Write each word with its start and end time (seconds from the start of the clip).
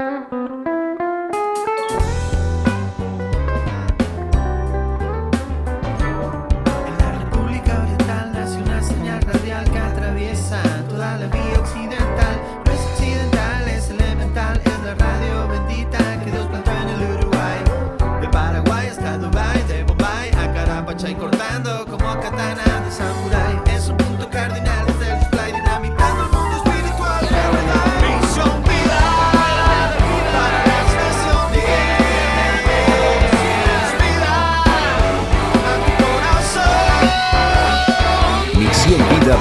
Mm-hmm. 0.00 0.37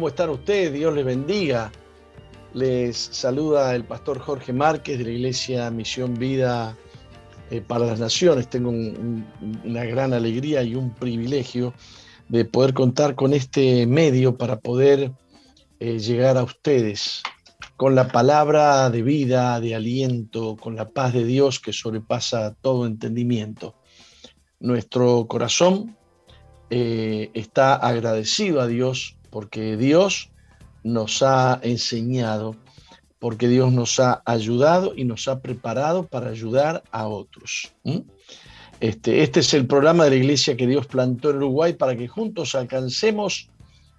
¿Cómo 0.00 0.08
están 0.08 0.30
ustedes? 0.30 0.72
Dios 0.72 0.94
les 0.94 1.04
bendiga. 1.04 1.70
Les 2.54 2.96
saluda 2.96 3.74
el 3.74 3.84
pastor 3.84 4.18
Jorge 4.18 4.50
Márquez 4.50 4.96
de 4.96 5.04
la 5.04 5.10
Iglesia 5.10 5.70
Misión 5.70 6.14
Vida 6.14 6.74
eh, 7.50 7.60
para 7.60 7.84
las 7.84 8.00
Naciones. 8.00 8.48
Tengo 8.48 8.70
una 8.70 9.84
gran 9.84 10.14
alegría 10.14 10.62
y 10.62 10.74
un 10.74 10.94
privilegio 10.94 11.74
de 12.30 12.46
poder 12.46 12.72
contar 12.72 13.14
con 13.14 13.34
este 13.34 13.86
medio 13.86 14.38
para 14.38 14.58
poder 14.58 15.12
eh, 15.80 15.98
llegar 15.98 16.38
a 16.38 16.44
ustedes 16.44 17.22
con 17.76 17.94
la 17.94 18.08
palabra 18.08 18.88
de 18.88 19.02
vida, 19.02 19.60
de 19.60 19.74
aliento, 19.74 20.56
con 20.56 20.76
la 20.76 20.88
paz 20.88 21.12
de 21.12 21.26
Dios 21.26 21.60
que 21.60 21.74
sobrepasa 21.74 22.54
todo 22.62 22.86
entendimiento. 22.86 23.74
Nuestro 24.60 25.26
corazón 25.28 25.94
eh, 26.70 27.30
está 27.34 27.74
agradecido 27.74 28.62
a 28.62 28.66
Dios 28.66 29.18
porque 29.30 29.76
Dios 29.76 30.30
nos 30.82 31.22
ha 31.22 31.60
enseñado, 31.62 32.56
porque 33.18 33.48
Dios 33.48 33.72
nos 33.72 34.00
ha 34.00 34.22
ayudado 34.24 34.92
y 34.96 35.04
nos 35.04 35.28
ha 35.28 35.40
preparado 35.40 36.06
para 36.06 36.30
ayudar 36.30 36.82
a 36.90 37.06
otros. 37.06 37.72
Este, 38.80 39.22
este 39.22 39.40
es 39.40 39.54
el 39.54 39.66
programa 39.66 40.04
de 40.04 40.10
la 40.10 40.16
iglesia 40.16 40.56
que 40.56 40.66
Dios 40.66 40.86
plantó 40.86 41.30
en 41.30 41.36
Uruguay 41.36 41.74
para 41.74 41.96
que 41.96 42.08
juntos 42.08 42.54
alcancemos 42.54 43.50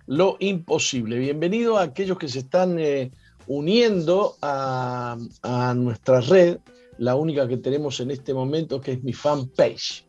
lo 0.08 0.38
imposible. 0.40 1.20
Bienvenido 1.20 1.78
a 1.78 1.84
aquellos 1.84 2.18
que 2.18 2.28
se 2.28 2.40
están 2.40 2.80
eh, 2.80 3.12
uniendo 3.48 4.36
a, 4.42 5.18
a, 5.44 5.74
nuestra 5.76 6.22
red, 6.22 6.58
la 6.98 7.16
única 7.16 7.48
que 7.48 7.58
tenemos 7.58 8.00
en 8.00 8.12
este 8.12 8.34
momento, 8.34 8.82
que 8.82 8.94
es 8.94 9.04
mi 9.04 9.14
fanpage. 9.14 10.06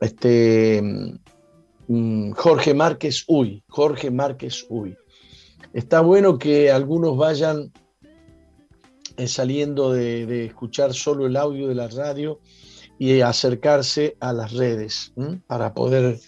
Este, 0.00 0.82
Jorge 2.36 2.72
Márquez 2.72 3.24
Uy, 3.26 3.64
Jorge 3.68 4.10
Márquez 4.10 4.64
Uy. 4.68 4.96
Está 5.72 6.00
bueno 6.00 6.38
que 6.38 6.70
algunos 6.70 7.16
vayan 7.16 7.72
eh, 9.16 9.26
saliendo 9.26 9.92
de, 9.92 10.46
escuchar 10.46 10.94
solo 10.94 11.26
el 11.26 11.36
audio 11.36 11.68
de 11.68 11.74
la 11.74 11.88
radio 11.88 12.40
y 12.98 13.20
acercarse 13.22 14.16
a 14.20 14.32
las 14.32 14.52
redes 14.52 15.12
para 15.46 15.74
poder, 15.74 16.20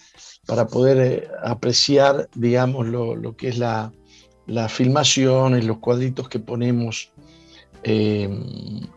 para 0.45 0.67
poder 0.67 0.97
eh, 0.97 1.27
apreciar, 1.43 2.29
digamos, 2.35 2.87
lo, 2.87 3.35
que 3.37 3.49
es 3.49 3.57
la, 3.57 3.93
la 4.47 4.67
filmación, 4.67 5.65
los 5.65 5.77
cuadritos 5.77 6.27
que 6.27 6.39
ponemos 6.39 7.11
eh, 7.83 8.29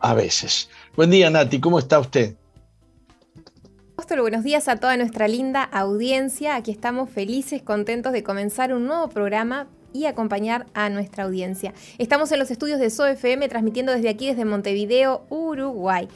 a 0.00 0.14
veces. 0.14 0.68
Buen 0.96 1.10
día, 1.10 1.30
Nati, 1.30 1.60
¿cómo 1.60 1.78
está 1.78 2.00
usted? 2.00 2.36
Buenos 4.14 4.44
días 4.44 4.66
a 4.68 4.76
toda 4.76 4.96
nuestra 4.96 5.28
linda 5.28 5.62
audiencia. 5.62 6.54
Aquí 6.54 6.70
estamos 6.70 7.10
felices, 7.10 7.60
contentos 7.60 8.12
de 8.12 8.22
comenzar 8.22 8.72
un 8.72 8.86
nuevo 8.86 9.08
programa 9.10 9.66
y 9.92 10.06
acompañar 10.06 10.66
a 10.72 10.88
nuestra 10.88 11.24
audiencia. 11.24 11.74
Estamos 11.98 12.32
en 12.32 12.38
los 12.38 12.50
estudios 12.50 12.80
de 12.80 12.88
SOFM 12.88 13.46
transmitiendo 13.48 13.92
desde 13.92 14.08
aquí, 14.08 14.28
desde 14.28 14.46
Montevideo, 14.46 15.26
Uruguay. 15.28 16.08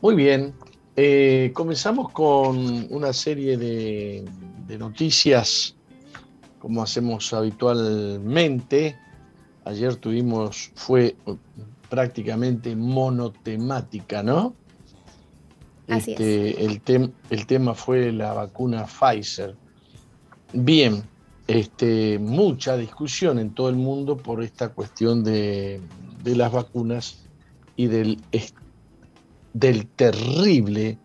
Muy 0.00 0.14
bien, 0.14 0.54
eh, 0.96 1.50
comenzamos 1.54 2.10
con 2.12 2.86
una 2.90 3.12
serie 3.12 3.58
de, 3.58 4.24
de 4.66 4.78
noticias 4.78 5.76
como 6.60 6.82
hacemos 6.82 7.32
habitualmente. 7.32 8.96
Ayer 9.64 9.96
tuvimos, 9.96 10.70
fue 10.74 11.16
prácticamente 11.88 12.76
monotemática, 12.76 14.22
¿no? 14.22 14.54
Este, 15.90 16.64
el, 16.64 16.80
tema 17.46 17.74
fue 17.74 18.12
la 18.12 18.32
vacuna 18.32 18.86
Pfizer. 18.86 19.56
Bien, 20.52 21.02
este, 21.46 22.18
mucha 22.18 22.76
discusión 22.76 23.38
en 23.38 23.54
todo 23.54 23.68
el 23.68 23.76
mundo 23.76 24.16
por 24.16 24.42
esta 24.42 24.68
cuestión 24.68 25.24
de, 25.24 25.80
las 26.24 26.52
vacunas 26.52 27.24
y 27.76 27.86
del 27.86 28.18
terrible 29.96 30.98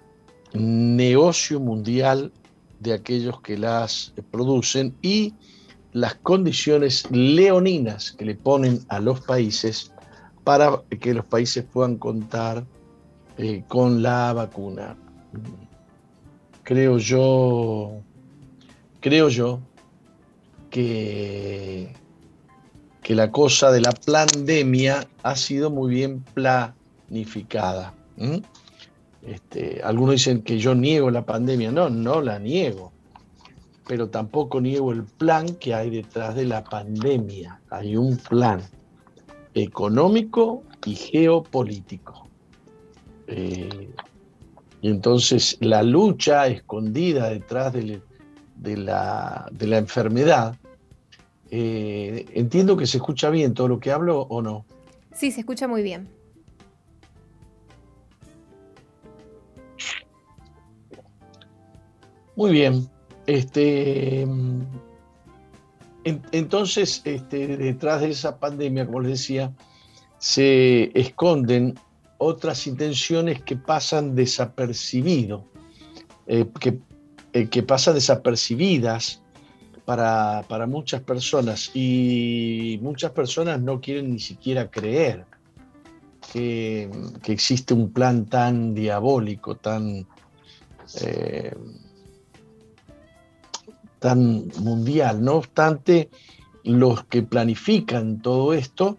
negocio 0.54 1.60
mundial 1.60 2.32
de 2.80 2.94
aquellos 2.94 3.42
que 3.42 3.58
las 3.58 4.14
producen 4.32 4.96
y 5.02 5.34
las 5.94 6.16
condiciones 6.16 7.10
leoninas 7.10 8.12
que 8.12 8.26
le 8.26 8.36
ponen 8.36 8.82
a 8.90 9.00
los 9.00 9.22
países 9.22 9.92
para 10.44 10.84
que 11.00 11.14
los 11.14 11.26
países 11.26 11.64
puedan 11.64 11.98
contar 11.98 12.66
eh, 13.38 13.64
con 13.68 14.02
la 14.02 14.34
vacuna. 14.34 14.96
creo 16.64 16.98
yo, 16.98 18.02
creo 19.00 19.30
yo 19.30 19.60
que, 20.70 21.94
que 23.04 23.16
la 23.16 23.32
cosa 23.32 23.72
de 23.72 23.82
la 23.82 23.92
pandemia 23.92 25.08
ha 25.24 25.36
sido 25.36 25.70
muy 25.70 25.94
bien 25.94 26.24
planificada. 26.34 27.94
Este, 29.22 29.82
algunos 29.84 30.16
dicen 30.16 30.42
que 30.42 30.58
yo 30.58 30.76
niego 30.76 31.10
la 31.10 31.26
pandemia. 31.26 31.72
No, 31.72 31.90
no 31.90 32.22
la 32.22 32.40
niego. 32.40 32.92
Pero 33.88 34.10
tampoco 34.10 34.62
niego 34.62 34.92
el 34.92 35.04
plan 35.04 35.48
que 35.56 35.74
hay 35.74 35.90
detrás 35.90 36.36
de 36.36 36.46
la 36.46 36.64
pandemia. 36.64 37.62
Hay 37.70 37.96
un 37.96 38.18
plan 38.18 38.62
económico 39.54 40.64
y 40.86 40.96
geopolítico. 40.96 42.25
Eh, 43.28 43.90
y 44.82 44.90
entonces 44.90 45.58
la 45.62 45.82
lucha 45.84 46.48
escondida 46.48 47.30
detrás 47.30 47.74
de, 47.74 48.02
la, 48.78 49.50
enfermedad, 49.60 50.58
eh, 51.50 52.26
entiendo 52.34 52.78
que 52.78 52.86
se 52.86 52.98
escucha 52.98 53.30
bien 53.30 53.54
todo 53.54 53.68
lo 53.68 53.80
que 53.80 53.92
hablo 53.92 54.22
o 54.22 54.42
no. 54.42 54.66
Sí, 55.14 55.32
se 55.32 55.40
escucha 55.40 55.68
muy 55.68 55.82
bien. 55.82 56.08
Muy 62.36 62.52
bien. 62.52 62.90
Este, 63.28 64.28
entonces, 66.04 67.02
este, 67.06 67.58
detrás 67.58 68.02
de 68.02 68.12
esa 68.12 68.38
pandemia, 68.38 68.86
como 68.86 69.00
les 69.00 69.12
decía, 69.12 69.52
se 70.20 70.92
esconden 71.00 71.76
otras 72.26 72.66
intenciones 72.66 73.42
que 73.44 73.56
pasan 73.56 74.16
desapercibido, 74.16 75.46
eh, 76.26 76.48
que, 76.60 76.80
eh, 77.34 77.48
que, 77.48 77.62
pasan 77.62 77.94
desapercibidas 77.94 79.22
para, 79.86 80.44
muchas 80.68 81.02
personas 81.02 81.70
y 81.76 82.80
muchas 82.82 83.12
personas 83.12 83.62
no 83.62 83.80
quieren 83.80 84.12
ni 84.12 84.20
siquiera 84.20 84.72
creer 84.72 85.26
que, 86.34 86.90
existe 87.28 87.76
un 87.76 87.92
plan 87.92 88.26
tan 88.26 88.74
diabólico, 88.74 89.58
tan, 89.58 90.08
eh, 91.02 91.56
tan 94.00 94.48
mundial. 94.60 95.24
No 95.24 95.36
obstante, 95.36 96.10
los 96.64 97.04
que 97.06 97.22
planifican 97.22 98.20
todo 98.20 98.54
esto 98.54 98.98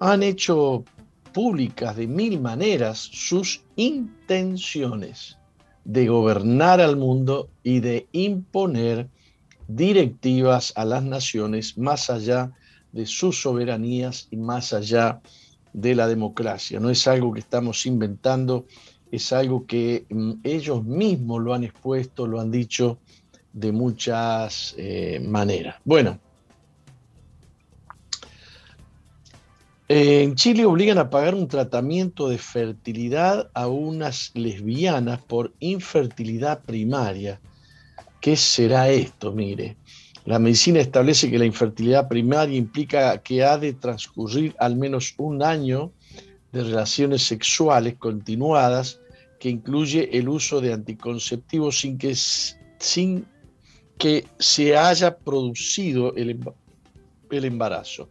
han 0.00 0.24
hecho 0.24 0.84
públicas 1.32 1.96
de 1.96 2.06
mil 2.06 2.40
maneras 2.40 2.98
sus 2.98 3.62
intenciones 3.76 5.36
de 5.84 6.06
gobernar 6.06 6.80
al 6.80 6.96
mundo 6.96 7.48
y 7.62 7.80
de 7.80 8.06
imponer 8.12 9.08
directivas 9.66 10.72
a 10.76 10.84
las 10.84 11.02
naciones 11.02 11.78
más 11.78 12.10
allá 12.10 12.52
de 12.92 13.06
sus 13.06 13.40
soberanías 13.40 14.28
y 14.30 14.36
más 14.36 14.72
allá 14.72 15.20
de 15.72 15.94
la 15.94 16.08
democracia. 16.08 16.80
No 16.80 16.90
es 16.90 17.06
algo 17.06 17.32
que 17.32 17.40
estamos 17.40 17.86
inventando, 17.86 18.66
es 19.10 19.32
algo 19.32 19.66
que 19.66 20.06
mm, 20.10 20.32
ellos 20.42 20.84
mismos 20.84 21.42
lo 21.42 21.54
han 21.54 21.64
expuesto, 21.64 22.26
lo 22.26 22.40
han 22.40 22.50
dicho 22.50 22.98
de 23.52 23.72
muchas 23.72 24.74
eh, 24.76 25.20
maneras. 25.24 25.76
Bueno, 25.84 26.18
En 29.92 30.36
Chile 30.36 30.64
obligan 30.66 30.98
a 30.98 31.10
pagar 31.10 31.34
un 31.34 31.48
tratamiento 31.48 32.28
de 32.28 32.38
fertilidad 32.38 33.50
a 33.54 33.66
unas 33.66 34.30
lesbianas 34.34 35.20
por 35.20 35.52
infertilidad 35.58 36.62
primaria. 36.62 37.40
¿Qué 38.20 38.36
será 38.36 38.88
esto? 38.88 39.32
Mire, 39.32 39.76
la 40.26 40.38
medicina 40.38 40.78
establece 40.78 41.28
que 41.28 41.40
la 41.40 41.44
infertilidad 41.44 42.06
primaria 42.06 42.56
implica 42.56 43.20
que 43.20 43.42
ha 43.42 43.58
de 43.58 43.72
transcurrir 43.72 44.54
al 44.60 44.76
menos 44.76 45.12
un 45.18 45.42
año 45.42 45.90
de 46.52 46.62
relaciones 46.62 47.22
sexuales 47.22 47.96
continuadas 47.96 49.00
que 49.40 49.48
incluye 49.48 50.16
el 50.16 50.28
uso 50.28 50.60
de 50.60 50.72
anticonceptivos 50.72 51.80
sin 51.80 51.98
que, 53.98 54.24
se 54.38 54.76
haya 54.76 55.18
producido 55.18 56.14
el, 56.14 56.38
el 57.38 57.44
embarazo. 57.44 58.10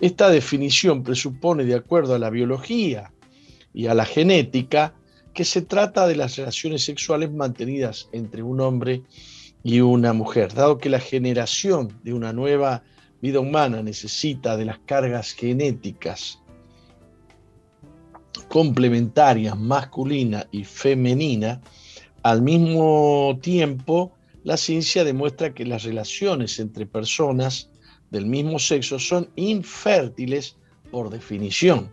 Esta 0.00 0.30
definición 0.30 1.02
presupone, 1.02 1.64
de 1.64 1.74
acuerdo 1.74 2.14
a 2.14 2.18
la 2.18 2.30
biología 2.30 3.12
y 3.72 3.86
a 3.86 3.94
la 3.94 4.04
genética, 4.04 4.94
que 5.34 5.44
se 5.44 5.62
trata 5.62 6.06
de 6.06 6.16
las 6.16 6.36
relaciones 6.36 6.84
sexuales 6.84 7.30
mantenidas 7.32 8.08
entre 8.12 8.42
un 8.42 8.60
hombre 8.60 9.02
y 9.62 9.80
una 9.80 10.12
mujer. 10.12 10.54
Dado 10.54 10.78
que 10.78 10.90
la 10.90 11.00
generación 11.00 11.98
de 12.02 12.14
una 12.14 12.32
nueva 12.32 12.82
vida 13.20 13.40
humana 13.40 13.82
necesita 13.82 14.56
de 14.56 14.64
las 14.64 14.78
cargas 14.80 15.32
genéticas 15.32 16.40
complementarias 18.48 19.56
masculina 19.58 20.46
y 20.50 20.64
femenina, 20.64 21.60
al 22.22 22.42
mismo 22.42 23.38
tiempo 23.40 24.12
la 24.42 24.56
ciencia 24.56 25.04
demuestra 25.04 25.54
que 25.54 25.66
las 25.66 25.84
relaciones 25.84 26.58
entre 26.58 26.86
personas 26.86 27.69
del 28.10 28.26
mismo 28.26 28.58
sexo 28.58 28.98
son 28.98 29.28
infértiles 29.36 30.56
por 30.90 31.10
definición. 31.10 31.90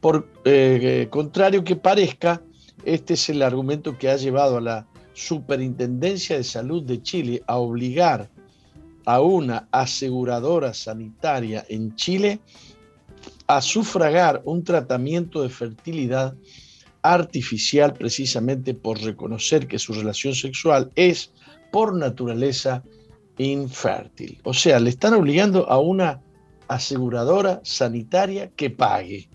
Por 0.00 0.28
eh, 0.44 1.08
contrario 1.10 1.64
que 1.64 1.76
parezca, 1.76 2.42
este 2.84 3.14
es 3.14 3.28
el 3.28 3.42
argumento 3.42 3.98
que 3.98 4.08
ha 4.08 4.16
llevado 4.16 4.58
a 4.58 4.60
la 4.60 4.86
Superintendencia 5.12 6.36
de 6.36 6.44
Salud 6.44 6.84
de 6.84 7.02
Chile 7.02 7.42
a 7.48 7.56
obligar 7.58 8.30
a 9.04 9.20
una 9.20 9.68
aseguradora 9.72 10.72
sanitaria 10.72 11.64
en 11.68 11.96
Chile 11.96 12.40
a 13.48 13.60
sufragar 13.60 14.42
un 14.44 14.62
tratamiento 14.62 15.42
de 15.42 15.48
fertilidad 15.48 16.36
artificial 17.02 17.94
precisamente 17.94 18.74
por 18.74 19.00
reconocer 19.02 19.66
que 19.66 19.78
su 19.78 19.92
relación 19.92 20.34
sexual 20.34 20.92
es 20.94 21.32
por 21.72 21.96
naturaleza 21.96 22.84
infértil. 23.38 24.38
O 24.44 24.52
sea, 24.52 24.78
le 24.80 24.90
están 24.90 25.14
obligando 25.14 25.70
a 25.70 25.78
una 25.78 26.20
aseguradora 26.66 27.60
sanitaria 27.64 28.50
que 28.50 28.70
pague. 28.70 29.28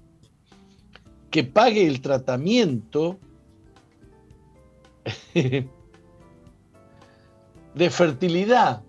Que 1.31 1.44
pague 1.44 1.88
el 1.88 2.01
tratamiento 2.01 3.19
de 5.33 5.67
fertilidad. 7.89 8.83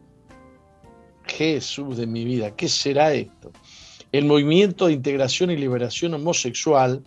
Jesús 1.26 1.96
de 1.96 2.06
mi 2.06 2.24
vida, 2.24 2.54
¿qué 2.54 2.68
será 2.68 3.14
esto? 3.14 3.50
El 4.12 4.26
movimiento 4.26 4.86
de 4.86 4.92
integración 4.92 5.50
y 5.50 5.56
liberación 5.56 6.14
homosexual, 6.14 7.02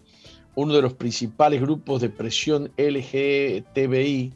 uno 0.55 0.73
de 0.73 0.81
los 0.81 0.93
principales 0.93 1.61
grupos 1.61 2.01
de 2.01 2.09
presión 2.09 2.71
LGTBI 2.77 4.33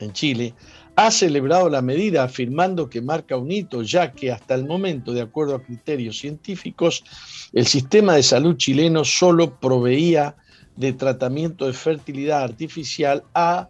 en 0.00 0.12
Chile, 0.12 0.54
ha 0.96 1.10
celebrado 1.10 1.68
la 1.68 1.82
medida 1.82 2.22
afirmando 2.22 2.88
que 2.88 3.02
marca 3.02 3.36
un 3.36 3.50
hito, 3.50 3.82
ya 3.82 4.12
que 4.12 4.30
hasta 4.30 4.54
el 4.54 4.64
momento, 4.64 5.12
de 5.12 5.22
acuerdo 5.22 5.56
a 5.56 5.62
criterios 5.62 6.18
científicos, 6.18 7.04
el 7.52 7.66
sistema 7.66 8.14
de 8.14 8.22
salud 8.22 8.56
chileno 8.56 9.04
solo 9.04 9.58
proveía 9.58 10.36
de 10.76 10.92
tratamiento 10.92 11.66
de 11.66 11.72
fertilidad 11.72 12.42
artificial 12.42 13.24
a 13.34 13.68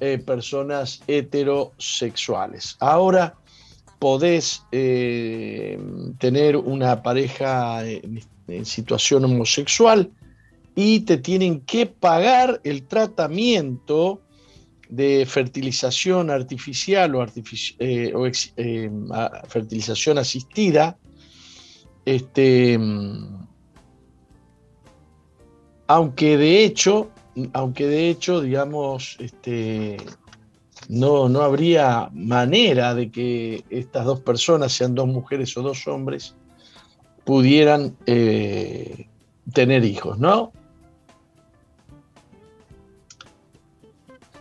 eh, 0.00 0.18
personas 0.18 1.02
heterosexuales. 1.06 2.76
Ahora 2.80 3.34
podés 3.98 4.62
eh, 4.72 5.78
tener 6.18 6.56
una 6.56 7.02
pareja 7.02 7.86
en, 7.86 8.20
en 8.48 8.66
situación 8.66 9.24
homosexual 9.24 10.10
y 10.74 11.00
te 11.00 11.18
tienen 11.18 11.60
que 11.60 11.86
pagar 11.86 12.60
el 12.64 12.86
tratamiento 12.86 14.20
de 14.92 15.24
fertilización 15.24 16.28
artificial 16.28 17.14
o, 17.14 17.24
eh, 17.24 18.12
eh, 18.58 18.90
fertilización 19.48 20.18
asistida, 20.18 20.98
este, 22.04 22.78
aunque 25.86 26.36
de 26.36 26.64
hecho, 26.64 27.10
aunque 27.54 27.86
de 27.86 28.10
hecho, 28.10 28.42
digamos, 28.42 29.16
este, 29.18 29.96
no, 30.90 31.26
no 31.30 31.40
habría 31.40 32.10
manera 32.12 32.94
de 32.94 33.10
que 33.10 33.64
estas 33.70 34.04
dos 34.04 34.20
personas, 34.20 34.72
sean 34.74 34.94
dos 34.94 35.06
mujeres 35.06 35.56
o 35.56 35.62
dos 35.62 35.88
hombres, 35.88 36.34
pudieran 37.24 37.96
eh, 38.04 39.08
tener 39.54 39.86
hijos, 39.86 40.18
¿no? 40.18 40.52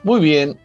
Muy 0.03 0.20
bien. 0.20 0.58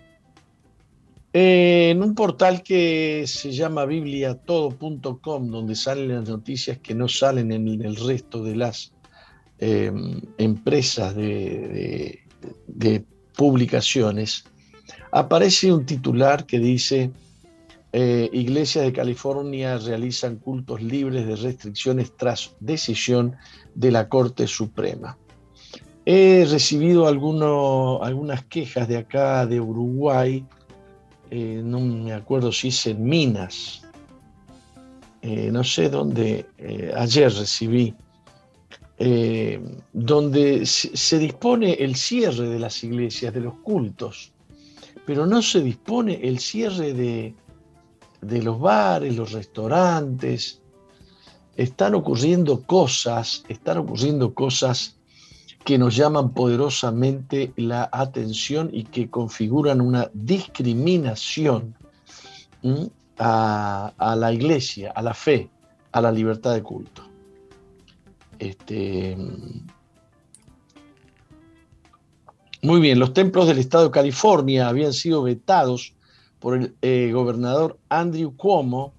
en 1.35 2.03
un 2.03 2.15
portal 2.15 2.63
que 2.63 3.25
se 3.27 3.53
llama 3.53 3.85
bibliatodo.com, 3.85 5.51
donde 5.51 5.75
salen 5.75 6.09
las 6.09 6.27
noticias 6.27 6.79
que 6.79 6.95
no 6.95 7.09
salen 7.09 7.53
en 7.53 7.69
el 7.85 7.97
resto 7.97 8.43
de 8.43 8.57
las 8.57 8.95
em, 9.59 10.23
empresas 10.39 11.15
de, 11.15 12.25
publicaciones, 13.37 14.45
aparece 15.13 15.71
un 15.71 15.85
titular 15.85 16.47
que 16.47 16.59
dice, 16.59 17.11
eh, 17.93 18.31
iglesias 18.33 18.87
de 18.87 18.95
California 18.95 19.77
realizan 19.77 20.37
cultos 20.37 20.83
libres 20.83 21.27
de 21.27 21.37
restricciones 21.37 22.17
tras 22.17 22.57
decisión 22.61 23.37
de 23.75 23.91
la 23.91 24.09
Corte 24.09 24.47
Suprema. 24.47 25.19
He 26.09 26.45
recibido 26.45 27.09
algunas 27.09 28.45
quejas 28.45 28.87
de 28.87 28.97
acá, 28.97 29.45
de 29.45 29.61
Uruguay, 29.61 30.47
eh, 31.33 31.61
no 31.65 31.81
me 31.81 32.13
acuerdo 32.13 32.53
si 32.53 32.69
es 32.69 32.87
en 32.87 33.03
Minas, 33.03 33.83
eh, 35.21 35.51
no 35.51 35.65
sé 35.65 35.89
dónde, 35.89 36.47
eh, 36.59 36.93
ayer 36.97 37.33
recibí, 37.33 37.93
donde 39.93 40.65
se, 40.65 41.19
dispone 41.19 41.73
el 41.73 41.97
cierre 41.97 42.49
de 42.49 42.61
las 42.61 42.85
iglesias, 42.85 43.35
de 43.35 43.41
los 43.41 43.55
cultos, 43.57 44.33
pero 45.05 45.27
no 45.27 45.43
se 45.43 45.61
dispone 45.61 46.21
el 46.23 46.39
cierre 46.39 46.95
de, 46.95 47.35
de 48.23 48.43
los 48.43 48.61
bares, 48.61 49.17
los 49.17 49.33
restaurantes. 49.33 50.63
Están 51.57 51.95
ocurriendo 51.95 52.63
cosas, 52.63 53.45
están 53.49 53.79
ocurriendo 53.79 54.33
cosas 54.33 54.97
que 55.67 55.79
nos 55.79 55.97
llaman 55.97 56.33
poderosamente 56.33 57.53
la 57.57 57.91
atención 57.91 58.71
y 58.73 58.85
que 58.85 59.11
configuran 59.11 59.81
una 59.81 60.09
discriminación 60.15 61.75
a, 63.19 64.17
la 64.17 64.33
iglesia, 64.33 64.93
a 64.93 65.03
la 65.03 65.13
fe, 65.13 65.51
a 65.91 66.01
la 66.01 66.13
libertad 66.13 66.55
de 66.55 66.63
culto. 66.63 67.03
Este, 68.39 69.17
muy 72.63 72.81
bien, 72.81 73.01
los 73.01 73.13
templos 73.13 73.49
del 73.49 73.59
estado 73.59 73.87
de 73.87 73.91
California 73.91 74.69
habían 74.69 74.93
sido 74.93 75.25
vetados 75.25 75.95
por 76.39 76.57
el 76.59 76.77
eh, 76.81 77.11
gobernador 77.13 77.77
Andrew 77.89 78.37
Cuomo, 78.37 78.93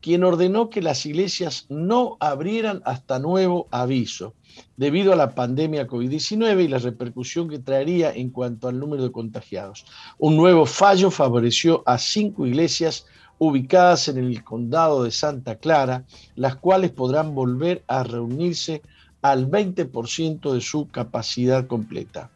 quien 0.00 0.24
ordenó 0.24 0.70
que 0.70 0.82
las 0.82 1.04
iglesias 1.06 1.66
no 1.68 2.16
abrieran 2.20 2.82
hasta 2.84 3.18
nuevo 3.18 3.68
aviso 3.70 4.34
debido 4.76 5.12
a 5.12 5.16
la 5.16 5.34
pandemia 5.34 5.86
COVID-19 5.86 6.64
y 6.64 6.68
la 6.68 6.78
repercusión 6.78 7.48
que 7.48 7.58
traería 7.58 8.12
en 8.12 8.30
cuanto 8.30 8.68
al 8.68 8.78
número 8.78 9.02
de 9.02 9.12
contagiados. 9.12 9.84
Un 10.18 10.36
nuevo 10.36 10.66
fallo 10.66 11.10
favoreció 11.10 11.82
a 11.86 11.98
cinco 11.98 12.46
iglesias 12.46 13.06
ubicadas 13.38 14.08
en 14.08 14.18
el 14.18 14.42
condado 14.44 15.04
de 15.04 15.10
Santa 15.10 15.56
Clara, 15.56 16.04
las 16.34 16.56
cuales 16.56 16.90
podrán 16.90 17.34
volver 17.34 17.84
a 17.86 18.02
reunirse 18.02 18.82
al 19.22 19.50
20% 19.50 20.52
de 20.52 20.60
su 20.60 20.88
capacidad 20.88 21.66
completa. 21.66 22.30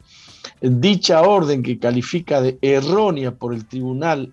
Dicha 0.61 1.21
orden 1.21 1.63
que 1.63 1.79
califica 1.79 2.41
de 2.41 2.57
errónea 2.61 3.31
por 3.31 3.53
el 3.53 3.65
tribunal 3.65 4.31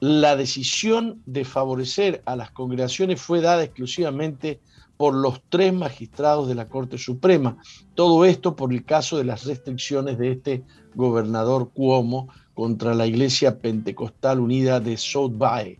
la 0.00 0.36
decisión 0.36 1.22
de 1.26 1.44
favorecer 1.44 2.22
a 2.24 2.36
las 2.36 2.50
congregaciones 2.50 3.20
fue 3.20 3.40
dada 3.40 3.64
exclusivamente 3.64 4.60
por 4.96 5.14
los 5.14 5.40
tres 5.48 5.72
magistrados 5.72 6.48
de 6.48 6.54
la 6.54 6.68
Corte 6.68 6.98
Suprema. 6.98 7.56
Todo 7.94 8.24
esto 8.24 8.56
por 8.56 8.72
el 8.72 8.84
caso 8.84 9.16
de 9.16 9.24
las 9.24 9.44
restricciones 9.44 10.18
de 10.18 10.32
este 10.32 10.64
gobernador 10.94 11.70
Cuomo 11.72 12.28
contra 12.54 12.94
la 12.94 13.06
Iglesia 13.06 13.58
Pentecostal 13.58 14.40
Unida 14.40 14.80
de 14.80 14.96
South 14.96 15.32
Bay. 15.36 15.78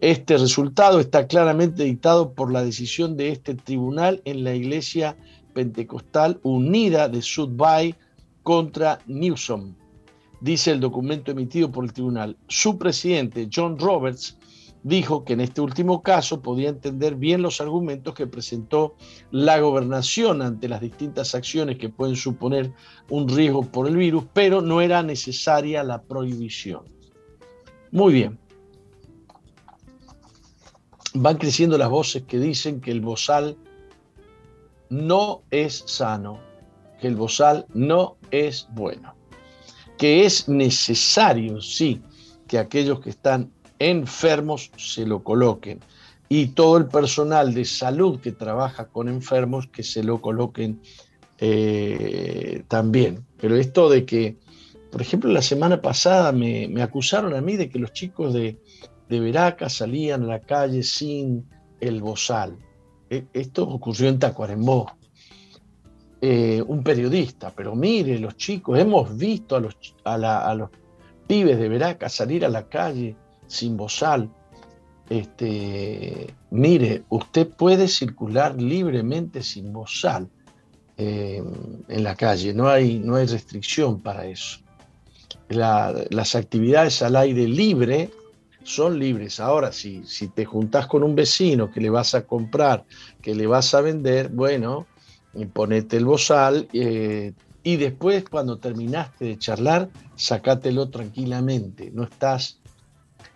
Este 0.00 0.36
resultado 0.36 1.00
está 1.00 1.26
claramente 1.26 1.84
dictado 1.84 2.32
por 2.32 2.52
la 2.52 2.64
decisión 2.64 3.16
de 3.16 3.30
este 3.30 3.54
tribunal 3.54 4.20
en 4.24 4.44
la 4.44 4.54
Iglesia 4.54 5.16
Pentecostal 5.54 6.40
Unida 6.42 7.08
de 7.08 7.22
South 7.22 7.52
Bay 7.52 7.94
contra 8.42 8.98
Newsom, 9.06 9.74
dice 10.44 10.72
el 10.72 10.80
documento 10.80 11.30
emitido 11.30 11.72
por 11.72 11.84
el 11.86 11.94
tribunal. 11.94 12.36
Su 12.48 12.76
presidente, 12.76 13.48
John 13.50 13.78
Roberts, 13.78 14.36
dijo 14.82 15.24
que 15.24 15.32
en 15.32 15.40
este 15.40 15.62
último 15.62 16.02
caso 16.02 16.42
podía 16.42 16.68
entender 16.68 17.14
bien 17.14 17.40
los 17.40 17.62
argumentos 17.62 18.12
que 18.14 18.26
presentó 18.26 18.94
la 19.30 19.58
gobernación 19.58 20.42
ante 20.42 20.68
las 20.68 20.82
distintas 20.82 21.34
acciones 21.34 21.78
que 21.78 21.88
pueden 21.88 22.14
suponer 22.14 22.74
un 23.08 23.26
riesgo 23.26 23.62
por 23.62 23.88
el 23.88 23.96
virus, 23.96 24.26
pero 24.34 24.60
no 24.60 24.82
era 24.82 25.02
necesaria 25.02 25.82
la 25.82 26.02
prohibición. 26.02 26.82
Muy 27.90 28.12
bien. 28.12 28.38
Van 31.14 31.38
creciendo 31.38 31.78
las 31.78 31.88
voces 31.88 32.24
que 32.24 32.38
dicen 32.38 32.82
que 32.82 32.90
el 32.90 33.00
bozal 33.00 33.56
no 34.90 35.40
es 35.50 35.84
sano, 35.86 36.38
que 37.00 37.06
el 37.06 37.16
bozal 37.16 37.64
no 37.72 38.18
es 38.30 38.68
bueno, 38.72 39.14
que 39.98 40.24
es 40.24 40.48
necesario, 40.48 41.60
sí, 41.60 42.02
que 42.48 42.58
aquellos 42.58 43.00
que 43.00 43.10
están 43.10 43.50
enfermos 43.78 44.70
se 44.76 45.06
lo 45.06 45.22
coloquen 45.22 45.80
y 46.28 46.48
todo 46.48 46.78
el 46.78 46.86
personal 46.86 47.54
de 47.54 47.64
salud 47.64 48.20
que 48.20 48.32
trabaja 48.32 48.86
con 48.86 49.08
enfermos 49.08 49.68
que 49.68 49.82
se 49.82 50.02
lo 50.02 50.20
coloquen 50.20 50.80
eh, 51.38 52.64
también. 52.68 53.24
Pero 53.40 53.56
esto 53.56 53.88
de 53.88 54.04
que, 54.04 54.38
por 54.90 55.02
ejemplo, 55.02 55.30
la 55.30 55.42
semana 55.42 55.80
pasada 55.82 56.32
me, 56.32 56.82
acusaron 56.82 57.34
a 57.34 57.40
mí 57.40 57.56
de 57.56 57.68
que 57.68 57.78
los 57.78 57.92
chicos 57.92 58.32
de, 58.32 58.58
de 59.08 59.20
Veraca 59.20 59.68
salían 59.68 60.24
a 60.24 60.26
la 60.26 60.40
calle 60.40 60.82
sin 60.82 61.46
el 61.80 62.00
bozal. 62.00 62.56
E, 63.10 63.24
esto 63.32 63.68
ocurrió 63.68 64.08
en 64.08 64.18
Tacuarembó. 64.18 64.90
Eh, 66.26 66.62
un 66.66 66.82
periodista, 66.82 67.52
pero 67.54 67.76
mire, 67.76 68.18
los 68.18 68.34
chicos, 68.38 68.78
hemos 68.78 69.14
visto 69.14 69.56
a 69.56 69.60
los, 69.60 69.76
a, 70.04 70.14
a 70.50 70.54
los 70.54 70.70
pibes 71.26 71.58
de 71.58 71.68
Veraca 71.68 72.08
salir 72.08 72.46
a 72.46 72.48
la 72.48 72.66
calle 72.66 73.14
sin 73.46 73.76
bozal. 73.76 74.30
Este, 75.10 76.32
mire, 76.50 77.02
usted 77.10 77.46
puede 77.48 77.88
circular 77.88 78.58
libremente 78.58 79.42
sin 79.42 79.70
bozal 79.70 80.30
eh, 80.96 81.42
en 81.88 82.02
la 82.02 82.14
calle, 82.14 82.54
no 82.54 82.68
hay, 82.68 83.00
no 83.00 83.16
hay 83.16 83.26
restricción 83.26 84.00
para 84.00 84.24
eso. 84.24 84.60
las 85.50 86.34
actividades 86.34 87.02
al 87.02 87.16
aire 87.16 87.46
libre 87.46 88.10
son 88.62 88.98
libres. 88.98 89.40
Ahora, 89.40 89.72
si, 89.72 90.04
si 90.06 90.28
te 90.28 90.46
juntás 90.46 90.86
con 90.86 91.02
un 91.02 91.14
vecino 91.14 91.70
que 91.70 91.82
le 91.82 91.90
vas 91.90 92.14
a 92.14 92.24
comprar, 92.26 92.86
que 93.20 93.34
le 93.34 93.46
vas 93.46 93.74
a 93.74 93.82
vender, 93.82 94.30
bueno, 94.30 94.86
ponete 95.52 95.96
el 95.96 96.04
bozal 96.04 96.68
eh, 96.72 97.32
y 97.62 97.76
después 97.76 98.24
cuando 98.28 98.58
terminaste 98.58 99.24
de 99.24 99.38
charlar, 99.38 99.90
sacátelo 100.14 100.90
tranquilamente. 100.90 101.90
No 101.92 102.04
estás 102.04 102.60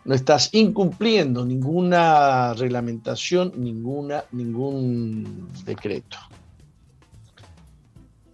no 0.05 0.15
estás 0.15 0.49
incumpliendo 0.53 1.45
ninguna 1.45 2.55
reglamentación, 2.55 3.53
ninguna, 3.57 4.25
ningún 4.33 5.51
decreto. 5.67 6.17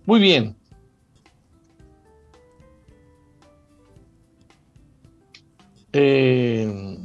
Muy 0.06 0.20
bien. 0.20 0.56
Eh, 5.92 6.98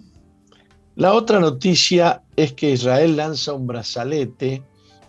la 0.96 1.14
otra 1.14 1.40
noticia 1.40 2.24
es 2.36 2.54
que 2.54 2.72
Israel 2.72 3.16
lanza 3.16 3.54
un 3.54 3.66
brazalete 3.66 4.64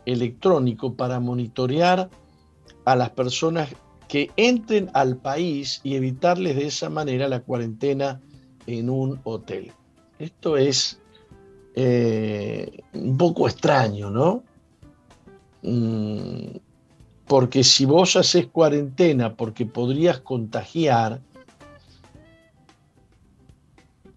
electrónico 0.06 0.94
para 0.94 1.20
monitorear 1.20 2.08
a 2.84 2.96
las 2.96 3.10
personas 3.10 3.68
que 4.08 4.30
entren 4.36 4.90
al 4.94 5.16
país 5.16 5.80
y 5.84 5.94
evitarles 5.94 6.56
de 6.56 6.66
esa 6.66 6.90
manera 6.90 7.28
la 7.28 7.40
cuarentena 7.40 8.20
en 8.66 8.90
un 8.90 9.20
hotel. 9.24 9.72
Esto 10.18 10.56
es 10.56 11.00
eh, 11.74 12.82
un 12.92 13.16
poco 13.16 13.48
extraño, 13.48 14.10
¿no? 14.10 14.42
Mm, 15.62 16.56
porque 17.26 17.62
si 17.62 17.84
vos 17.84 18.16
haces 18.16 18.48
cuarentena 18.48 19.36
porque 19.36 19.66
podrías 19.66 20.20
contagiar, 20.20 21.20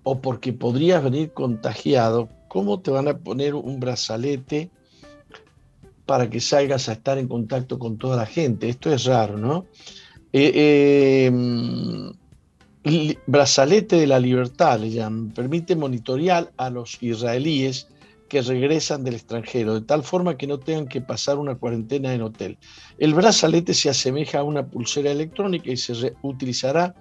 o 0.03 0.19
porque 0.19 0.53
podrías 0.53 1.03
venir 1.03 1.31
contagiado, 1.31 2.29
¿cómo 2.49 2.81
te 2.81 2.91
van 2.91 3.07
a 3.07 3.17
poner 3.17 3.55
un 3.55 3.79
brazalete 3.79 4.69
para 6.13 6.29
que 6.29 6.39
salgas 6.39 6.89
a 6.89 6.91
estar 6.91 7.17
en 7.17 7.27
contacto 7.27 7.79
con 7.79 7.97
toda 7.97 8.17
la 8.17 8.27
gente? 8.27 8.69
Esto 8.69 8.93
es 8.93 9.05
raro, 9.05 9.35
¿no? 9.35 9.65
Eh, 10.31 11.31
eh, 12.85 13.15
brazalete 13.25 13.95
de 13.95 14.05
la 14.05 14.19
libertad, 14.19 14.79
le 14.79 14.91
llaman, 14.91 15.31
permite 15.31 15.75
monitorear 15.75 16.51
a 16.55 16.69
los 16.69 17.01
israelíes 17.01 17.87
que 18.29 18.43
regresan 18.43 19.03
del 19.03 19.15
extranjero, 19.15 19.73
de 19.73 19.81
tal 19.81 20.03
forma 20.03 20.37
que 20.37 20.45
no 20.45 20.59
tengan 20.59 20.87
que 20.87 21.01
pasar 21.01 21.39
una 21.39 21.55
cuarentena 21.55 22.13
en 22.13 22.21
hotel. 22.21 22.59
El 22.99 23.15
brazalete 23.15 23.73
se 23.73 23.89
asemeja 23.89 24.41
a 24.41 24.43
una 24.43 24.67
pulsera 24.67 25.09
electrónica 25.09 25.71
y 25.71 25.77
se 25.77 26.13
utilizará 26.21 26.93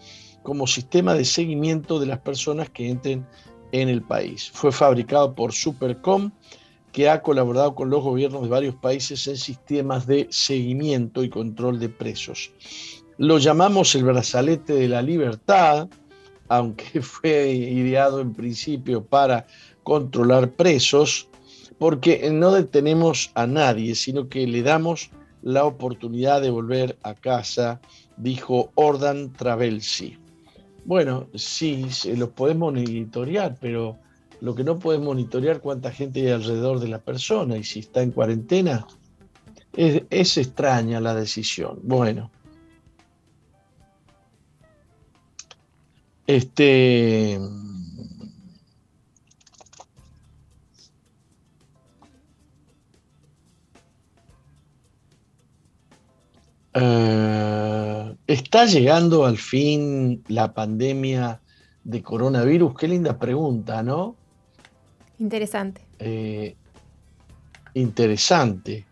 como 0.42 0.66
sistema 0.66 1.12
de 1.12 1.26
seguimiento 1.26 2.00
de 2.00 2.07
las 2.07 2.21
personas 2.21 2.71
que 2.71 2.88
entren 2.88 3.26
en 3.73 3.90
el 3.90 4.00
país. 4.00 4.50
Fue 4.54 4.73
fabricado 4.73 5.35
por 5.35 5.52
Supercom, 5.52 6.31
que 6.93 7.09
ha 7.09 7.23
colaborado 7.23 7.75
con 7.75 7.91
los 7.91 8.03
gobiernos 8.03 8.43
de 8.43 8.49
varios 8.49 8.75
países 8.75 9.27
en 9.27 9.37
sistemas 9.37 10.07
de 10.07 10.29
seguimiento 10.31 11.25
y 11.25 11.31
control 11.31 11.81
de 11.81 11.89
presos. 11.89 12.53
Lo 13.19 13.39
llamamos 13.39 13.95
el 13.95 14.05
brazalete 14.05 14.75
de 14.75 14.89
la 14.89 15.03
libertad 15.03 15.89
aunque 16.53 17.01
fue 17.03 17.53
ideado 17.53 18.21
en 18.21 18.35
principio 18.35 19.03
para 19.05 19.47
controlar 19.83 20.51
presos, 20.51 21.29
porque 21.79 22.31
no 22.31 22.53
detenemos 22.53 23.31
a 23.35 23.47
nadie, 23.47 23.95
sino 23.95 24.29
que 24.29 24.47
le 24.47 24.63
damos 24.63 25.11
la 25.43 25.65
oportunidad 25.65 26.43
de 26.43 26.51
volver 26.51 26.99
a 27.03 27.15
casa, 27.15 27.81
dijo 28.19 28.71
Ordan 28.75 29.33
Travelsi. 29.33 30.19
Bueno, 30.85 31.27
sí, 31.35 31.87
los 32.17 32.29
podemos 32.31 32.75
monitorear, 32.75 33.57
pero 33.61 33.99
lo 34.43 34.57
que 34.57 34.65
no 34.65 34.77
podemos 34.81 35.07
monitorear 35.07 35.61
cuánta 35.61 35.93
gente 35.93 36.21
hay 36.21 36.31
alrededor 36.31 36.81
de 36.81 36.89
la 36.89 36.99
persona 36.99 37.57
y 37.57 37.63
si 37.63 37.79
está 37.79 38.03
en 38.03 38.11
cuarentena, 38.11 38.85
es, 39.73 40.03
es 40.11 40.37
extraña 40.37 41.01
la 41.01 41.15
decisión. 41.15 41.79
Bueno. 41.85 42.29
Este. 46.27 47.39
Eh, 56.75 58.17
¿Está 58.27 58.67
llegando 58.67 59.25
al 59.25 59.39
fin 59.39 60.25
la 60.27 60.53
pandemia 60.53 61.41
de 61.85 62.03
coronavirus? 62.03 62.75
Qué 62.75 62.89
linda 62.89 63.17
pregunta, 63.21 63.85
¿no? 63.85 64.17
Interesante. 65.23 65.83
Eh, 66.00 66.57
interesante. 67.75 68.85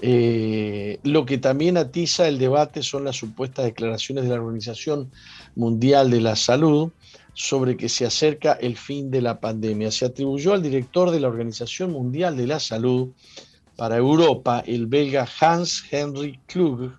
Eh, 0.00 0.98
lo 1.02 1.26
que 1.26 1.36
también 1.36 1.76
atiza 1.76 2.26
el 2.26 2.38
debate 2.38 2.82
son 2.82 3.04
las 3.04 3.16
supuestas 3.16 3.66
declaraciones 3.66 4.24
de 4.24 4.30
la 4.30 4.40
Organización 4.40 5.10
Mundial 5.56 6.10
de 6.10 6.22
la 6.22 6.36
Salud 6.36 6.90
sobre 7.34 7.76
que 7.76 7.90
se 7.90 8.06
acerca 8.06 8.54
el 8.54 8.78
fin 8.78 9.10
de 9.10 9.20
la 9.20 9.40
pandemia. 9.40 9.90
Se 9.90 10.06
atribuyó 10.06 10.54
al 10.54 10.62
director 10.62 11.10
de 11.10 11.20
la 11.20 11.28
Organización 11.28 11.92
Mundial 11.92 12.34
de 12.38 12.46
la 12.46 12.58
Salud 12.58 13.10
para 13.76 13.98
Europa, 13.98 14.64
el 14.66 14.86
belga 14.86 15.28
Hans 15.38 15.84
Henry 15.90 16.40
Klug, 16.46 16.92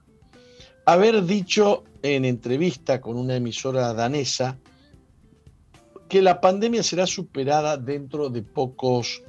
haber 0.85 1.25
dicho 1.25 1.85
en 2.03 2.25
entrevista 2.25 3.01
con 3.01 3.17
una 3.17 3.35
emisora 3.35 3.95
danesa 3.95 4.59
que 6.11 6.21
la 6.21 6.41
pandemia 6.41 6.83
será 6.83 7.07
superada 7.07 7.77
dentro 7.77 8.29
de 8.29 8.41
pocos 8.41 9.23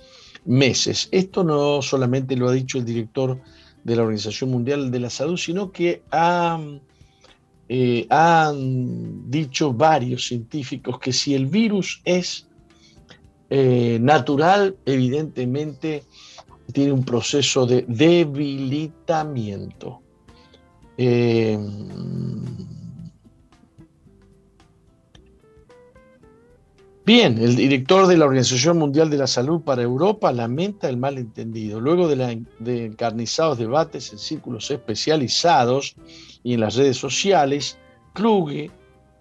meses. 0.45 1.09
Esto 1.13 1.45
no 1.45 1.81
solamente 1.81 2.35
lo 2.35 2.49
ha 2.49 2.53
dicho 2.53 2.79
el 2.79 2.85
director 2.85 3.41
de 3.85 3.95
la 3.95 4.03
Organización 4.03 4.51
Mundial 4.51 4.91
de 4.91 4.99
la 4.99 5.09
Salud, 5.09 5.37
sino 5.37 5.71
que 5.71 6.03
eh, 7.69 8.07
han 8.11 9.31
dicho 9.31 9.73
varios 9.73 10.27
científicos 10.27 10.99
que 10.99 11.13
si 11.13 11.37
el 11.37 11.47
virus 11.47 12.03
es 12.05 12.49
eh, 13.49 13.99
natural, 14.01 14.77
evidentemente 14.85 16.03
tiene 16.73 16.91
un 16.91 17.05
proceso 17.05 17.65
de 17.65 17.85
debilitamiento. 17.87 20.01
Eh, 20.99 21.57
Bien, 27.05 27.37
el 27.39 27.57
director 27.57 28.07
de 28.07 28.17
la 28.17 28.27
Organización 28.27 28.79
Mundial 28.79 29.11
de 29.11 29.17
la 29.17 29.27
Salud 29.27 29.63
para 29.63 29.83
Europa 29.83 30.31
lamenta 30.31 30.89
el 30.89 30.97
malentendido. 30.97 31.81
Luego 31.81 32.07
de, 32.07 32.45
encarnizados 32.85 33.59
debates 33.59 34.13
en 34.13 34.19
círculos 34.19 34.71
especializados 34.71 35.97
y 36.45 36.55
en 36.55 36.61
las 36.61 36.77
redes 36.77 36.99
sociales, 36.99 37.77
Kluge 38.13 38.71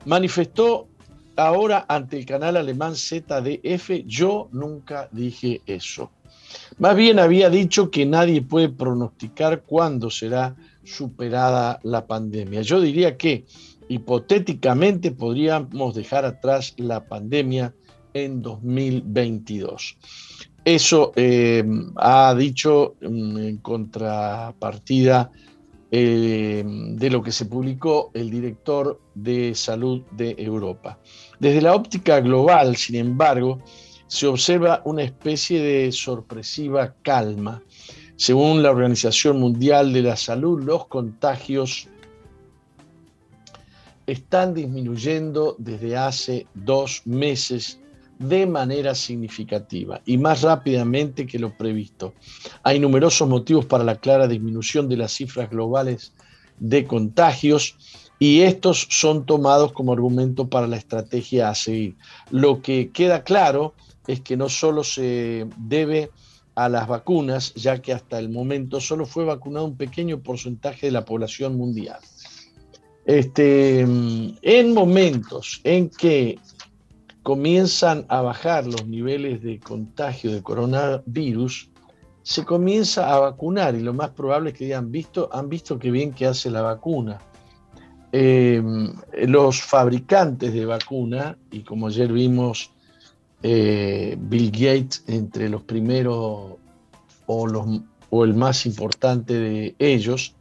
manifestó 0.05 0.89
ahora 1.35 1.83
ante 1.87 2.19
el 2.19 2.27
canal 2.27 2.55
alemán 2.55 2.95
ZDF, 2.95 4.05
yo 4.05 4.47
nunca 4.51 5.09
dije 5.11 5.61
eso. 5.65 6.11
Más 6.77 6.95
bien 6.95 7.17
había 7.17 7.49
dicho 7.49 7.89
que 7.89 8.05
nadie 8.05 8.43
puede 8.43 8.69
pronosticar 8.69 9.63
cuándo 9.63 10.11
será 10.11 10.55
superada 10.83 11.79
la 11.81 12.05
pandemia. 12.05 12.61
Yo 12.61 12.79
diría 12.79 13.17
que 13.17 13.45
hipotéticamente 13.91 15.11
podríamos 15.11 15.93
dejar 15.93 16.23
atrás 16.23 16.73
la 16.77 17.03
pandemia 17.03 17.73
en 18.13 18.41
2022. 18.41 19.97
Eso 20.63 21.11
eh, 21.15 21.63
ha 21.95 22.35
dicho 22.35 22.95
mm, 23.01 23.37
en 23.37 23.57
contrapartida 23.57 25.31
eh, 25.93 26.63
de 26.65 27.09
lo 27.09 27.21
que 27.21 27.33
se 27.33 27.45
publicó 27.45 28.11
el 28.13 28.29
director 28.29 29.01
de 29.13 29.53
salud 29.55 30.03
de 30.11 30.35
Europa. 30.37 30.99
Desde 31.39 31.61
la 31.61 31.75
óptica 31.75 32.21
global, 32.21 32.77
sin 32.77 32.95
embargo, 32.95 33.59
se 34.07 34.27
observa 34.27 34.81
una 34.85 35.03
especie 35.03 35.61
de 35.61 35.91
sorpresiva 35.91 36.95
calma. 37.01 37.61
Según 38.15 38.63
la 38.63 38.71
Organización 38.71 39.39
Mundial 39.39 39.91
de 39.91 40.03
la 40.03 40.15
Salud, 40.15 40.63
los 40.63 40.87
contagios 40.87 41.89
están 44.07 44.53
disminuyendo 44.53 45.55
desde 45.57 45.97
hace 45.97 46.47
dos 46.53 47.01
meses 47.05 47.80
de 48.21 48.45
manera 48.45 48.93
significativa 48.93 50.01
y 50.05 50.17
más 50.17 50.43
rápidamente 50.43 51.25
que 51.25 51.39
lo 51.39 51.55
previsto. 51.57 52.13
Hay 52.63 52.79
numerosos 52.79 53.27
motivos 53.27 53.65
para 53.65 53.83
la 53.83 53.95
clara 53.95 54.27
disminución 54.27 54.87
de 54.87 54.97
las 54.97 55.11
cifras 55.11 55.49
globales 55.49 56.13
de 56.59 56.85
contagios 56.85 57.75
y 58.19 58.41
estos 58.41 58.87
son 58.89 59.25
tomados 59.25 59.71
como 59.71 59.93
argumento 59.93 60.47
para 60.47 60.67
la 60.67 60.77
estrategia 60.77 61.49
a 61.49 61.55
seguir. 61.55 61.95
Lo 62.29 62.61
que 62.61 62.91
queda 62.91 63.23
claro 63.23 63.73
es 64.05 64.21
que 64.21 64.37
no 64.37 64.47
solo 64.49 64.83
se 64.83 65.47
debe 65.57 66.11
a 66.53 66.69
las 66.69 66.87
vacunas, 66.87 67.53
ya 67.55 67.81
que 67.81 67.93
hasta 67.93 68.19
el 68.19 68.29
momento 68.29 68.79
solo 68.79 69.05
fue 69.05 69.25
vacunado 69.25 69.65
un 69.65 69.77
pequeño 69.77 70.19
porcentaje 70.19 70.87
de 70.87 70.91
la 70.91 71.05
población 71.05 71.57
mundial. 71.57 71.99
Este, 73.05 73.79
en 73.79 74.73
momentos 74.75 75.59
en 75.63 75.89
que 75.89 76.37
comienzan 77.23 78.05
a 78.09 78.21
bajar 78.21 78.65
los 78.65 78.87
niveles 78.87 79.41
de 79.41 79.59
contagio 79.59 80.31
de 80.31 80.41
coronavirus, 80.41 81.69
se 82.23 82.45
comienza 82.45 83.13
a 83.13 83.19
vacunar 83.19 83.75
y 83.75 83.81
lo 83.81 83.93
más 83.93 84.11
probable 84.11 84.51
es 84.51 84.57
que 84.57 84.65
hayan 84.65 84.91
visto, 84.91 85.29
han 85.31 85.49
visto 85.49 85.79
qué 85.79 85.91
bien 85.91 86.13
que 86.13 86.27
hace 86.27 86.49
la 86.49 86.61
vacuna. 86.61 87.19
Em, 88.11 88.93
los 89.27 89.61
fabricantes 89.61 90.53
de 90.53 90.65
vacuna, 90.65 91.37
y 91.49 91.61
como 91.61 91.87
ayer 91.87 92.11
vimos, 92.11 92.71
eh, 93.41 94.17
Bill 94.19 94.51
Gates 94.51 95.03
entre 95.07 95.49
los 95.49 95.63
primeros 95.63 96.57
o, 97.25 97.47
los, 97.47 97.65
o 98.09 98.23
el 98.23 98.33
más 98.33 98.65
importante 98.65 99.39
de 99.39 99.75
ellos, 99.79 100.35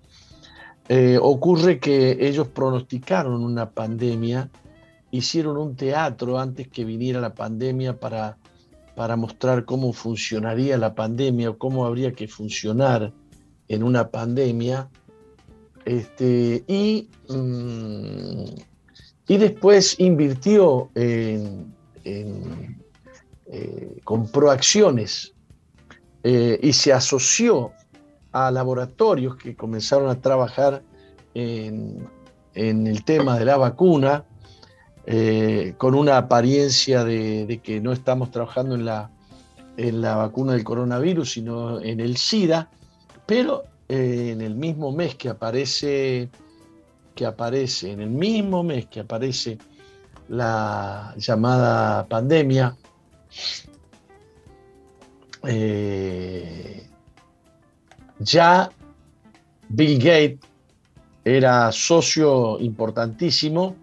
eh, 0.89 1.19
ocurre 1.23 1.79
que 1.79 2.19
ellos 2.27 2.49
pronosticaron 2.49 3.45
una 3.45 3.71
pandemia, 3.71 4.51
hicieron 5.11 5.57
un 5.57 5.77
teatro 5.77 6.39
antes 6.39 6.69
que 6.69 6.85
viniera 6.85 7.21
la 7.21 7.35
pandemia 7.35 7.99
para, 7.99 8.39
para 8.95 9.17
mostrar 9.17 9.65
cómo 9.65 9.93
funcionaría 9.93 10.77
la 10.79 10.95
pandemia 10.95 11.51
o 11.51 11.59
cómo 11.59 11.87
habría 11.87 12.13
que 12.13 12.29
funcionar 12.29 13.13
en 13.69 13.83
una 13.83 14.09
pandemia. 14.09 14.89
Este, 15.85 16.65
y, 16.67 17.09
mm, 17.29 18.61
y 19.29 19.37
después 19.37 19.99
invirtió 19.99 20.91
en, 20.95 21.75
eh, 23.53 24.01
compró 24.05 24.51
acciones 24.51 25.35
eh, 26.23 26.59
y 26.63 26.73
se 26.73 26.93
asoció 26.93 27.73
a 28.33 28.51
laboratorios 28.51 29.37
que 29.37 29.57
comenzaron 29.57 30.09
a 30.09 30.21
trabajar 30.21 30.83
en, 31.35 32.09
el 32.55 33.05
tema 33.05 33.39
de 33.39 33.45
la 33.45 33.57
vacuna, 33.57 34.25
eh, 35.13 35.75
con 35.77 35.97
una 35.97 36.19
apariencia 36.19 37.03
de, 37.03 37.61
que 37.65 37.81
no 37.81 37.91
estamos 37.91 38.31
trabajando 38.31 38.77
en 38.77 38.85
la, 38.85 39.11
en 39.77 40.01
la 40.01 40.15
vacuna 40.15 40.53
del 40.53 40.63
coronavirus, 40.63 41.33
sino 41.33 41.81
en 41.81 41.99
el 41.99 42.17
SIDA, 42.17 42.71
pero 43.27 43.65
eh, 43.89 44.31
en 44.33 44.41
el 44.41 44.55
mismo 44.55 44.93
mes 44.93 45.17
que 45.17 45.29
aparece, 45.29 46.31
que 47.17 47.27
aparece, 47.27 47.91
en 47.91 48.03
el 48.03 48.11
mismo 48.11 48.63
mes 48.63 48.87
que 48.87 49.01
aparece 49.01 49.59
la 50.29 51.13
llamada 51.17 52.07
pandemia, 52.07 52.77
eh, 55.43 56.89
ya 58.21 58.71
Bill 59.71 59.99
Gates 59.99 60.39
era 61.25 61.73
socio 61.73 62.61
importantísimo 62.61 63.75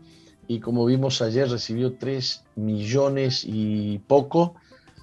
y 0.47 0.59
como 0.59 0.85
vimos 0.85 1.21
ayer 1.21 1.49
recibió 1.49 1.97
3 1.97 2.43
millones 2.55 3.43
y 3.45 3.99
poco 3.99 4.55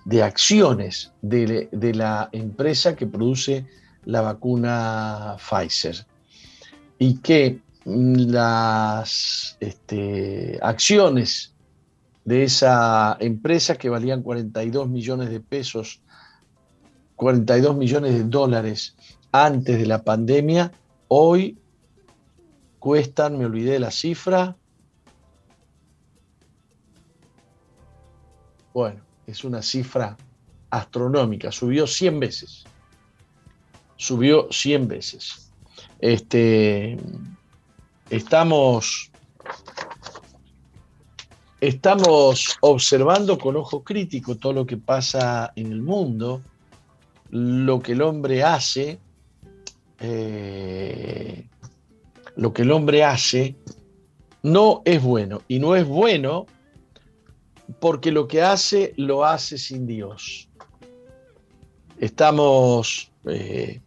de 0.04 0.22
acciones 0.22 1.12
de, 1.22 1.68
la 1.94 2.28
empresa 2.32 2.96
que 2.96 3.06
produce 3.06 3.66
la 4.04 4.20
vacuna 4.20 5.36
Pfizer. 5.38 6.06
Y 6.98 7.18
que 7.18 7.60
las 7.84 9.56
este, 9.60 10.58
acciones 10.62 11.54
de 12.24 12.44
esa 12.44 13.16
empresa 13.20 13.76
que 13.76 13.90
valían 13.90 14.22
42 14.22 14.88
millones 14.88 15.30
de 15.30 15.40
pesos, 15.40 16.00
42 17.16 17.76
millones 17.76 18.14
de 18.14 18.24
dólares 18.24 18.96
antes 19.32 19.78
de 19.78 19.86
la 19.86 20.02
pandemia, 20.02 20.72
hoy 21.08 21.58
cuestan, 22.78 23.38
me 23.38 23.46
olvidé 23.46 23.78
la 23.78 23.90
cifra, 23.90 24.56
bueno, 28.74 29.00
es 29.26 29.44
una 29.44 29.62
cifra 29.62 30.16
astronómica, 30.68 31.50
subió 31.50 31.86
100 31.86 32.20
veces, 32.20 32.64
subió 33.96 34.48
100 34.50 34.88
veces. 34.88 35.50
Este, 36.00 36.98
estamos 38.10 39.10
Estamos 41.66 42.58
observando 42.60 43.38
con 43.38 43.56
ojo 43.56 43.82
crítico 43.82 44.34
todo 44.34 44.52
lo 44.52 44.66
que 44.66 44.76
pasa 44.76 45.50
en 45.56 45.72
el 45.72 45.80
mundo, 45.80 46.42
lo 47.30 47.80
que 47.80 47.92
el 47.92 48.02
hombre 48.02 48.42
hace, 48.42 48.98
eh, 49.98 51.46
lo 52.36 52.52
que 52.52 52.60
el 52.60 52.70
hombre 52.70 53.02
hace 53.02 53.56
no 54.42 54.82
es 54.84 55.02
bueno. 55.02 55.40
Y 55.48 55.58
no 55.58 55.74
es 55.74 55.88
bueno 55.88 56.44
porque 57.80 58.10
lo 58.12 58.28
que 58.28 58.42
hace 58.42 58.94
lo 58.96 59.24
hace 59.24 59.58
sin 59.58 59.86
Dios. 59.86 60.48
Estamos, 61.98 63.10
eh, 63.26 63.80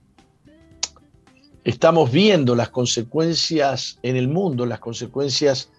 estamos 1.64 2.12
viendo 2.12 2.56
las 2.56 2.70
consecuencias 2.70 4.00
en 4.02 4.16
el 4.16 4.28
mundo, 4.28 4.66
las 4.66 4.80
consecuencias 4.80 5.70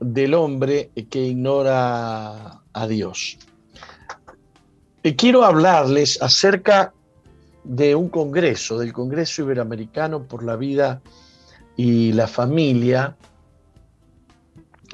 del 0.00 0.34
hombre 0.34 0.90
que 1.10 1.22
ignora 1.26 2.62
a 2.72 2.86
Dios. 2.88 3.38
Eh, 5.02 5.16
quiero 5.16 5.44
hablarles 5.44 6.20
acerca 6.20 6.92
de 7.64 7.94
un 7.94 8.08
congreso, 8.08 8.78
del 8.78 8.92
Congreso 8.92 9.42
Iberoamericano 9.42 10.26
por 10.26 10.42
la 10.42 10.56
Vida 10.56 11.02
y 11.76 12.12
la 12.12 12.26
Familia. 12.26 13.16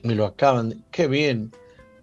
Me 0.03 0.15
lo 0.15 0.27
acaban. 0.27 0.85
¡Qué 0.91 1.07
bien! 1.07 1.53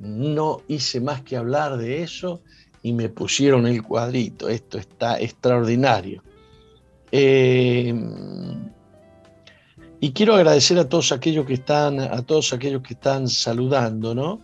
No 0.04 0.62
hice 0.68 1.00
más 1.00 1.22
que 1.22 1.38
hablar 1.38 1.78
de 1.78 2.04
eso 2.04 2.42
y 2.82 2.92
me 2.92 3.10
pusieron 3.10 3.66
el 3.66 3.82
cuadrito. 3.82 4.50
Esto 4.50 4.78
está 4.78 5.20
extraordinario. 5.20 6.22
Eh, 7.12 7.94
y 10.02 10.12
quiero 10.12 10.36
agradecer 10.36 10.78
a 10.80 10.90
todos 10.90 11.14
aquellos 11.14 11.46
que 11.46 11.54
están, 11.54 12.02
a 12.02 12.22
todos 12.24 12.52
aquellos 12.52 12.84
que 12.84 12.94
están 12.94 13.30
saludando, 13.30 14.14
¿no? 14.14 14.42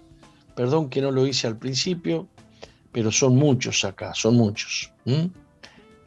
Perdón 0.55 0.89
que 0.89 1.01
no 1.01 1.11
lo 1.11 1.27
hice 1.27 1.47
al 1.47 1.57
principio, 1.57 2.29
pero 2.93 3.11
son 3.11 3.35
muchos 3.35 3.83
acá, 3.83 4.13
son 4.13 4.37
muchos. 4.37 4.93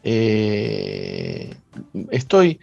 Eh, 0.03 1.55
estoy, 2.11 2.59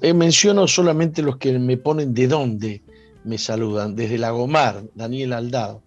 eh, 0.00 0.14
menciono 0.14 0.66
solamente 0.66 1.20
los 1.20 1.36
que 1.36 1.58
me 1.58 1.76
ponen 1.76 2.14
de 2.14 2.26
dónde 2.26 2.82
me 3.24 3.36
saludan, 3.36 3.94
desde 3.94 4.16
Lagomar, 4.16 4.84
Daniel 4.94 5.34
Aldado. 5.34 5.82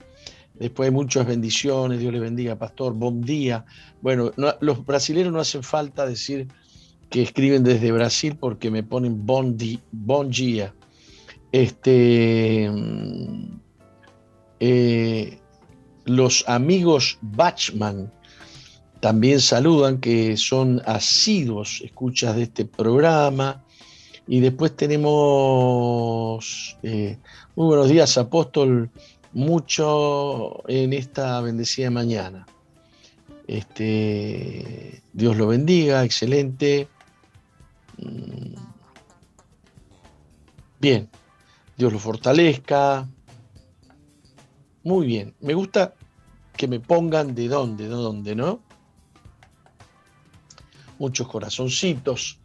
Después 0.61 0.91
muchas 0.91 1.25
bendiciones, 1.25 1.99
Dios 1.99 2.13
le 2.13 2.19
bendiga, 2.19 2.55
pastor, 2.55 2.93
buen 2.93 3.21
día. 3.21 3.65
Bueno, 3.99 4.31
los 4.59 4.85
brasileños 4.85 5.33
no 5.33 5.39
hacen 5.39 5.63
falta 5.63 6.05
decir 6.05 6.49
que 7.09 7.23
escriben 7.23 7.63
desde 7.63 7.91
Brasil 7.91 8.37
porque 8.39 8.69
me 8.69 8.83
ponen 8.83 9.25
bon, 9.25 9.57
bon 9.91 10.29
dia. 10.29 10.71
Este, 11.51 12.69
eh, 14.59 15.39
los 16.05 16.47
amigos 16.47 17.17
Bachman 17.21 18.13
también 18.99 19.39
saludan 19.39 19.99
que 19.99 20.37
son 20.37 20.79
asiduos 20.85 21.81
escuchas 21.83 22.35
de 22.35 22.43
este 22.43 22.65
programa. 22.65 23.65
Y 24.27 24.41
después 24.41 24.75
tenemos, 24.75 26.77
eh, 26.83 27.17
muy 27.55 27.65
buenos 27.65 27.89
días, 27.89 28.15
apóstol, 28.19 28.91
mucho 29.33 30.67
en 30.69 30.93
esta 30.93 31.39
bendecida 31.41 31.89
mañana. 31.89 32.45
Este, 33.47 35.01
Dios 35.13 35.37
lo 35.37 35.47
bendiga, 35.47 36.03
excelente. 36.03 36.87
Bien, 40.79 41.09
Dios 41.77 41.93
lo 41.93 41.99
fortalezca. 41.99 43.07
Muy 44.83 45.05
bien, 45.05 45.35
me 45.41 45.53
gusta 45.53 45.93
que 46.57 46.67
me 46.67 46.79
pongan 46.79 47.35
de 47.35 47.47
dónde, 47.47 47.83
de 47.83 47.89
dónde, 47.89 48.35
¿no? 48.35 48.61
Muchos 50.97 51.27
corazoncitos. 51.27 52.40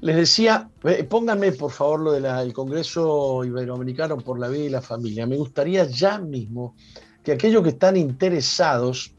Les 0.00 0.14
decía, 0.14 0.70
eh, 0.84 1.02
pónganme 1.02 1.52
por 1.52 1.72
favor 1.72 2.00
lo 2.00 2.12
del 2.12 2.52
Congreso 2.52 3.44
Iberoamericano 3.44 4.16
por 4.18 4.38
la 4.38 4.48
Vida 4.48 4.64
y 4.64 4.68
la 4.68 4.80
Familia. 4.80 5.26
Me 5.26 5.36
gustaría 5.36 5.84
ya 5.84 6.18
mismo 6.18 6.76
que 7.24 7.32
aquellos 7.32 7.62
que 7.64 7.70
están 7.70 7.96
interesados 7.96 9.12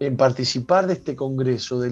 en 0.00 0.16
participar 0.16 0.86
de 0.86 0.94
este 0.94 1.14
congreso. 1.14 1.82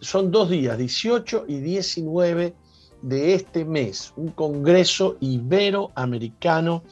son 0.00 0.30
dos 0.30 0.50
días, 0.50 0.78
18 0.78 1.44
y 1.48 1.58
19 1.60 2.54
de 3.02 3.34
este 3.34 3.64
mes, 3.64 4.12
un 4.16 4.28
congreso 4.28 5.16
iberoamericano 5.20 6.82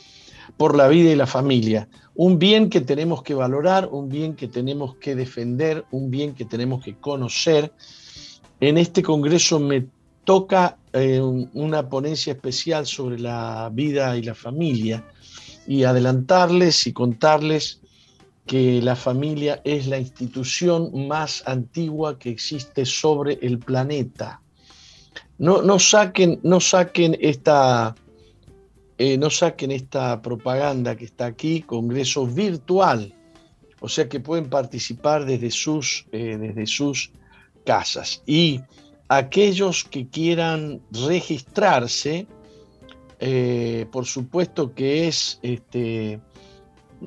por 0.56 0.76
la 0.76 0.88
vida 0.88 1.10
y 1.10 1.16
la 1.16 1.26
familia. 1.26 1.88
Un 2.14 2.38
bien 2.38 2.68
que 2.68 2.82
tenemos 2.82 3.22
que 3.22 3.34
valorar, 3.34 3.88
un 3.90 4.08
bien 4.08 4.36
que 4.36 4.48
tenemos 4.48 4.96
que 4.96 5.14
defender, 5.14 5.84
un 5.90 6.10
bien 6.10 6.34
que 6.34 6.44
tenemos 6.44 6.84
que 6.84 6.96
conocer. 6.96 7.72
En 8.60 8.78
este 8.78 9.02
congreso 9.02 9.58
me 9.58 9.86
toca 10.24 10.78
eh, 10.92 11.20
una 11.20 11.88
ponencia 11.88 12.32
especial 12.32 12.86
sobre 12.86 13.18
la 13.18 13.70
vida 13.72 14.16
y 14.16 14.22
la 14.22 14.34
familia 14.34 15.04
y 15.66 15.84
adelantarles 15.84 16.86
y 16.86 16.92
contarles 16.92 17.80
que 18.46 18.82
la 18.82 18.96
familia 18.96 19.60
es 19.64 19.86
la 19.86 19.98
institución 19.98 21.08
más 21.08 21.42
antigua 21.46 22.18
que 22.18 22.30
existe 22.30 22.84
sobre 22.84 23.38
el 23.40 23.58
planeta. 23.58 24.40
No, 25.38 25.62
no 25.62 25.78
saquen, 25.78 26.40
no 26.42 26.60
saquen 26.60 27.16
esta, 27.20 27.94
eh, 28.98 29.16
no 29.16 29.30
saquen 29.30 29.70
esta 29.70 30.20
propaganda 30.20 30.94
que 30.94 31.06
está 31.06 31.26
aquí, 31.26 31.62
Congreso 31.62 32.26
virtual, 32.26 33.14
o 33.80 33.88
sea 33.88 34.08
que 34.08 34.20
pueden 34.20 34.48
participar 34.48 35.24
desde 35.24 35.50
sus, 35.50 36.06
eh, 36.12 36.36
desde 36.38 36.66
sus 36.66 37.10
casas. 37.64 38.22
Y 38.26 38.60
aquellos 39.08 39.84
que 39.84 40.08
quieran 40.08 40.80
registrarse, 40.90 42.26
eh, 43.20 43.86
por 43.92 44.06
supuesto 44.06 44.74
que 44.74 45.06
es 45.08 45.38
este, 45.42 46.20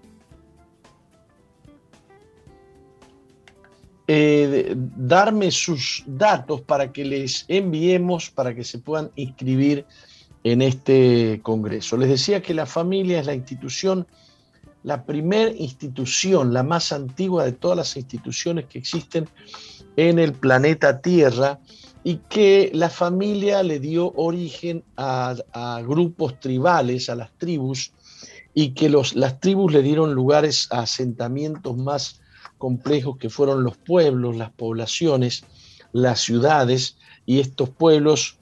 Eh, 4.08 4.74
darme 4.76 5.52
sus 5.52 6.04
datos 6.06 6.62
para 6.62 6.92
que 6.92 7.06
les 7.06 7.46
enviemos, 7.48 8.30
para 8.30 8.54
que 8.54 8.64
se 8.64 8.80
puedan 8.80 9.12
inscribir 9.16 9.86
en 10.44 10.62
este 10.62 11.40
Congreso. 11.44 11.98
Les 11.98 12.10
decía 12.10 12.42
que 12.42 12.54
la 12.54 12.66
familia 12.66 13.20
es 13.20 13.26
la 13.26 13.36
institución, 13.36 14.08
la 14.84 15.06
primera 15.06 15.52
institución, 15.52 16.54
la 16.54 16.64
más 16.64 16.92
antigua 16.92 17.46
de 17.46 17.52
todas 17.52 17.78
las 17.78 17.96
instituciones 17.96 18.66
que 18.66 18.80
existen 18.80 19.30
en 19.96 20.18
el 20.18 20.34
planeta 20.34 21.02
Tierra 21.02 21.60
y 22.04 22.18
que 22.30 22.72
la 22.74 22.90
familia 22.90 23.62
le 23.62 23.80
dio 23.80 24.12
origen 24.16 24.84
a, 24.98 25.36
grupos 25.88 26.40
tribales, 26.40 27.10
a 27.10 27.16
las 27.16 27.32
tribus, 27.38 27.94
y 28.54 28.70
que 28.70 28.90
los, 28.90 29.16
las 29.16 29.40
tribus 29.40 29.72
le 29.72 29.84
dieron 29.84 30.14
lugares 30.14 30.68
a 30.72 30.82
asentamientos 30.82 31.78
más 31.78 32.21
complejos 32.62 33.18
que 33.18 33.30
fueron 33.32 33.64
los 33.64 33.76
pueblos, 33.76 34.38
las 34.38 34.52
poblaciones, 34.52 35.44
las 35.94 36.22
ciudades, 36.22 36.96
y 37.26 37.40
estos 37.40 37.70
pueblos 37.70 38.38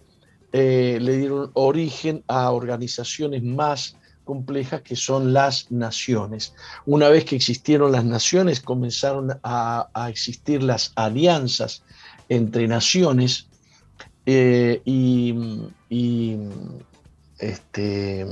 eh, 0.51 0.97
le 0.99 1.15
dieron 1.15 1.51
origen 1.53 2.25
a 2.27 2.51
organizaciones 2.51 3.43
más 3.43 3.95
complejas 4.25 4.81
que 4.81 4.97
son 4.97 5.31
las 5.31 5.71
naciones. 5.71 6.53
Una 6.85 7.07
vez 7.07 7.23
que 7.23 7.37
existieron 7.37 7.93
las 7.93 8.03
naciones, 8.03 8.59
comenzaron 8.59 9.39
a, 9.41 9.87
existir 10.09 10.63
las 10.63 10.91
alianzas 10.95 11.83
entre 12.27 12.67
naciones 12.67 13.47
eh, 14.25 14.81
y, 14.83 15.33
este, 17.37 18.27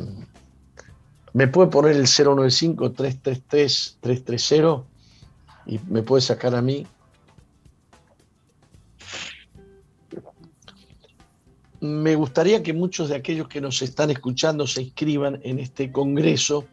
¿Me 1.32 1.48
puede 1.48 1.70
poner 1.70 1.96
el 1.96 2.08
095-333-330 2.08 4.84
y 5.68 5.80
me 5.88 6.02
puede 6.02 6.22
sacar 6.22 6.56
a 6.56 6.62
mí? 6.62 6.88
Me 11.80 12.16
gustaría 12.16 12.64
que 12.64 12.74
muchos 12.74 13.10
de 13.10 13.16
aquellos 13.16 13.48
que 13.48 13.62
nos 13.62 13.82
están 13.82 14.10
escuchando 14.10 14.66
se 14.66 14.82
inscriban 14.82 15.40
en 15.44 15.60
este 15.60 15.92
congreso, 15.92 16.66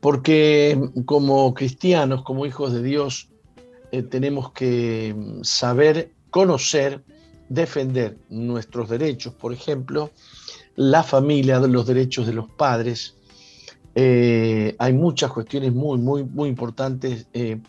porque 0.00 0.80
como 1.04 1.52
cristianos, 1.52 2.22
como 2.22 2.46
hijos 2.46 2.72
de 2.72 2.82
Dios, 2.82 3.28
eh, 3.92 4.02
tenemos 4.02 4.52
que 4.52 5.14
saber, 5.42 6.12
conocer, 6.30 7.02
defender 7.48 8.16
nuestros 8.30 8.88
derechos, 8.88 9.34
por 9.34 9.52
ejemplo, 9.52 10.10
la 10.76 11.02
familia, 11.02 11.58
los 11.58 11.86
derechos 11.86 12.26
de 12.26 12.32
los 12.32 12.48
padres. 12.48 13.16
Eh, 13.94 14.76
hay 14.78 14.92
muchas 14.92 15.32
cuestiones 15.32 15.72
muy, 15.74 15.98
muy, 15.98 16.24
muy 16.24 16.48
importantes 16.48 17.26
eh, 17.34 17.60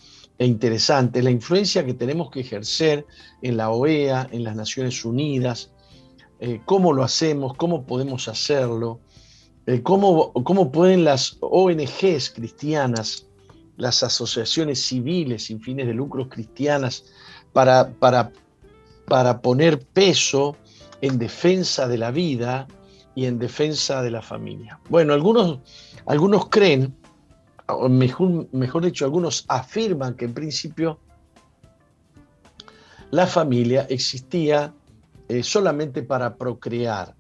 e 0.42 0.46
interesantes. 0.48 1.24
La 1.24 1.30
influencia 1.30 1.86
que 1.86 1.94
tenemos 1.94 2.32
que 2.32 2.40
ejercer 2.40 3.06
en 3.44 3.58
la 3.58 3.70
OEA, 3.70 4.28
en 4.32 4.44
las 4.44 4.56
Naciones 4.56 5.06
Unidas, 5.06 5.72
eh, 6.40 6.62
cómo 6.66 6.94
lo 6.94 7.04
hacemos, 7.04 7.54
cómo 7.54 7.86
podemos 7.86 8.28
hacerlo, 8.28 9.00
cómo, 9.84 10.34
cómo 10.34 10.72
pueden 10.72 11.04
las 11.04 11.38
ONGs 11.42 12.32
cristianas, 12.32 13.28
las 13.78 14.02
asociaciones 14.02 14.84
civiles 14.84 15.44
sin 15.44 15.62
fines 15.62 15.86
de 15.86 15.94
lucros 15.94 16.28
cristianas, 16.28 17.06
para, 17.54 17.94
para, 18.00 18.32
para 19.06 19.44
poner 19.44 19.80
peso 19.80 20.56
en 21.02 21.20
defensa 21.20 21.88
de 21.88 22.00
la 22.00 22.10
vida 22.10 22.68
y 23.14 23.26
en 23.26 23.38
defensa 23.38 24.02
de 24.02 24.10
la 24.10 24.24
familia. 24.24 24.80
Bueno, 24.90 25.14
algunos, 25.14 25.60
algunos 26.08 26.50
creen, 26.50 26.96
mejor, 27.90 28.48
mejor 28.52 28.86
dicho, 28.86 29.06
algunos 29.06 29.46
afirman 29.48 30.16
que 30.16 30.26
en 30.26 30.34
principio 30.34 31.00
la 33.12 33.28
familia 33.28 33.86
existía 33.90 34.74
eh, 35.28 35.44
solamente 35.44 36.04
para 36.04 36.36
procrear. 36.36 37.16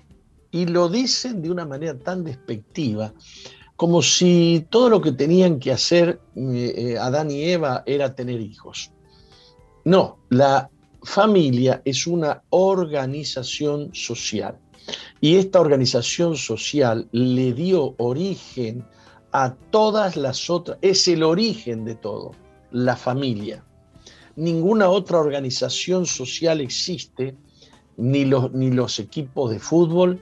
Y 0.51 0.65
lo 0.65 0.89
dicen 0.89 1.41
de 1.41 1.51
una 1.51 1.65
manera 1.65 1.97
tan 1.97 2.23
despectiva, 2.23 3.13
como 3.75 4.01
si 4.01 4.65
todo 4.69 4.89
lo 4.89 5.01
que 5.01 5.11
tenían 5.11 5.59
que 5.59 5.71
hacer 5.71 6.19
eh, 6.35 6.73
eh, 6.75 6.97
Adán 6.97 7.31
y 7.31 7.43
Eva 7.43 7.83
era 7.85 8.15
tener 8.15 8.39
hijos. 8.41 8.91
No, 9.85 10.19
la 10.29 10.69
familia 11.03 11.81
es 11.85 12.05
una 12.05 12.43
organización 12.49 13.93
social. 13.93 14.57
Y 15.19 15.37
esta 15.37 15.59
organización 15.59 16.35
social 16.35 17.07
le 17.11 17.53
dio 17.53 17.95
origen 17.97 18.85
a 19.31 19.53
todas 19.71 20.17
las 20.17 20.49
otras, 20.49 20.77
es 20.81 21.07
el 21.07 21.23
origen 21.23 21.85
de 21.85 21.95
todo, 21.95 22.31
la 22.71 22.95
familia. 22.95 23.63
Ninguna 24.35 24.89
otra 24.89 25.19
organización 25.19 26.05
social 26.05 26.61
existe, 26.61 27.35
ni 27.97 28.25
los, 28.25 28.51
ni 28.53 28.71
los 28.71 28.99
equipos 28.99 29.51
de 29.51 29.59
fútbol, 29.59 30.21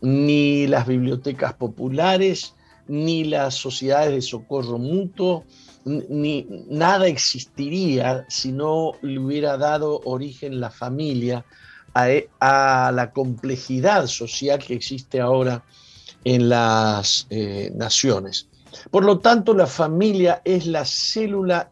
ni 0.00 0.66
las 0.66 0.86
bibliotecas 0.86 1.54
populares, 1.54 2.54
ni 2.88 3.24
las 3.24 3.54
sociedades 3.54 4.12
de 4.12 4.22
socorro 4.22 4.78
mutuo, 4.78 5.44
ni 5.84 6.46
nada 6.68 7.06
existiría 7.06 8.26
si 8.28 8.52
no 8.52 8.92
le 9.02 9.18
hubiera 9.18 9.56
dado 9.56 10.00
origen 10.04 10.60
la 10.60 10.70
familia 10.70 11.44
a, 11.94 12.90
la 12.92 13.10
complejidad 13.12 14.06
social 14.06 14.58
que 14.58 14.74
existe 14.74 15.20
ahora 15.20 15.64
en 16.24 16.48
las 16.48 17.26
eh, 17.30 17.72
naciones. 17.74 18.49
Por 18.90 19.04
lo 19.04 19.18
tanto, 19.18 19.54
la 19.54 19.66
familia 19.66 20.42
es 20.44 20.66
la 20.66 20.84
célula, 20.84 21.70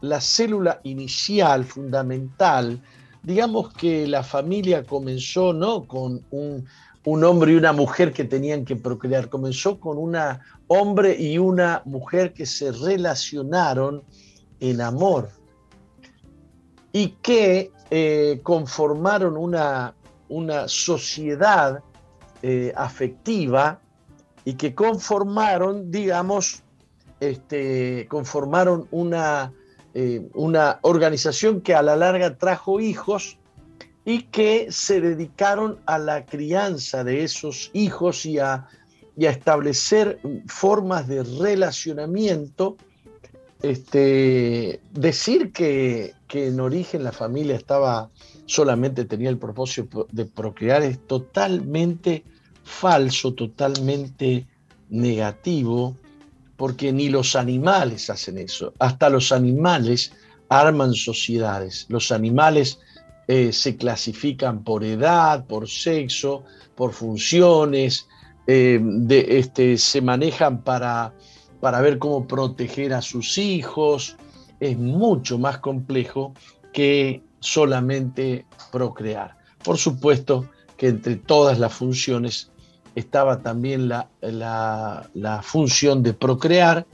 la 0.00 0.20
célula 0.20 0.80
inicial, 0.84 1.64
fundamental. 1.64 2.80
Digamos 3.22 3.72
que 3.72 4.06
la 4.06 4.22
familia 4.22 4.84
comenzó 4.84 5.52
no 5.52 5.84
con 5.84 6.24
un, 6.30 6.66
hombre 7.24 7.52
y 7.52 7.56
una 7.56 7.72
mujer 7.72 8.12
que 8.12 8.24
tenían 8.24 8.64
que 8.64 8.76
procrear, 8.76 9.28
comenzó 9.28 9.78
con 9.78 9.98
un 9.98 10.16
hombre 10.68 11.16
y 11.18 11.38
una 11.38 11.82
mujer 11.84 12.32
que 12.32 12.46
se 12.46 12.72
relacionaron 12.72 14.02
en 14.60 14.80
amor 14.80 15.28
y 16.92 17.08
que 17.22 17.72
eh, 17.90 18.40
conformaron 18.42 19.36
una, 19.36 19.94
una 20.28 20.68
sociedad 20.68 21.82
eh, 22.42 22.72
afectiva 22.76 23.80
y 24.44 24.54
que 24.54 24.74
conformaron, 24.74 25.90
digamos, 25.90 26.62
este, 27.20 28.06
conformaron 28.08 28.86
una, 28.90 29.52
eh, 29.94 30.28
una 30.34 30.78
organización 30.82 31.60
que 31.60 31.74
a 31.74 31.82
la 31.82 31.96
larga 31.96 32.36
trajo 32.36 32.80
hijos 32.80 33.38
y 34.04 34.24
que 34.24 34.66
se 34.70 35.00
dedicaron 35.00 35.78
a 35.86 35.98
la 35.98 36.26
crianza 36.26 37.04
de 37.04 37.24
esos 37.24 37.70
hijos 37.72 38.26
y 38.26 38.38
a, 38.38 38.68
y 39.16 39.26
a 39.26 39.30
establecer 39.30 40.20
formas 40.46 41.08
de 41.08 41.22
relacionamiento. 41.22 42.76
Este, 43.62 44.80
decir 44.92 45.52
que, 45.52 46.12
en 46.28 46.58
origen 46.58 47.04
la 47.04 47.12
familia 47.12 47.54
estaba 47.54 48.10
solamente 48.44 49.04
tenía 49.04 49.30
el 49.30 49.38
propósito 49.38 50.08
de 50.10 50.24
procrear 50.24 50.82
es 50.82 50.98
totalmente 51.06 52.24
falso, 52.64 53.34
totalmente 53.34 54.46
negativo, 54.88 55.96
porque 56.56 56.92
ni 56.92 57.08
los 57.08 57.36
animales 57.36 58.10
hacen 58.10 58.38
eso. 58.38 58.72
Hasta 58.78 59.08
los 59.10 59.32
animales 59.32 60.12
arman 60.48 60.94
sociedades. 60.94 61.86
Los 61.88 62.12
animales 62.12 62.78
eh, 63.28 63.52
se 63.52 63.76
clasifican 63.76 64.64
por 64.64 64.84
edad, 64.84 65.46
por 65.46 65.68
sexo, 65.68 66.44
por 66.74 66.92
funciones, 66.92 68.06
eh, 68.46 68.78
de, 68.82 69.38
este, 69.38 69.78
se 69.78 70.00
manejan 70.00 70.62
para 70.62 71.14
para 71.64 71.80
ver 71.80 71.98
cómo 71.98 72.28
proteger 72.28 72.92
a 72.92 73.00
sus 73.00 73.38
hijos. 73.38 74.18
Es 74.60 74.76
mucho 74.76 75.38
más 75.38 75.60
complejo 75.60 76.34
que 76.74 77.22
solamente 77.40 78.44
procrear. 78.70 79.38
Por 79.64 79.78
supuesto 79.78 80.46
que 80.76 80.88
entre 80.88 81.16
todas 81.16 81.58
las 81.58 81.72
funciones 81.72 82.50
estaba 82.94 83.42
también 83.42 83.88
la, 83.88 84.08
la, 84.20 85.42
función 85.42 86.02
de 86.02 86.14
procrear, 86.14 86.86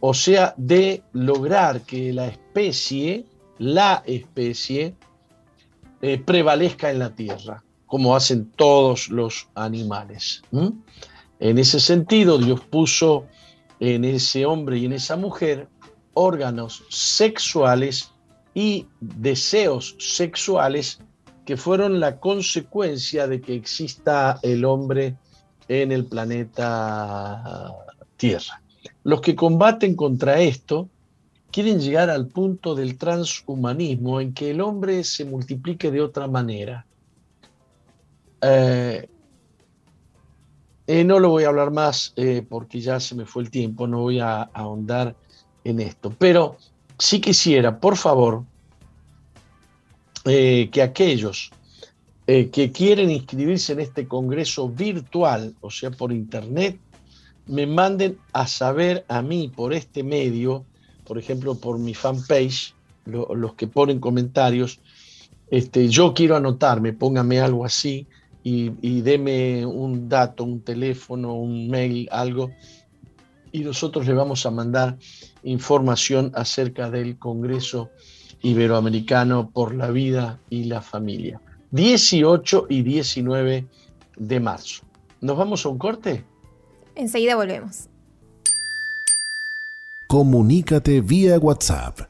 o 0.00 0.14
sea, 0.14 0.54
de 0.56 1.02
lograr 1.12 1.82
que 1.82 2.12
la 2.12 2.28
especie, 2.28 3.26
la 3.58 4.02
especie, 4.06 4.94
eh, 6.02 6.18
prevalezca 6.18 6.90
en 6.90 6.98
la 6.98 7.14
tierra, 7.14 7.62
como 7.86 8.16
hacen 8.16 8.50
todos 8.56 9.08
los 9.08 9.48
animales. 9.54 10.42
En 11.38 11.58
ese 11.58 11.80
sentido, 11.80 12.38
Dios 12.38 12.60
puso 12.60 13.26
en 13.80 14.04
ese 14.04 14.46
hombre 14.46 14.78
y 14.78 14.86
en 14.86 14.94
esa 14.94 15.16
mujer 15.16 15.68
órganos 16.14 16.82
sexuales 16.88 18.10
y 18.54 18.86
deseos 19.00 19.96
sexuales 19.98 20.98
que 21.44 21.56
fueron 21.56 22.00
la 22.00 22.18
consecuencia 22.18 23.26
de 23.28 23.40
que 23.40 23.54
exista 23.54 24.38
el 24.42 24.64
hombre 24.64 25.16
en 25.68 25.92
el 25.92 26.04
planeta 26.04 27.74
Tierra. 28.16 28.62
Los 29.04 29.20
que 29.20 29.34
combaten 29.34 29.94
contra 29.94 30.40
esto 30.40 30.88
quieren 31.50 31.80
llegar 31.80 32.10
al 32.10 32.26
punto 32.26 32.74
del 32.74 32.98
transhumanismo 32.98 34.20
en 34.20 34.34
que 34.34 34.50
el 34.50 34.60
hombre 34.60 35.04
se 35.04 35.24
multiplique 35.24 35.90
de 35.90 36.02
otra 36.02 36.26
manera. 36.26 36.84
Eh, 38.42 39.08
eh, 40.86 41.04
no 41.04 41.18
lo 41.18 41.30
voy 41.30 41.44
a 41.44 41.48
hablar 41.48 41.70
más 41.70 42.12
eh, 42.16 42.44
porque 42.48 42.80
ya 42.80 43.00
se 43.00 43.14
me 43.14 43.24
fue 43.24 43.42
el 43.42 43.50
tiempo, 43.50 43.86
no 43.86 44.00
voy 44.00 44.20
a, 44.20 44.42
ahondar 44.42 45.16
en 45.64 45.80
esto, 45.80 46.14
pero 46.16 46.56
sí 46.98 47.20
quisiera, 47.20 47.80
por 47.80 47.96
favor, 47.96 48.44
que 50.24 50.82
aquellos 50.82 51.52
que 52.26 52.72
quieren 52.72 53.10
inscribirse 53.10 53.72
en 53.72 53.80
este 53.80 54.08
congreso 54.08 54.68
virtual, 54.68 55.54
o 55.60 55.70
sea, 55.70 55.90
por 55.92 56.12
internet, 56.12 56.78
me 57.46 57.66
manden 57.66 58.18
a 58.32 58.46
saber 58.46 59.04
a 59.08 59.22
mí 59.22 59.52
por 59.54 59.72
este 59.72 60.02
medio, 60.02 60.64
por 61.04 61.18
ejemplo, 61.18 61.54
por 61.54 61.78
mi 61.78 61.94
fanpage, 61.94 62.74
los 63.04 63.54
que 63.54 63.68
ponen 63.68 64.00
comentarios, 64.00 64.80
este, 65.48 65.88
yo 65.88 66.12
quiero 66.12 66.34
anotarme, 66.36 66.92
póngame 66.92 67.40
algo 67.40 67.64
así, 67.64 68.06
y, 68.48 69.00
deme 69.00 69.66
un 69.66 70.08
dato, 70.08 70.44
un 70.44 70.60
teléfono, 70.60 71.34
un 71.34 71.68
mail, 71.68 72.08
algo, 72.12 72.52
y 73.50 73.60
nosotros 73.60 74.06
le 74.06 74.12
vamos 74.12 74.46
a 74.46 74.52
mandar 74.52 74.96
información 75.42 76.30
acerca 76.32 76.88
del 76.88 77.18
Congreso 77.18 77.90
Iberoamericano 78.42 79.50
por 79.50 79.74
la 79.74 79.90
Vida 79.90 80.38
y 80.48 80.64
la 80.64 80.80
Familia. 80.80 81.40
18 81.70 82.66
y 82.68 82.82
19 82.82 83.66
de 84.16 84.40
marzo. 84.40 84.82
¿Nos 85.20 85.36
vamos 85.36 85.64
a 85.64 85.68
un 85.68 85.78
corte? 85.78 86.24
Enseguida 86.94 87.36
volvemos. 87.36 87.88
Comunícate 90.08 91.00
vía 91.00 91.38
WhatsApp 91.38 92.00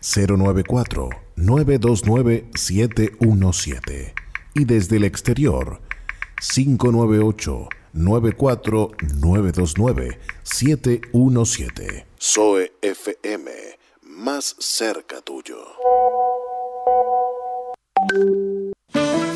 094 0.00 1.10
929 1.36 2.50
717 2.54 4.14
y 4.54 4.64
desde 4.64 4.96
el 4.96 5.04
exterior 5.04 5.80
598 6.40 7.68
94 7.92 8.90
929 9.14 10.18
717 10.42 12.06
Zoe 12.20 12.72
FM 12.80 13.50
más 14.02 14.56
cerca 14.58 15.20
tuyo. 15.20 15.56
Thank 18.10 18.74
you. 18.98 19.33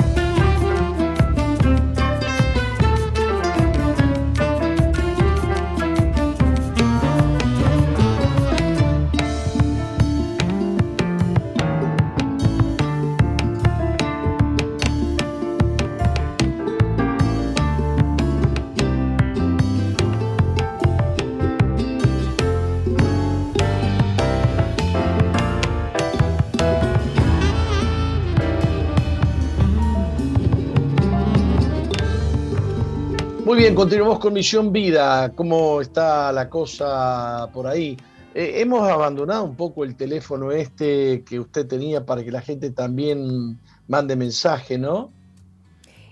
Muy 33.48 33.56
bien, 33.56 33.74
continuamos 33.74 34.18
con 34.18 34.34
Misión 34.34 34.74
Vida. 34.74 35.32
¿Cómo 35.34 35.80
está 35.80 36.30
la 36.32 36.50
cosa 36.50 37.48
por 37.50 37.66
ahí? 37.66 37.96
Eh, 38.34 38.56
hemos 38.56 38.87
abandonado 38.87 39.44
un 39.44 39.56
poco 39.56 39.84
el 39.84 39.96
teléfono 39.96 40.52
este 40.52 41.24
que 41.24 41.40
usted 41.40 41.66
tenía 41.66 42.04
para 42.04 42.22
que 42.22 42.30
la 42.30 42.42
gente 42.42 42.70
también 42.72 43.58
mande 43.87 44.16
mensaje, 44.16 44.76
¿no? 44.76 45.14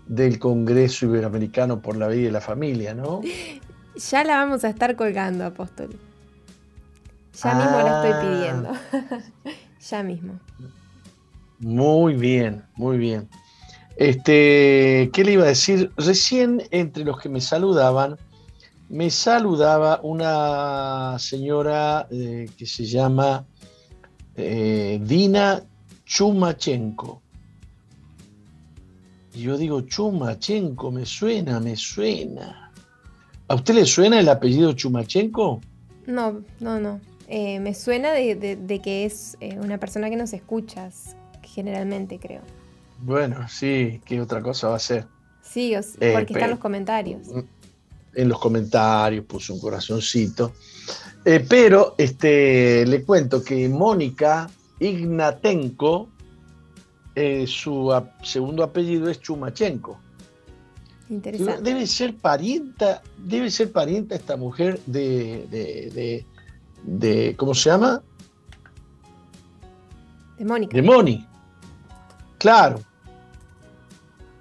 del 0.07 0.39
Congreso 0.39 1.07
Iberoamericano 1.07 1.81
por 1.81 1.97
la 1.97 2.09
Vida 2.09 2.29
y 2.29 2.33
la 2.33 2.41
Familia, 2.41 2.95
¿no? 2.95 3.21
Ya 4.11 4.25
la 4.25 4.39
vamos 4.39 4.65
a 4.65 4.71
estar 4.71 4.97
colgando, 4.97 5.45
Apóstol. 5.45 5.91
Ya 7.43 7.55
mismo 7.55 7.79
la 7.79 8.03
estoy 8.03 8.13
ah. 8.15 8.21
pidiendo. 8.23 9.23
ya 9.91 10.03
mismo. 10.03 10.41
Muy 11.63 12.15
bien, 12.17 12.65
muy 12.75 12.99
bien. 12.99 13.29
Este, 13.97 15.11
¿qué 15.13 15.23
le 15.25 15.33
iba 15.35 15.45
a 15.45 15.49
decir? 15.49 15.93
Recién 15.97 16.61
entre 16.73 17.05
los 17.05 17.21
que 17.21 17.29
me 17.29 17.41
saludaban, 17.41 18.17
me 18.89 19.11
saludaba 19.11 20.01
una 20.03 21.17
señora 21.21 22.09
eh, 22.11 22.49
que 22.59 22.67
se 22.67 22.85
llama 22.85 23.47
eh, 24.35 25.01
Dina 25.05 25.63
Chumachenko. 26.05 27.23
Y 29.33 29.43
yo 29.43 29.57
digo, 29.57 29.83
Chumachenko, 29.83 30.91
me 30.91 31.07
suena, 31.07 31.61
me 31.61 31.77
suena. 31.77 32.73
¿A 33.47 33.55
usted 33.55 33.75
le 33.75 33.87
suena 33.87 34.19
el 34.19 34.29
apellido 34.29 34.73
Chumachenko? 34.73 35.61
No, 36.07 36.43
no, 36.59 36.81
no. 36.81 37.01
Eh, 37.29 37.61
me 37.61 37.73
suena 37.73 38.13
de, 38.13 38.35
de, 38.35 38.79
que 38.81 39.05
es 39.05 39.39
una 39.63 39.79
persona 39.79 40.11
que 40.11 40.17
nos 40.17 40.33
escuchas, 40.33 41.17
generalmente, 41.53 42.19
creo. 42.19 42.43
Bueno, 42.99 43.49
sí, 43.49 44.01
¿qué 44.05 44.21
otra 44.21 44.41
cosa 44.41 44.69
va 44.69 44.77
a 44.77 44.81
ser? 44.81 45.07
Sí, 45.43 45.75
eh, 45.75 46.13
porque 46.15 46.33
están 46.33 46.51
los 46.51 46.59
comentarios. 46.59 47.29
En 48.15 48.29
los 48.29 48.39
comentarios 48.39 49.25
puso 49.25 49.55
un 49.55 49.61
corazoncito. 49.61 50.53
Eh, 51.25 51.45
pero 51.49 51.95
este, 51.99 52.87
le 52.87 53.03
cuento 53.05 53.43
que 53.43 53.69
Mónica 53.69 54.49
Ignatenko, 54.79 56.09
eh, 57.15 57.47
su 57.47 57.93
segundo 58.23 58.63
apellido 58.63 59.11
es 59.11 59.21
Chumachenko. 59.21 59.99
Interesante. 61.11 61.63
Debe 61.63 61.87
ser 61.87 62.17
parienta, 62.17 63.03
debe 63.19 63.51
ser 63.51 63.73
parienta 63.73 64.15
esta 64.15 64.37
mujer 64.37 64.81
de, 64.87 65.47
de, 65.51 66.25
de, 66.85 67.37
¿cómo 67.37 67.55
se 67.55 67.69
llama? 67.69 68.03
De 70.39 70.45
Mónica. 70.45 70.77
De 70.77 70.83
Moni. 70.83 71.27
Claro. 72.43 72.81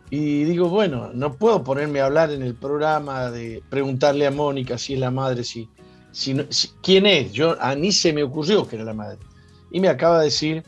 Y 0.10 0.44
digo, 0.44 0.70
bueno, 0.70 1.12
no 1.14 1.36
puedo 1.36 1.64
ponerme 1.64 2.00
a 2.00 2.08
hablar 2.08 2.32
en 2.32 2.42
el 2.42 2.56
programa 2.56 3.30
de 3.30 3.62
preguntarle 3.70 4.26
a 4.26 4.32
Mónica 4.32 4.80
si 4.80 4.96
es 4.96 5.00
la 5.00 5.12
madre, 5.12 5.44
si, 5.44 5.70
si, 6.12 6.36
quién 6.82 7.06
es. 7.06 7.32
Yo 7.32 7.56
a 7.62 7.76
ni 7.76 7.92
se 7.92 8.12
me 8.12 8.24
ocurrió 8.24 8.68
que 8.68 8.78
era 8.78 8.86
la 8.86 8.96
madre. 8.96 9.20
Y 9.70 9.80
me 9.80 9.88
acaba 9.88 10.18
de 10.18 10.26
decir 10.26 10.64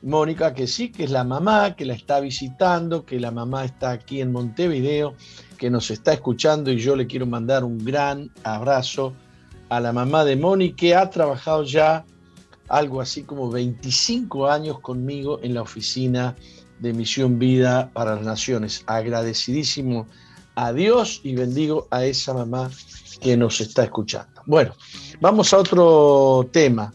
Mónica 0.00 0.54
que 0.54 0.66
sí, 0.66 0.90
que 0.90 1.04
es 1.04 1.10
la 1.10 1.24
mamá, 1.24 1.76
que 1.76 1.84
la 1.84 1.92
está 1.92 2.20
visitando, 2.20 3.04
que 3.04 3.20
la 3.20 3.32
mamá 3.32 3.66
está 3.66 3.90
aquí 3.90 4.22
en 4.22 4.32
Montevideo, 4.32 5.14
que 5.58 5.68
nos 5.68 5.90
está 5.90 6.14
escuchando 6.14 6.72
y 6.72 6.78
yo 6.78 6.96
le 6.96 7.06
quiero 7.06 7.26
mandar 7.26 7.64
un 7.64 7.84
gran 7.84 8.30
abrazo 8.44 9.12
a 9.68 9.78
la 9.78 9.92
mamá 9.92 10.24
de 10.24 10.36
Mónica, 10.36 10.76
que 10.76 10.96
ha 10.96 11.10
trabajado 11.10 11.64
ya 11.64 12.06
algo 12.66 13.02
así 13.02 13.24
como 13.24 13.50
25 13.50 14.48
años 14.48 14.80
conmigo 14.80 15.38
en 15.42 15.52
la 15.52 15.60
oficina 15.60 16.34
de 16.80 16.92
Misión 16.92 17.38
Vida 17.38 17.90
para 17.92 18.16
las 18.16 18.24
Naciones. 18.24 18.84
Agradecidísimo 18.86 20.06
a 20.54 20.72
Dios 20.72 21.20
y 21.22 21.34
bendigo 21.34 21.86
a 21.90 22.04
esa 22.04 22.34
mamá 22.34 22.70
que 23.20 23.36
nos 23.36 23.60
está 23.60 23.84
escuchando. 23.84 24.42
Bueno, 24.46 24.74
vamos 25.20 25.52
a 25.52 25.58
otro 25.58 26.48
tema. 26.52 26.92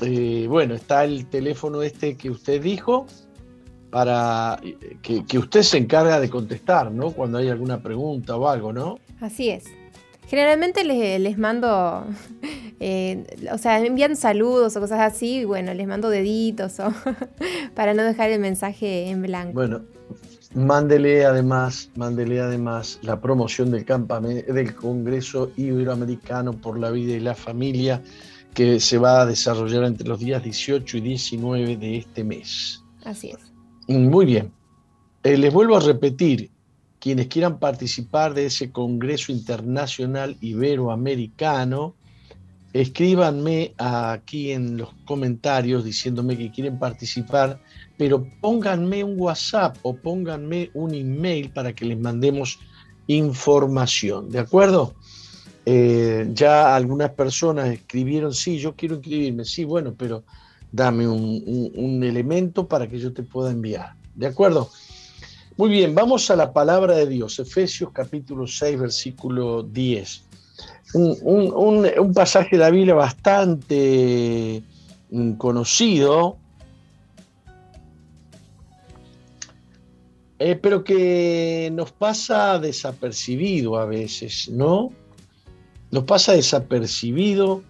Eh, 0.00 0.46
bueno, 0.48 0.74
está 0.74 1.04
el 1.04 1.26
teléfono 1.26 1.82
este 1.82 2.16
que 2.16 2.30
usted 2.30 2.60
dijo 2.60 3.06
para 3.90 4.60
que, 5.02 5.24
que, 5.26 5.38
usted 5.38 5.62
se 5.62 5.78
encarga 5.78 6.18
de 6.18 6.30
contestar, 6.30 6.90
¿no? 6.90 7.10
Cuando 7.10 7.38
hay 7.38 7.48
alguna 7.48 7.82
pregunta 7.82 8.36
o 8.36 8.48
algo, 8.48 8.72
¿no? 8.72 8.98
Así 9.20 9.50
es. 9.50 9.64
Generalmente 10.32 10.82
les, 10.84 11.36
mando, 11.36 12.06
eh, 12.84 13.24
o 13.52 13.58
sea, 13.58 13.78
me 13.78 13.86
envían 13.86 14.16
saludos 14.16 14.74
o 14.74 14.80
cosas 14.80 14.98
así, 14.98 15.38
y 15.38 15.44
bueno, 15.44 15.72
les 15.72 15.86
mando 15.86 16.10
deditos 16.10 16.80
o 16.80 16.92
para 17.76 17.94
no 17.94 18.02
dejar 18.02 18.30
el 18.30 18.40
mensaje 18.40 19.08
en 19.08 19.22
blanco. 19.22 19.52
Bueno, 19.52 19.82
mándele 20.52 21.24
además, 21.24 21.90
mándele 21.94 22.40
además 22.40 22.98
la 23.02 23.20
promoción 23.20 23.70
del, 23.70 23.86
del 23.86 24.74
Congreso 24.74 25.52
Iberoamericano 25.56 26.54
por 26.54 26.76
la 26.76 26.90
Vida 26.90 27.12
y 27.12 27.20
la 27.20 27.36
Familia 27.36 28.02
que 28.52 28.80
se 28.80 28.98
va 28.98 29.20
a 29.20 29.26
desarrollar 29.26 29.84
entre 29.84 30.08
los 30.08 30.18
días 30.18 30.42
18 30.42 30.96
y 30.96 31.00
19 31.02 31.76
de 31.76 31.98
este 31.98 32.24
mes. 32.24 32.82
Así 33.04 33.30
es. 33.30 33.38
Muy 33.86 34.26
bien. 34.26 34.50
Eh, 35.22 35.36
les 35.36 35.54
vuelvo 35.54 35.76
a 35.76 35.80
repetir, 35.80 36.50
quienes 36.98 37.28
quieran 37.28 37.60
participar 37.60 38.34
de 38.34 38.46
ese 38.46 38.72
Congreso 38.72 39.30
Internacional 39.30 40.36
Iberoamericano 40.40 41.94
escríbanme 42.72 43.74
aquí 43.76 44.52
en 44.52 44.78
los 44.78 44.90
comentarios 45.04 45.84
diciéndome 45.84 46.38
que 46.38 46.50
quieren 46.50 46.78
participar, 46.78 47.60
pero 47.98 48.26
pónganme 48.40 49.04
un 49.04 49.20
WhatsApp 49.20 49.76
o 49.82 49.94
pónganme 49.94 50.70
un 50.74 50.94
email 50.94 51.50
para 51.50 51.74
que 51.74 51.84
les 51.84 51.98
mandemos 51.98 52.58
información, 53.06 54.30
¿de 54.30 54.38
acuerdo? 54.38 54.94
Eh, 55.64 56.28
ya 56.32 56.74
algunas 56.74 57.10
personas 57.10 57.68
escribieron, 57.68 58.34
sí, 58.34 58.58
yo 58.58 58.74
quiero 58.74 58.96
inscribirme, 58.96 59.44
sí, 59.44 59.64
bueno, 59.64 59.94
pero 59.96 60.24
dame 60.72 61.06
un, 61.06 62.02
elemento 62.02 62.66
para 62.66 62.88
que 62.88 62.98
yo 62.98 63.12
te 63.12 63.22
pueda 63.22 63.50
enviar, 63.50 63.94
¿de 64.14 64.26
acuerdo? 64.26 64.70
Muy 65.58 65.68
bien, 65.68 65.94
vamos 65.94 66.30
a 66.30 66.36
la 66.36 66.52
palabra 66.52 66.96
de 66.96 67.06
Dios, 67.06 67.38
Efesios 67.38 67.90
capítulo 67.92 68.46
6, 68.46 68.80
versículo 68.80 69.62
10. 69.62 70.31
Un, 70.94 72.12
pasaje 72.14 72.56
de 72.56 72.58
la 72.58 72.70
Biblia 72.70 72.94
bastante 72.94 74.62
mm, 75.10 75.32
conocido, 75.32 76.36
eh, 80.38 80.56
pero 80.56 80.84
que 80.84 81.70
nos 81.72 81.92
pasa 81.92 82.58
desapercibido 82.58 83.76
a 83.78 83.86
veces, 83.86 84.50
¿no? 84.50 84.90
Nos 85.90 86.04
pasa 86.04 86.32
desapercibido 86.32 87.62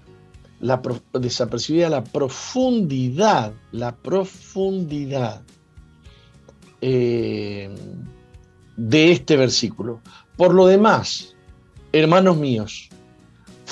la, 0.62 0.80
desapercibida 1.12 1.90
la 1.90 2.04
profundidad, 2.04 3.52
la 3.72 3.94
profundidad 3.96 5.42
eh, 6.80 7.68
de 8.76 9.12
este 9.12 9.36
versículo. 9.36 10.00
Por 10.36 10.54
lo 10.54 10.66
demás, 10.66 11.34
hermanos 11.92 12.36
míos, 12.36 12.88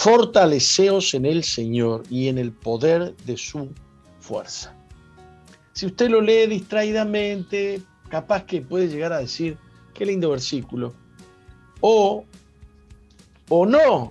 fortaleceos 0.01 1.13
en 1.13 1.27
el 1.27 1.45
Señor 1.45 2.05
y 2.09 2.29
en 2.29 2.39
el 2.39 2.53
poder 2.53 3.15
de 3.27 3.37
su 3.37 3.69
fuerza. 4.19 4.75
Si 5.75 5.85
usted 5.85 6.09
lo 6.09 6.23
lee 6.23 6.47
distraídamente, 6.47 7.83
capaz 8.09 8.45
que 8.45 8.63
puede 8.63 8.89
llegar 8.89 9.13
a 9.13 9.19
decir, 9.19 9.59
qué 9.93 10.07
lindo 10.07 10.31
versículo. 10.31 10.95
O, 11.83 12.25
o 13.51 13.67
no. 13.67 14.11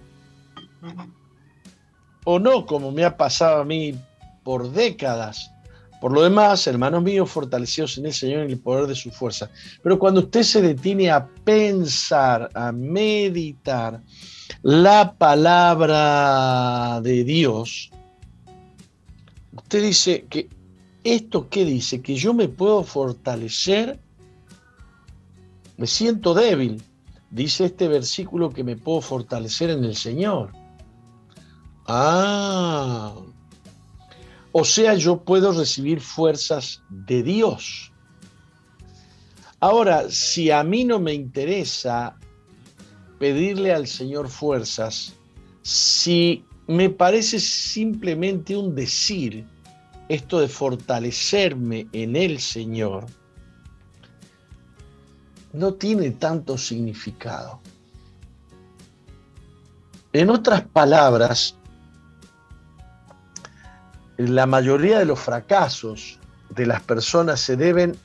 O 2.24 2.38
no, 2.38 2.68
como 2.68 2.92
me 2.92 3.04
ha 3.04 3.18
pasado 3.18 3.62
a 3.62 3.66
mí 3.66 3.96
por 4.44 4.72
décadas. 4.72 5.52
Por 6.00 6.14
lo 6.14 6.22
demás, 6.22 6.68
hermanos 6.68 7.02
míos, 7.02 7.32
fortalecidos 7.32 7.98
en 7.98 8.06
el 8.06 8.14
Señor 8.14 8.42
y 8.42 8.44
en 8.44 8.52
el 8.52 8.60
poder 8.60 8.86
de 8.86 8.94
su 8.94 9.10
fuerza. 9.10 9.50
Pero 9.82 9.98
cuando 9.98 10.20
usted 10.20 10.44
se 10.44 10.62
detiene 10.62 11.10
a 11.10 11.26
pensar, 11.44 12.48
a 12.54 12.72
meditar 12.72 14.04
la 14.62 15.14
palabra 15.14 17.00
de 17.02 17.24
Dios, 17.24 17.92
usted 19.56 19.84
dice 19.84 20.26
que 20.30 20.50
esto 21.04 21.50
qué 21.50 21.64
dice, 21.66 22.02
que 22.02 22.16
yo 22.16 22.34
me 22.34 22.50
puedo 22.50 22.84
fortalecer, 22.84 24.00
me 25.78 25.88
siento 25.88 26.34
débil. 26.34 26.82
Dice 27.32 27.66
este 27.66 27.88
versículo 27.88 28.50
que 28.50 28.64
me 28.64 28.76
puedo 28.76 29.02
fortalecer 29.02 29.70
en 29.70 29.84
el 29.86 29.96
Señor. 29.96 30.52
Ah, 31.88 33.14
o 34.52 34.66
sea, 34.66 34.96
yo 34.96 35.24
puedo 35.24 35.52
recibir 35.52 36.02
fuerzas 36.02 36.82
de 36.90 37.24
Dios. 37.24 37.94
Ahora, 39.60 40.10
si 40.10 40.52
a 40.52 40.64
mí 40.64 40.86
no 40.86 41.00
me 41.00 41.14
interesa 41.14 42.19
pedirle 43.20 43.74
al 43.74 43.86
Señor 43.86 44.30
fuerzas, 44.30 45.14
si 45.62 46.44
me 46.68 46.90
parece 46.90 47.40
simplemente 47.40 48.56
un 48.56 48.74
decir, 48.74 49.46
esto 50.08 50.40
de 50.40 50.48
fortalecerme 50.48 51.88
en 51.92 52.16
el 52.16 52.40
Señor, 52.40 53.06
no 55.54 55.74
tiene 55.74 56.12
tanto 56.12 56.58
significado. 56.58 57.60
En 60.14 60.30
otras 60.30 60.62
palabras, 60.62 61.56
la 64.18 64.46
mayoría 64.46 65.00
de 65.00 65.06
los 65.06 65.20
fracasos 65.20 66.20
de 66.50 66.66
las 66.66 66.82
personas 66.82 67.40
se 67.40 67.56
deben 67.56 67.96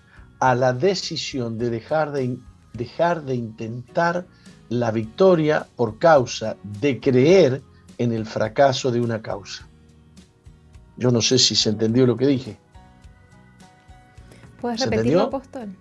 a 0.41 0.55
la 0.55 0.73
decisión 0.73 1.57
de 1.59 1.71
dejar 1.71 2.13
de, 2.13 2.37
dejar 2.75 3.23
de 3.25 3.35
intentar 3.35 4.27
la 4.69 4.91
victoria 4.91 5.67
por 5.77 5.99
causa 5.99 6.57
de 6.63 7.01
creer 7.01 7.63
en 7.99 8.13
el 8.13 8.27
fracaso 8.27 8.91
de 8.91 9.01
una 9.01 9.21
causa. 9.23 9.67
Yo 10.97 11.11
no 11.11 11.21
sé 11.21 11.39
si 11.39 11.55
se 11.55 11.71
entendió 11.71 12.07
lo 12.07 12.17
que 12.17 12.27
dije. 12.27 12.57
¿Puedes 14.61 14.81
repetirlo, 14.81 15.23
apóstol? 15.23 15.77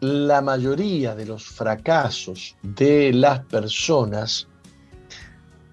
La 0.00 0.40
mayoría 0.42 1.14
de 1.14 1.26
los 1.26 1.46
fracasos 1.46 2.56
de 2.62 3.12
las 3.12 3.40
personas 3.46 4.46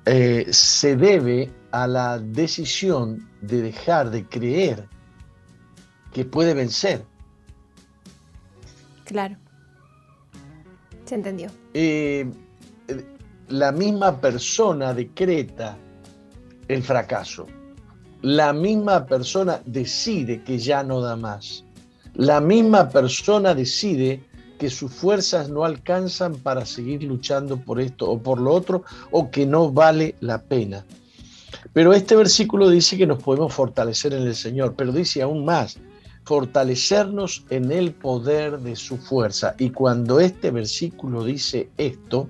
eh, 0.06 0.48
se 0.50 0.96
debe 0.96 1.52
a 1.72 1.86
la 1.86 2.18
decisión 2.18 3.30
de 3.42 3.62
dejar 3.62 4.10
de 4.10 4.26
creer 4.26 4.88
que 6.14 6.26
puede 6.26 6.54
vencer. 6.54 7.06
Claro. 9.06 9.38
Entendió. 11.12 11.50
Eh, 11.74 12.30
la 13.50 13.72
misma 13.72 14.20
persona 14.22 14.94
decreta 14.94 15.78
el 16.68 16.84
fracaso. 16.84 17.48
La 18.22 18.54
misma 18.54 19.06
persona 19.06 19.62
decide 19.66 20.44
que 20.44 20.58
ya 20.58 20.84
no 20.84 21.02
da 21.02 21.16
más. 21.16 21.66
La 22.14 22.40
misma 22.40 22.90
persona 22.90 23.54
decide 23.54 24.24
que 24.60 24.70
sus 24.70 24.92
fuerzas 24.92 25.50
no 25.50 25.64
alcanzan 25.64 26.36
para 26.36 26.66
seguir 26.66 27.04
luchando 27.04 27.58
por 27.58 27.82
esto 27.82 28.10
o 28.10 28.22
por 28.22 28.40
lo 28.40 28.54
otro 28.54 28.84
o 29.10 29.32
que 29.32 29.46
no 29.46 29.72
vale 29.72 30.16
la 30.20 30.42
pena. 30.44 30.86
Pero 31.74 31.94
este 31.94 32.16
versículo 32.16 32.70
dice 32.70 32.98
que 32.98 33.08
nos 33.08 33.24
podemos 33.24 33.54
fortalecer 33.54 34.14
en 34.14 34.24
el 34.24 34.36
Señor, 34.36 34.76
pero 34.78 34.92
dice 34.92 35.22
aún 35.22 35.46
más, 35.46 35.80
fortalecernos 36.32 37.44
en 37.50 37.74
el 37.74 37.92
poder 37.92 38.60
de 38.60 38.78
su 38.78 38.96
fuerza. 38.96 39.54
Y 39.60 39.72
cuando 39.72 40.22
este 40.22 40.50
versículo 40.50 41.26
dice 41.26 41.72
esto, 41.76 42.30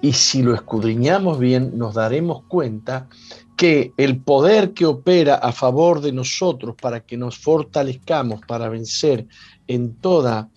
y 0.00 0.12
si 0.12 0.40
lo 0.40 0.54
escudriñamos 0.54 1.40
bien, 1.40 1.76
nos 1.76 1.94
daremos 1.94 2.44
cuenta 2.44 3.08
que 3.56 3.92
el 3.96 4.20
poder 4.20 4.72
que 4.72 4.86
opera 4.86 5.34
a 5.34 5.50
favor 5.50 6.00
de 6.00 6.12
nosotros 6.12 6.76
para 6.80 7.00
que 7.00 7.16
nos 7.16 7.36
fortalezcamos, 7.38 8.42
para 8.46 8.68
vencer 8.68 9.26
en 9.66 9.96
toda 9.96 10.48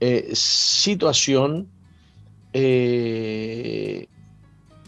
eh, 0.00 0.32
situación, 0.34 1.68
eh, 2.52 4.08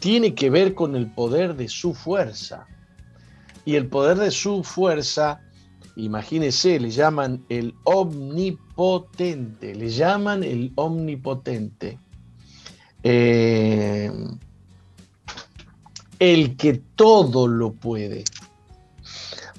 tiene 0.01 0.35
que 0.35 0.51
ver 0.51 0.75
con 0.75 0.97
el 0.97 1.12
poder 1.12 1.55
de 1.55 1.69
su 1.69 1.95
fuerza. 1.95 2.67
Y 3.65 3.77
el 3.77 3.87
poder 3.87 4.19
de 4.19 4.33
su 4.33 4.65
fuerza, 4.65 5.43
imagínese, 5.97 6.80
le 6.80 6.90
llaman 6.90 7.45
el 7.49 7.74
omnipotente, 7.84 9.74
le 9.74 9.88
llaman 9.88 10.42
el 10.42 10.72
omnipotente. 10.74 11.99
Eh, 13.03 14.11
el 16.18 16.57
que 16.57 16.80
todo 16.97 17.47
lo 17.47 17.72
puede. 17.72 18.24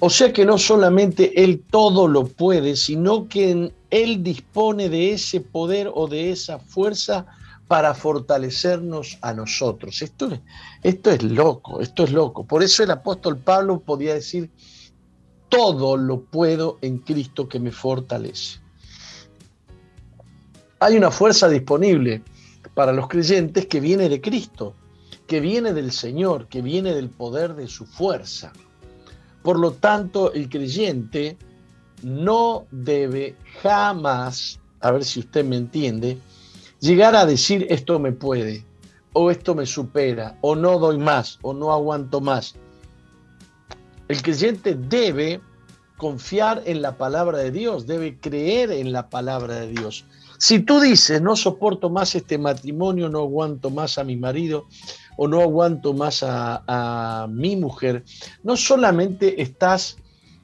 O 0.00 0.10
sea 0.10 0.32
que 0.32 0.44
no 0.44 0.58
solamente 0.58 1.42
Él 1.42 1.62
todo 1.70 2.06
lo 2.06 2.26
puede, 2.26 2.76
sino 2.76 3.28
que 3.28 3.72
Él 3.90 4.22
dispone 4.22 4.88
de 4.88 5.12
ese 5.12 5.40
poder 5.40 5.90
o 5.94 6.06
de 6.06 6.32
esa 6.32 6.58
fuerza 6.58 7.26
para 7.66 7.94
fortalecernos 7.94 9.18
a 9.22 9.32
nosotros. 9.32 10.02
Esto, 10.02 10.28
esto 10.82 11.10
es 11.10 11.22
loco, 11.22 11.80
esto 11.80 12.04
es 12.04 12.12
loco. 12.12 12.44
Por 12.44 12.62
eso 12.62 12.82
el 12.82 12.90
apóstol 12.90 13.38
Pablo 13.38 13.80
podía 13.80 14.14
decir, 14.14 14.50
todo 15.48 15.96
lo 15.96 16.20
puedo 16.20 16.78
en 16.82 16.98
Cristo 16.98 17.48
que 17.48 17.60
me 17.60 17.72
fortalece. 17.72 18.60
Hay 20.80 20.96
una 20.96 21.10
fuerza 21.10 21.48
disponible 21.48 22.22
para 22.74 22.92
los 22.92 23.08
creyentes 23.08 23.66
que 23.66 23.80
viene 23.80 24.08
de 24.08 24.20
Cristo, 24.20 24.74
que 25.26 25.40
viene 25.40 25.72
del 25.72 25.92
Señor, 25.92 26.46
que 26.48 26.62
viene 26.62 26.94
del 26.94 27.08
poder 27.08 27.54
de 27.54 27.68
su 27.68 27.86
fuerza. 27.86 28.52
Por 29.42 29.58
lo 29.58 29.72
tanto, 29.72 30.32
el 30.32 30.48
creyente 30.48 31.36
no 32.02 32.66
debe 32.70 33.36
jamás, 33.62 34.60
a 34.80 34.90
ver 34.90 35.04
si 35.04 35.20
usted 35.20 35.44
me 35.44 35.56
entiende, 35.56 36.18
llegar 36.80 37.16
a 37.16 37.26
decir 37.26 37.66
esto 37.70 37.98
me 37.98 38.12
puede, 38.12 38.64
o 39.12 39.30
esto 39.30 39.54
me 39.54 39.64
supera, 39.64 40.36
o 40.42 40.54
no 40.54 40.78
doy 40.78 40.98
más, 40.98 41.38
o 41.42 41.54
no 41.54 41.72
aguanto 41.72 42.20
más. 42.20 42.54
El 44.08 44.22
creyente 44.22 44.74
debe 44.74 45.40
confiar 45.96 46.62
en 46.66 46.82
la 46.82 46.96
palabra 46.96 47.38
de 47.38 47.50
Dios, 47.50 47.86
debe 47.86 48.18
creer 48.18 48.70
en 48.70 48.92
la 48.92 49.08
palabra 49.08 49.54
de 49.54 49.68
Dios. 49.68 50.04
Si 50.38 50.60
tú 50.60 50.80
dices, 50.80 51.22
no 51.22 51.34
soporto 51.34 51.88
más 51.88 52.14
este 52.14 52.38
matrimonio, 52.38 53.08
no 53.08 53.20
aguanto 53.20 53.70
más 53.70 53.96
a 53.98 54.04
mi 54.04 54.16
marido 54.16 54.66
o 55.16 55.26
no 55.26 55.40
aguanto 55.40 55.94
más 55.94 56.22
a, 56.22 56.62
a 56.66 57.26
mi 57.28 57.56
mujer, 57.56 58.04
no 58.42 58.56
solamente 58.56 59.40
estás 59.40 59.96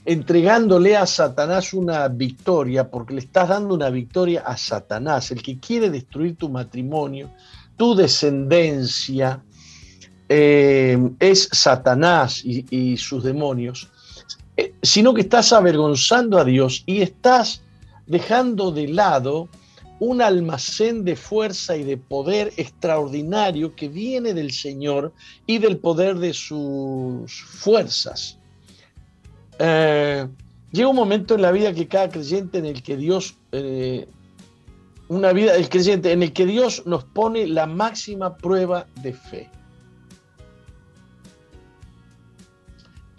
entregándole 0.04 0.96
a 0.96 1.06
Satanás 1.06 1.74
una 1.74 2.08
victoria, 2.08 2.90
porque 2.90 3.14
le 3.14 3.20
estás 3.20 3.50
dando 3.50 3.74
una 3.74 3.90
victoria 3.90 4.42
a 4.44 4.56
Satanás, 4.56 5.30
el 5.30 5.42
que 5.42 5.60
quiere 5.60 5.90
destruir 5.90 6.36
tu 6.36 6.48
matrimonio, 6.48 7.30
tu 7.76 7.94
descendencia, 7.94 9.44
eh, 10.34 11.10
es 11.20 11.50
Satanás 11.52 12.42
y, 12.42 12.96
sus 12.96 13.22
demonios, 13.22 13.90
eh, 14.56 14.72
sino 14.82 15.12
que 15.12 15.20
estás 15.20 15.52
avergonzando 15.52 16.38
a 16.38 16.44
Dios 16.46 16.84
y 16.86 17.02
estás 17.02 17.60
dejando 18.06 18.72
de 18.72 18.88
lado 18.88 19.50
un 19.98 20.22
almacén 20.22 21.04
de 21.04 21.16
fuerza 21.16 21.76
y 21.76 21.84
de 21.84 21.98
poder 21.98 22.50
extraordinario 22.56 23.76
que 23.76 23.90
viene 23.90 24.32
del 24.32 24.52
Señor 24.52 25.12
y 25.46 25.58
del 25.58 25.76
poder 25.76 26.16
de 26.16 26.32
sus 26.32 27.30
fuerzas. 27.42 28.38
Eh, 29.58 30.26
llega 30.72 30.88
un 30.88 30.96
momento 30.96 31.34
en 31.34 31.42
la 31.42 31.52
vida 31.52 31.74
que 31.74 31.88
cada 31.88 32.08
creyente 32.08 32.56
en 32.56 32.64
el 32.64 32.82
que 32.82 32.96
Dios, 32.96 33.36
una 35.08 35.32
vida, 35.34 35.56
el 35.56 35.68
creyente 35.68 36.10
en 36.10 36.22
el 36.22 36.32
que 36.32 36.46
Dios 36.46 36.86
nos 36.86 37.04
pone 37.04 37.46
la 37.46 37.66
máxima 37.66 38.34
prueba 38.38 38.86
de 39.02 39.12
fe. 39.12 39.50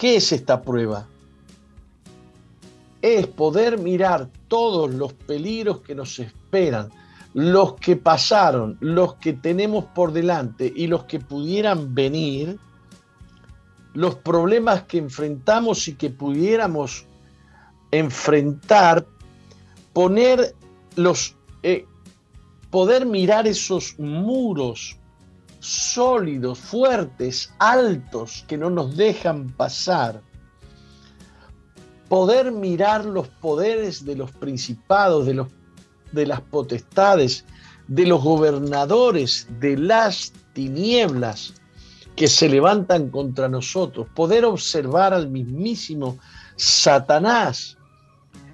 ¿Qué 0.04 0.18
es 0.18 0.34
esta 0.34 0.62
prueba? 0.62 1.08
Es 3.02 3.26
poder 3.26 3.78
mirar 3.78 4.28
todos 4.50 4.94
los 4.94 5.14
peligros 5.14 5.80
que 5.80 5.96
nos 5.96 6.20
esperan, 6.20 6.90
los 7.34 7.76
que 7.76 7.96
pasaron, 7.96 8.76
los 8.82 9.14
que 9.14 9.32
tenemos 9.32 9.86
por 9.86 10.12
delante 10.12 10.70
y 10.76 10.88
los 10.88 11.06
que 11.06 11.22
pudieran 11.22 11.96
venir 11.96 12.60
los 13.94 14.16
problemas 14.16 14.84
que 14.84 14.98
enfrentamos 14.98 15.88
y 15.88 15.96
que 15.96 16.10
pudiéramos 16.10 17.06
enfrentar, 17.92 19.08
poner 19.94 20.54
los, 20.98 21.38
eh, 21.62 21.86
poder 22.70 23.06
mirar 23.06 23.48
esos 23.48 23.98
muros 23.98 24.98
sólidos, 25.64 26.60
fuertes, 26.60 27.54
altos, 27.58 28.44
que 28.48 28.58
no 28.58 28.70
nos 28.70 28.98
dejan 28.98 29.50
pasar, 29.50 30.22
poder 32.10 32.52
mirar 32.52 33.06
los 33.06 33.30
poderes 33.30 34.06
de 34.06 34.16
los 34.18 34.32
principados, 34.32 35.26
de, 35.26 35.36
los, 35.36 35.48
de 36.12 36.26
las 36.28 36.42
potestades, 36.42 37.46
de 37.88 38.06
los 38.06 38.22
gobernadores, 38.22 39.48
de 39.60 39.78
las 39.78 40.34
tinieblas, 40.54 41.54
que 42.16 42.28
se 42.28 42.50
levantan 42.50 43.10
contra 43.10 43.48
nosotros, 43.48 44.08
poder 44.14 44.46
observar 44.46 45.14
al 45.14 45.30
mismísimo 45.30 46.20
Satanás 46.58 47.78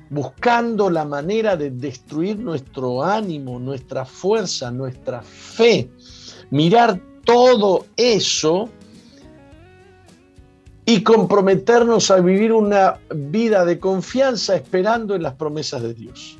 buscando 0.10 0.90
la 0.90 1.06
manera 1.06 1.56
de 1.56 1.70
destruir 1.70 2.40
nuestro 2.40 3.04
ánimo, 3.04 3.60
nuestra 3.60 4.06
fuerza, 4.06 4.72
nuestra 4.72 5.22
fe, 5.22 5.90
mirar 6.52 7.00
todo 7.26 7.86
eso 7.98 8.70
y 10.86 11.04
comprometernos 11.04 12.10
a 12.10 12.20
vivir 12.20 12.52
una 12.52 13.00
vida 13.14 13.66
de 13.66 13.80
confianza 13.80 14.56
esperando 14.56 15.16
en 15.16 15.24
las 15.24 15.36
promesas 15.36 15.84
de 15.84 15.94
Dios. 15.94 16.38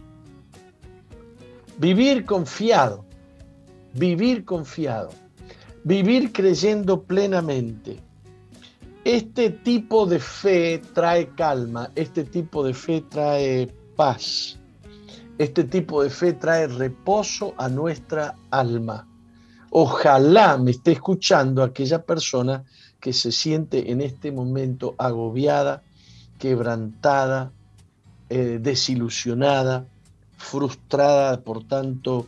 Vivir 1.78 2.26
confiado, 2.26 3.06
vivir 3.94 4.44
confiado 4.46 5.12
vivir 5.84 6.32
creyendo 6.32 7.02
plenamente. 7.02 8.00
Este 9.04 9.50
tipo 9.50 10.06
de 10.06 10.20
fe 10.20 10.82
trae 10.94 11.30
calma, 11.30 11.90
este 11.96 12.24
tipo 12.24 12.64
de 12.64 12.74
fe 12.74 13.04
trae 13.10 13.74
paz, 13.96 14.60
este 15.38 15.64
tipo 15.64 16.04
de 16.04 16.10
fe 16.10 16.34
trae 16.34 16.68
reposo 16.68 17.54
a 17.58 17.70
nuestra 17.70 18.36
alma. 18.52 19.08
Ojalá 19.72 20.58
me 20.58 20.72
esté 20.72 20.94
escuchando 20.94 21.64
aquella 21.64 22.04
persona 22.04 22.64
que 23.00 23.14
se 23.14 23.32
siente 23.32 23.92
en 23.92 24.02
este 24.02 24.32
momento 24.32 24.96
agobiada, 24.98 25.84
quebrantada, 26.38 27.52
eh, 28.30 28.60
desilusionada, 28.62 29.86
frustrada, 30.38 31.42
por 31.42 31.68
tanto, 31.68 32.28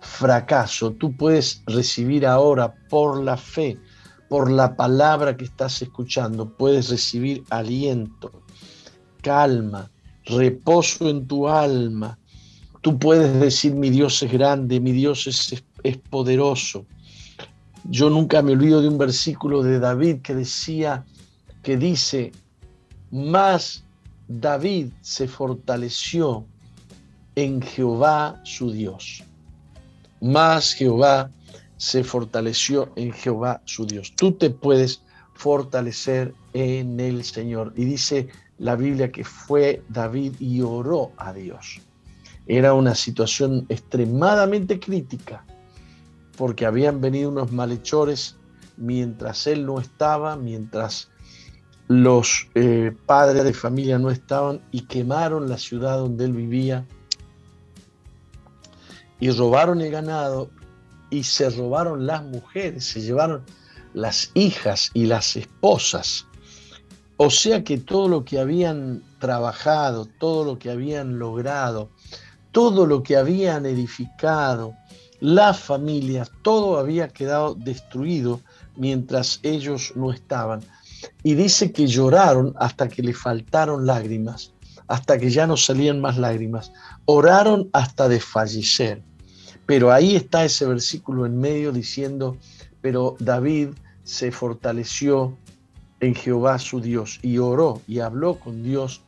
fracaso, 0.00 0.92
tú 0.92 1.16
puedes 1.16 1.62
recibir 1.66 2.26
ahora 2.26 2.74
por 2.88 3.22
la 3.22 3.36
fe, 3.36 3.78
por 4.28 4.50
la 4.50 4.76
palabra 4.76 5.36
que 5.36 5.44
estás 5.44 5.80
escuchando, 5.82 6.48
puedes 6.48 6.90
recibir 6.90 7.44
aliento, 7.50 8.32
calma, 9.22 9.90
reposo 10.24 11.08
en 11.08 11.26
tu 11.26 11.48
alma. 11.48 12.18
Tú 12.80 12.98
puedes 12.98 13.38
decir, 13.40 13.74
mi 13.74 13.90
Dios 13.90 14.22
es 14.22 14.32
grande, 14.32 14.80
mi 14.80 14.92
Dios 14.92 15.26
es, 15.26 15.62
es 15.82 15.96
poderoso. 15.96 16.86
Yo 17.84 18.10
nunca 18.10 18.42
me 18.42 18.52
olvido 18.52 18.80
de 18.80 18.88
un 18.88 18.98
versículo 18.98 19.62
de 19.62 19.78
David 19.78 20.22
que 20.22 20.34
decía, 20.34 21.04
que 21.62 21.76
dice, 21.76 22.32
más 23.10 23.84
David 24.28 24.88
se 25.00 25.28
fortaleció 25.28 26.44
en 27.34 27.60
Jehová 27.62 28.40
su 28.44 28.70
Dios 28.70 29.24
más 30.22 30.74
Jehová 30.74 31.30
se 31.76 32.04
fortaleció 32.04 32.92
en 32.94 33.12
Jehová 33.12 33.60
su 33.64 33.86
Dios. 33.86 34.14
Tú 34.16 34.32
te 34.32 34.50
puedes 34.50 35.02
fortalecer 35.34 36.32
en 36.52 37.00
el 37.00 37.24
Señor. 37.24 37.72
Y 37.76 37.84
dice 37.84 38.28
la 38.58 38.76
Biblia 38.76 39.10
que 39.10 39.24
fue 39.24 39.82
David 39.88 40.34
y 40.38 40.60
oró 40.60 41.10
a 41.16 41.32
Dios. 41.32 41.80
Era 42.46 42.72
una 42.72 42.94
situación 42.94 43.66
extremadamente 43.68 44.78
crítica 44.78 45.44
porque 46.42 46.66
habían 46.66 47.00
venido 47.00 47.30
unos 47.30 47.52
malhechores 47.52 48.34
mientras 48.76 49.46
él 49.46 49.64
no 49.64 49.78
estaba, 49.78 50.34
mientras 50.34 51.08
los 51.86 52.48
eh, 52.56 52.90
padres 53.06 53.44
de 53.44 53.54
familia 53.54 53.96
no 54.00 54.10
estaban 54.10 54.60
y 54.72 54.80
quemaron 54.86 55.48
la 55.48 55.56
ciudad 55.56 55.98
donde 55.98 56.24
él 56.24 56.32
vivía 56.32 56.84
y 59.20 59.30
robaron 59.30 59.82
el 59.82 59.92
ganado 59.92 60.50
y 61.10 61.22
se 61.22 61.48
robaron 61.48 62.08
las 62.08 62.24
mujeres, 62.24 62.86
se 62.86 63.02
llevaron 63.02 63.44
las 63.94 64.32
hijas 64.34 64.90
y 64.94 65.06
las 65.06 65.36
esposas. 65.36 66.26
O 67.18 67.30
sea 67.30 67.62
que 67.62 67.78
todo 67.78 68.08
lo 68.08 68.24
que 68.24 68.40
habían 68.40 69.04
trabajado, 69.20 70.06
todo 70.18 70.44
lo 70.44 70.58
que 70.58 70.72
habían 70.72 71.20
logrado, 71.20 71.90
todo 72.50 72.84
lo 72.84 73.04
que 73.04 73.16
habían 73.16 73.64
edificado, 73.64 74.74
las 75.22 75.60
familias, 75.60 76.32
todo 76.42 76.80
había 76.80 77.06
quedado 77.06 77.54
destruido 77.54 78.40
mientras 78.74 79.38
ellos 79.44 79.92
no 79.94 80.12
estaban. 80.12 80.62
Y 81.22 81.34
dice 81.34 81.70
que 81.70 81.86
lloraron 81.86 82.54
hasta 82.58 82.88
que 82.88 83.04
le 83.04 83.14
faltaron 83.14 83.86
lágrimas, 83.86 84.52
hasta 84.88 85.18
que 85.18 85.30
ya 85.30 85.46
no 85.46 85.56
salían 85.56 86.00
más 86.00 86.18
lágrimas. 86.18 86.72
Oraron 87.04 87.70
hasta 87.72 88.08
desfallecer. 88.08 89.00
Pero 89.64 89.92
ahí 89.92 90.16
está 90.16 90.44
ese 90.44 90.66
versículo 90.66 91.24
en 91.24 91.38
medio 91.38 91.70
diciendo, 91.70 92.36
pero 92.80 93.14
David 93.20 93.68
se 94.02 94.32
fortaleció 94.32 95.38
en 96.00 96.16
Jehová 96.16 96.58
su 96.58 96.80
Dios 96.80 97.20
y 97.22 97.38
oró 97.38 97.80
y 97.86 98.00
habló 98.00 98.40
con 98.40 98.64
Dios 98.64 99.02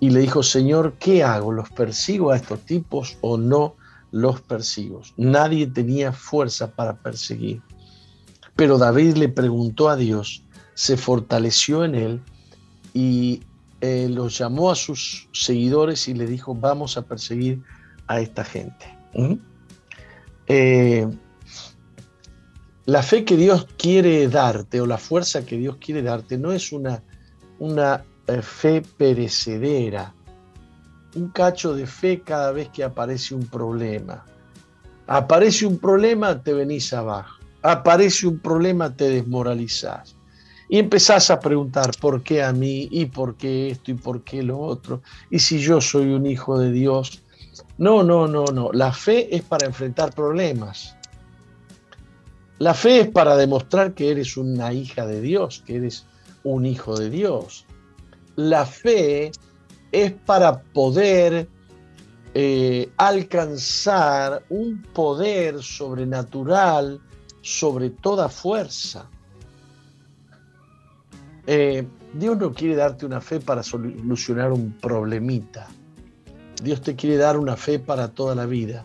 y 0.00 0.08
le 0.08 0.20
dijo, 0.20 0.42
Señor, 0.42 0.94
¿qué 0.98 1.22
hago? 1.22 1.52
¿Los 1.52 1.68
persigo 1.68 2.30
a 2.30 2.36
estos 2.36 2.60
tipos 2.60 3.18
o 3.20 3.36
no 3.36 3.76
los 4.14 4.40
persigo? 4.40 5.02
Nadie 5.16 5.66
tenía 5.66 6.12
fuerza 6.12 6.70
para 6.70 6.96
perseguir. 6.96 7.60
Pero 8.54 8.78
David 8.78 9.16
le 9.16 9.28
preguntó 9.28 9.88
a 9.88 9.96
Dios, 9.96 10.44
se 10.74 10.96
fortaleció 10.96 11.84
en 11.84 11.94
él 11.96 12.20
y 12.92 13.42
eh, 13.80 14.08
los 14.08 14.38
llamó 14.38 14.70
a 14.70 14.76
sus 14.76 15.28
seguidores 15.32 16.06
y 16.06 16.14
le 16.14 16.26
dijo, 16.26 16.54
vamos 16.54 16.96
a 16.96 17.02
perseguir 17.02 17.60
a 18.06 18.20
esta 18.20 18.44
gente. 18.44 18.86
¿Mm? 19.14 19.34
Eh, 20.46 21.08
la 22.86 23.02
fe 23.02 23.24
que 23.24 23.36
Dios 23.36 23.66
quiere 23.76 24.28
darte 24.28 24.80
o 24.80 24.86
la 24.86 24.98
fuerza 24.98 25.44
que 25.44 25.58
Dios 25.58 25.78
quiere 25.78 26.02
darte 26.02 26.38
no 26.38 26.52
es 26.52 26.70
una, 26.70 27.02
una 27.58 28.04
eh, 28.28 28.42
fe 28.42 28.82
perecedera, 28.96 30.14
un 31.14 31.28
cacho 31.28 31.74
de 31.74 31.86
fe 31.86 32.20
cada 32.20 32.52
vez 32.52 32.68
que 32.70 32.84
aparece 32.84 33.34
un 33.34 33.46
problema. 33.46 34.24
Aparece 35.06 35.66
un 35.66 35.78
problema, 35.78 36.42
te 36.42 36.52
venís 36.52 36.92
abajo. 36.92 37.38
Aparece 37.62 38.26
un 38.26 38.38
problema, 38.38 38.94
te 38.94 39.08
desmoralizás. 39.08 40.16
Y 40.68 40.78
empezás 40.78 41.30
a 41.30 41.40
preguntar, 41.40 41.90
¿por 42.00 42.22
qué 42.22 42.42
a 42.42 42.52
mí? 42.52 42.88
¿Y 42.90 43.06
por 43.06 43.36
qué 43.36 43.70
esto? 43.70 43.90
¿Y 43.90 43.94
por 43.94 44.22
qué 44.22 44.42
lo 44.42 44.58
otro? 44.58 45.02
¿Y 45.30 45.38
si 45.38 45.58
yo 45.58 45.80
soy 45.80 46.12
un 46.12 46.26
hijo 46.26 46.58
de 46.58 46.72
Dios? 46.72 47.22
No, 47.78 48.02
no, 48.02 48.26
no, 48.26 48.46
no. 48.46 48.72
La 48.72 48.92
fe 48.92 49.34
es 49.34 49.42
para 49.42 49.66
enfrentar 49.66 50.14
problemas. 50.14 50.96
La 52.58 52.72
fe 52.72 53.00
es 53.00 53.08
para 53.08 53.36
demostrar 53.36 53.94
que 53.94 54.10
eres 54.10 54.36
una 54.36 54.72
hija 54.72 55.06
de 55.06 55.20
Dios, 55.20 55.62
que 55.66 55.76
eres 55.76 56.06
un 56.44 56.66
hijo 56.66 56.96
de 56.96 57.10
Dios. 57.10 57.66
La 58.36 58.64
fe 58.64 59.32
es 59.94 60.12
para 60.12 60.60
poder 60.60 61.48
eh, 62.34 62.90
alcanzar 62.96 64.44
un 64.48 64.82
poder 64.82 65.62
sobrenatural 65.62 67.00
sobre 67.42 67.90
toda 67.90 68.28
fuerza. 68.28 69.08
Eh, 71.46 71.86
Dios 72.12 72.36
no 72.38 72.52
quiere 72.52 72.74
darte 72.74 73.06
una 73.06 73.20
fe 73.20 73.38
para 73.38 73.62
solucionar 73.62 74.52
un 74.52 74.72
problemita. 74.72 75.68
Dios 76.60 76.80
te 76.80 76.96
quiere 76.96 77.16
dar 77.16 77.38
una 77.38 77.56
fe 77.56 77.78
para 77.78 78.08
toda 78.08 78.34
la 78.34 78.46
vida. 78.46 78.84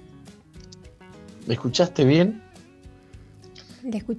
¿Me 1.48 1.56
escuchaste 1.56 2.06
bien? 2.06 2.44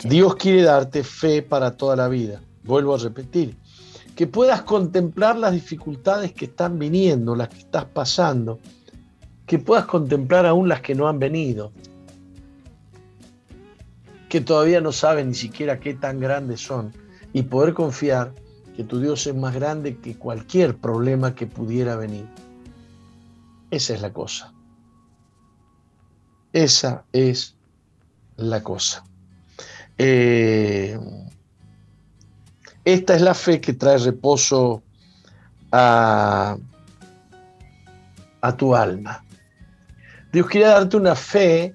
Dios 0.09 0.35
quiere 0.35 0.63
darte 0.63 1.05
fe 1.05 1.43
para 1.43 1.77
toda 1.77 1.95
la 1.95 2.09
vida. 2.09 2.43
Vuelvo 2.65 2.97
a 2.97 2.99
repetir. 2.99 3.57
Que 4.21 4.27
puedas 4.27 4.61
contemplar 4.65 5.39
las 5.39 5.55
dificultades 5.55 6.35
que 6.35 6.45
están 6.45 6.79
viniendo, 6.79 7.35
las 7.35 7.49
que 7.49 7.61
estás 7.61 7.87
pasando. 7.87 8.61
Que 9.47 9.59
puedas 9.59 9.87
contemplar 9.87 10.45
aún 10.45 10.69
las 10.69 10.83
que 10.83 10.95
no 10.95 11.09
han 11.09 11.19
venido. 11.19 11.73
Que 14.29 14.43
todavía 14.43 14.83
no 14.83 14.93
sabes 14.93 15.25
ni 15.25 15.33
siquiera 15.33 15.81
qué 15.81 15.95
tan 15.95 16.21
grandes 16.21 16.61
son. 16.61 16.93
Y 17.33 17.45
poder 17.45 17.73
confiar 17.73 18.35
que 18.77 18.85
tu 18.85 19.01
Dios 19.01 19.27
es 19.27 19.35
más 19.35 19.55
grande 19.55 19.97
que 19.97 20.15
cualquier 20.15 20.77
problema 20.77 21.35
que 21.35 21.47
pudiera 21.47 21.97
venir. 21.97 22.27
Esa 23.71 23.95
es 23.95 24.03
la 24.03 24.13
cosa. 24.13 24.53
Esa 26.53 27.07
es 27.15 27.57
la 28.37 28.63
cosa. 28.63 29.03
Eh, 29.97 31.01
esta 32.85 33.15
es 33.15 33.23
la 33.23 33.35
fe 33.35 33.61
que 33.61 33.73
trae 33.73 33.99
reposo 33.99 34.83
a, 35.73 36.57
a 38.41 38.57
tu 38.57 38.75
alma. 38.75 39.25
Dios 40.33 40.47
quiere 40.47 40.69
darte 40.69 40.97
una 40.97 41.15
fe 41.15 41.75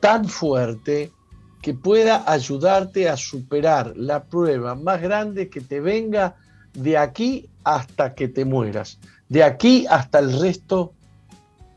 tan 0.00 0.26
fuerte 0.26 1.12
que 1.60 1.74
pueda 1.74 2.24
ayudarte 2.30 3.08
a 3.08 3.16
superar 3.16 3.92
la 3.96 4.24
prueba 4.24 4.74
más 4.74 5.00
grande 5.02 5.50
que 5.50 5.60
te 5.60 5.80
venga 5.80 6.36
de 6.72 6.96
aquí 6.96 7.48
hasta 7.64 8.14
que 8.14 8.28
te 8.28 8.44
mueras, 8.44 8.98
de 9.28 9.44
aquí 9.44 9.86
hasta 9.90 10.20
el 10.20 10.40
resto 10.40 10.94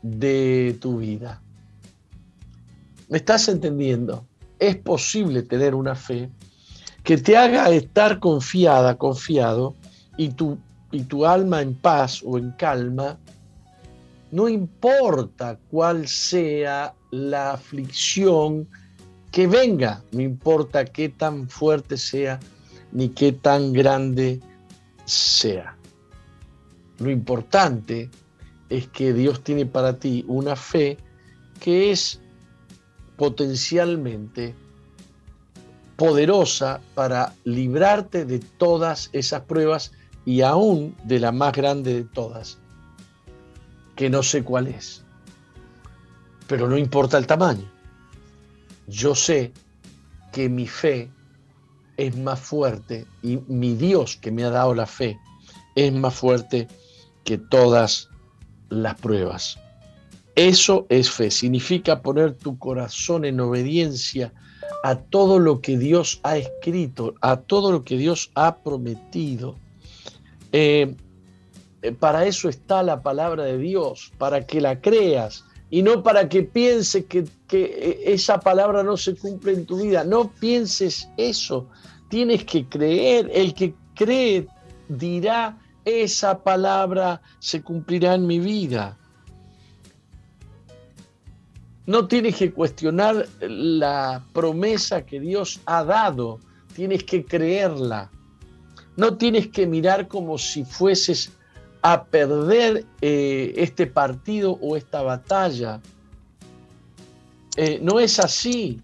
de 0.02 0.78
tu 0.80 0.98
vida. 0.98 1.42
¿Me 3.08 3.18
estás 3.18 3.48
entendiendo? 3.48 4.26
Es 4.58 4.76
posible 4.76 5.42
tener 5.42 5.74
una 5.74 5.94
fe 5.94 6.30
que 7.04 7.18
te 7.18 7.36
haga 7.36 7.68
estar 7.70 8.18
confiada, 8.18 8.96
confiado, 8.96 9.74
y 10.16 10.30
tu, 10.30 10.58
y 10.90 11.02
tu 11.02 11.26
alma 11.26 11.60
en 11.60 11.74
paz 11.74 12.22
o 12.24 12.38
en 12.38 12.50
calma, 12.52 13.18
no 14.30 14.48
importa 14.48 15.58
cuál 15.70 16.08
sea 16.08 16.94
la 17.10 17.52
aflicción 17.52 18.66
que 19.30 19.46
venga, 19.46 20.02
no 20.12 20.20
importa 20.20 20.84
qué 20.84 21.08
tan 21.08 21.48
fuerte 21.48 21.96
sea 21.96 22.40
ni 22.92 23.08
qué 23.10 23.32
tan 23.32 23.72
grande 23.72 24.40
sea. 25.04 25.76
Lo 26.98 27.10
importante 27.10 28.08
es 28.68 28.86
que 28.88 29.12
Dios 29.12 29.42
tiene 29.42 29.66
para 29.66 29.98
ti 29.98 30.24
una 30.26 30.56
fe 30.56 30.96
que 31.60 31.90
es 31.90 32.20
potencialmente 33.16 34.54
poderosa 35.96 36.80
para 36.94 37.34
librarte 37.44 38.24
de 38.24 38.38
todas 38.38 39.10
esas 39.12 39.42
pruebas 39.42 39.92
y 40.24 40.40
aún 40.40 40.96
de 41.04 41.20
la 41.20 41.32
más 41.32 41.52
grande 41.52 41.94
de 41.94 42.04
todas, 42.04 42.58
que 43.94 44.10
no 44.10 44.22
sé 44.22 44.42
cuál 44.42 44.68
es. 44.68 45.04
Pero 46.46 46.68
no 46.68 46.76
importa 46.76 47.18
el 47.18 47.26
tamaño. 47.26 47.70
Yo 48.86 49.14
sé 49.14 49.52
que 50.32 50.48
mi 50.48 50.66
fe 50.66 51.10
es 51.96 52.16
más 52.16 52.40
fuerte 52.40 53.06
y 53.22 53.38
mi 53.48 53.74
Dios 53.74 54.16
que 54.16 54.30
me 54.30 54.44
ha 54.44 54.50
dado 54.50 54.74
la 54.74 54.86
fe 54.86 55.18
es 55.74 55.92
más 55.92 56.14
fuerte 56.14 56.68
que 57.24 57.38
todas 57.38 58.08
las 58.68 58.94
pruebas. 58.96 59.58
Eso 60.34 60.86
es 60.88 61.10
fe, 61.10 61.30
significa 61.30 62.02
poner 62.02 62.34
tu 62.34 62.58
corazón 62.58 63.24
en 63.24 63.38
obediencia 63.40 64.32
a 64.82 64.96
todo 64.96 65.38
lo 65.38 65.60
que 65.60 65.78
Dios 65.78 66.20
ha 66.22 66.36
escrito, 66.36 67.14
a 67.20 67.36
todo 67.36 67.72
lo 67.72 67.84
que 67.84 67.96
Dios 67.96 68.30
ha 68.34 68.56
prometido. 68.56 69.56
Eh, 70.52 70.94
eh, 71.82 71.92
para 71.92 72.26
eso 72.26 72.48
está 72.48 72.82
la 72.82 73.02
palabra 73.02 73.44
de 73.44 73.58
Dios, 73.58 74.12
para 74.18 74.46
que 74.46 74.60
la 74.60 74.80
creas 74.80 75.44
y 75.70 75.82
no 75.82 76.02
para 76.02 76.28
que 76.28 76.42
pienses 76.42 77.06
que, 77.06 77.24
que 77.48 77.64
eh, 77.64 78.12
esa 78.14 78.40
palabra 78.40 78.82
no 78.82 78.96
se 78.96 79.14
cumple 79.16 79.52
en 79.52 79.66
tu 79.66 79.82
vida. 79.82 80.04
No 80.04 80.30
pienses 80.30 81.08
eso, 81.16 81.68
tienes 82.08 82.44
que 82.44 82.68
creer. 82.68 83.30
El 83.34 83.54
que 83.54 83.74
cree 83.94 84.46
dirá, 84.88 85.58
esa 85.84 86.42
palabra 86.42 87.20
se 87.38 87.62
cumplirá 87.62 88.14
en 88.14 88.26
mi 88.26 88.38
vida. 88.38 88.98
No 91.86 92.08
tienes 92.08 92.36
que 92.36 92.52
cuestionar 92.52 93.28
la 93.40 94.24
promesa 94.32 95.04
que 95.04 95.20
Dios 95.20 95.60
ha 95.66 95.84
dado, 95.84 96.40
tienes 96.74 97.04
que 97.04 97.24
creerla. 97.24 98.10
No 98.96 99.16
tienes 99.16 99.48
que 99.48 99.66
mirar 99.66 100.08
como 100.08 100.38
si 100.38 100.64
fueses 100.64 101.32
a 101.82 102.04
perder 102.04 102.86
eh, 103.02 103.52
este 103.56 103.86
partido 103.86 104.52
o 104.62 104.76
esta 104.76 105.02
batalla. 105.02 105.80
Eh, 107.56 107.78
no 107.82 108.00
es 108.00 108.18
así. 108.18 108.80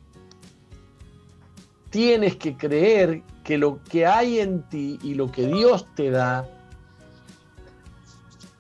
Tienes 1.89 2.37
que 2.37 2.57
creer 2.57 3.23
que 3.45 3.57
lo 3.57 3.83
que 3.85 4.05
hay 4.05 4.41
en 4.41 4.63
ti 4.69 4.99
y 5.03 5.15
lo 5.15 5.33
que 5.33 5.47
Dios 5.47 5.87
te 5.95 6.11
da 6.11 6.47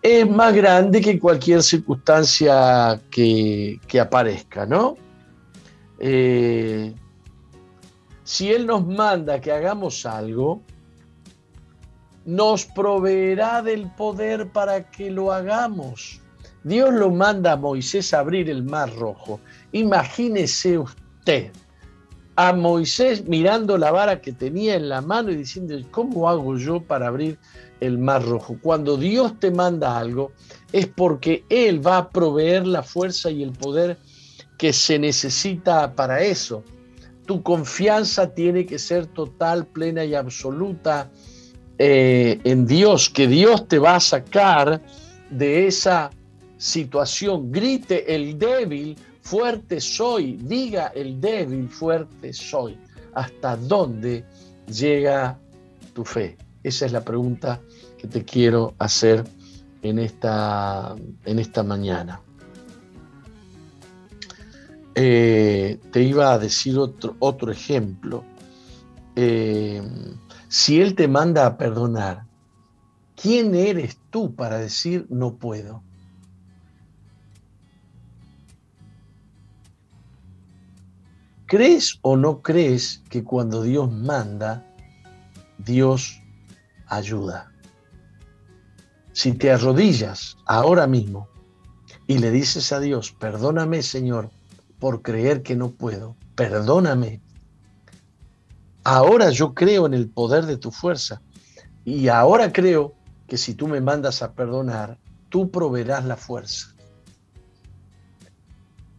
es 0.02 0.28
más 0.28 0.54
grande 0.54 1.00
que 1.00 1.18
cualquier 1.18 1.62
circunstancia 1.62 3.00
que, 3.10 3.78
aparezca, 4.00 4.64
¿no? 4.64 4.96
Eh, 5.98 6.94
si 8.24 8.50
Él 8.52 8.66
nos 8.66 8.86
manda 8.86 9.40
que 9.40 9.52
hagamos 9.52 10.06
algo, 10.06 10.62
nos 12.24 12.64
proveerá 12.64 13.60
del 13.62 13.90
poder 13.90 14.48
para 14.50 14.90
que 14.90 15.10
lo 15.10 15.32
hagamos. 15.32 16.20
Dios 16.62 16.92
lo 16.92 17.10
manda 17.10 17.52
a 17.52 17.56
Moisés 17.56 18.14
a 18.14 18.20
abrir 18.20 18.48
el 18.50 18.62
mar 18.62 18.94
rojo. 18.94 19.40
Imagínese 19.72 20.78
usted 20.78 21.50
a 22.36 22.52
Moisés 22.52 23.26
mirando 23.26 23.76
la 23.76 23.90
vara 23.90 24.20
que 24.20 24.32
tenía 24.32 24.76
en 24.76 24.88
la 24.88 25.00
mano 25.00 25.30
y 25.30 25.36
diciendo, 25.36 25.76
¿cómo 25.90 26.28
hago 26.28 26.56
yo 26.56 26.80
para 26.80 27.08
abrir 27.08 27.38
el 27.80 27.98
mar 27.98 28.24
rojo. 28.24 28.58
Cuando 28.62 28.96
Dios 28.96 29.38
te 29.40 29.50
manda 29.50 29.98
algo, 29.98 30.32
es 30.72 30.86
porque 30.86 31.44
Él 31.48 31.84
va 31.84 31.96
a 31.98 32.10
proveer 32.10 32.66
la 32.66 32.82
fuerza 32.82 33.30
y 33.30 33.42
el 33.42 33.52
poder 33.52 33.98
que 34.58 34.72
se 34.72 34.98
necesita 34.98 35.94
para 35.94 36.22
eso. 36.22 36.62
Tu 37.26 37.42
confianza 37.42 38.34
tiene 38.34 38.66
que 38.66 38.78
ser 38.78 39.06
total, 39.06 39.66
plena 39.66 40.04
y 40.04 40.14
absoluta 40.14 41.10
eh, 41.78 42.38
en 42.44 42.66
Dios, 42.66 43.08
que 43.08 43.26
Dios 43.26 43.66
te 43.68 43.78
va 43.78 43.96
a 43.96 44.00
sacar 44.00 44.82
de 45.30 45.66
esa 45.66 46.10
situación. 46.58 47.50
Grite 47.50 48.14
el 48.14 48.38
débil, 48.38 48.96
fuerte 49.22 49.80
soy. 49.80 50.36
Diga 50.42 50.88
el 50.88 51.20
débil, 51.20 51.68
fuerte 51.68 52.32
soy. 52.32 52.76
¿Hasta 53.14 53.56
dónde 53.56 54.24
llega 54.66 55.38
tu 55.94 56.04
fe? 56.04 56.36
Esa 56.62 56.86
es 56.86 56.92
la 56.92 57.04
pregunta 57.04 57.60
que 57.98 58.06
te 58.06 58.24
quiero 58.24 58.74
hacer 58.78 59.24
en 59.82 59.98
esta, 59.98 60.94
en 61.24 61.38
esta 61.38 61.62
mañana. 61.62 62.20
Eh, 64.94 65.78
te 65.92 66.02
iba 66.02 66.32
a 66.32 66.38
decir 66.38 66.78
otro, 66.78 67.16
otro 67.18 67.50
ejemplo. 67.50 68.24
Eh, 69.16 69.82
si 70.48 70.80
Él 70.80 70.94
te 70.94 71.08
manda 71.08 71.46
a 71.46 71.56
perdonar, 71.56 72.24
¿quién 73.20 73.54
eres 73.54 73.98
tú 74.10 74.34
para 74.34 74.58
decir 74.58 75.06
no 75.08 75.36
puedo? 75.36 75.82
¿crees 81.50 81.98
o 82.02 82.16
no 82.16 82.42
crees 82.42 83.02
que 83.10 83.24
cuando 83.24 83.64
Dios 83.64 83.90
manda, 83.90 84.64
Dios 85.58 86.19
ayuda? 86.90 87.50
Si 89.12 89.32
te 89.32 89.50
arrodillas 89.50 90.36
ahora 90.46 90.86
mismo 90.86 91.28
y 92.06 92.18
le 92.18 92.30
dices 92.30 92.72
a 92.72 92.80
Dios, 92.80 93.12
perdóname 93.12 93.82
Señor 93.82 94.30
por 94.78 95.02
creer 95.02 95.42
que 95.42 95.56
no 95.56 95.70
puedo, 95.70 96.16
perdóname. 96.34 97.20
Ahora 98.84 99.30
yo 99.30 99.54
creo 99.54 99.86
en 99.86 99.94
el 99.94 100.08
poder 100.08 100.46
de 100.46 100.56
tu 100.56 100.70
fuerza 100.70 101.20
y 101.84 102.08
ahora 102.08 102.52
creo 102.52 102.94
que 103.26 103.36
si 103.36 103.54
tú 103.54 103.68
me 103.68 103.80
mandas 103.80 104.22
a 104.22 104.32
perdonar, 104.32 104.98
tú 105.28 105.50
proveerás 105.50 106.04
la 106.04 106.16
fuerza. 106.16 106.74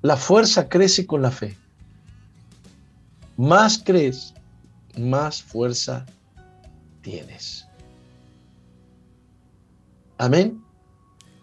La 0.01 0.17
fuerza 0.17 0.67
crece 0.67 1.05
con 1.05 1.21
la 1.21 1.31
fe. 1.31 1.55
Más 3.37 3.81
crees, 3.83 4.33
más 4.97 5.41
fuerza 5.41 6.05
tienes. 7.01 7.60
Amén. 10.21 10.61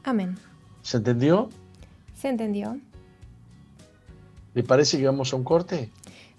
Amén. 0.04 0.36
¿Se 0.82 0.98
entendió? 0.98 1.48
Se 2.14 2.28
entendió. 2.28 2.78
¿Le 4.54 4.62
parece 4.62 4.98
que 4.98 5.04
vamos 5.04 5.32
a 5.32 5.36
un 5.36 5.42
corte? 5.42 5.90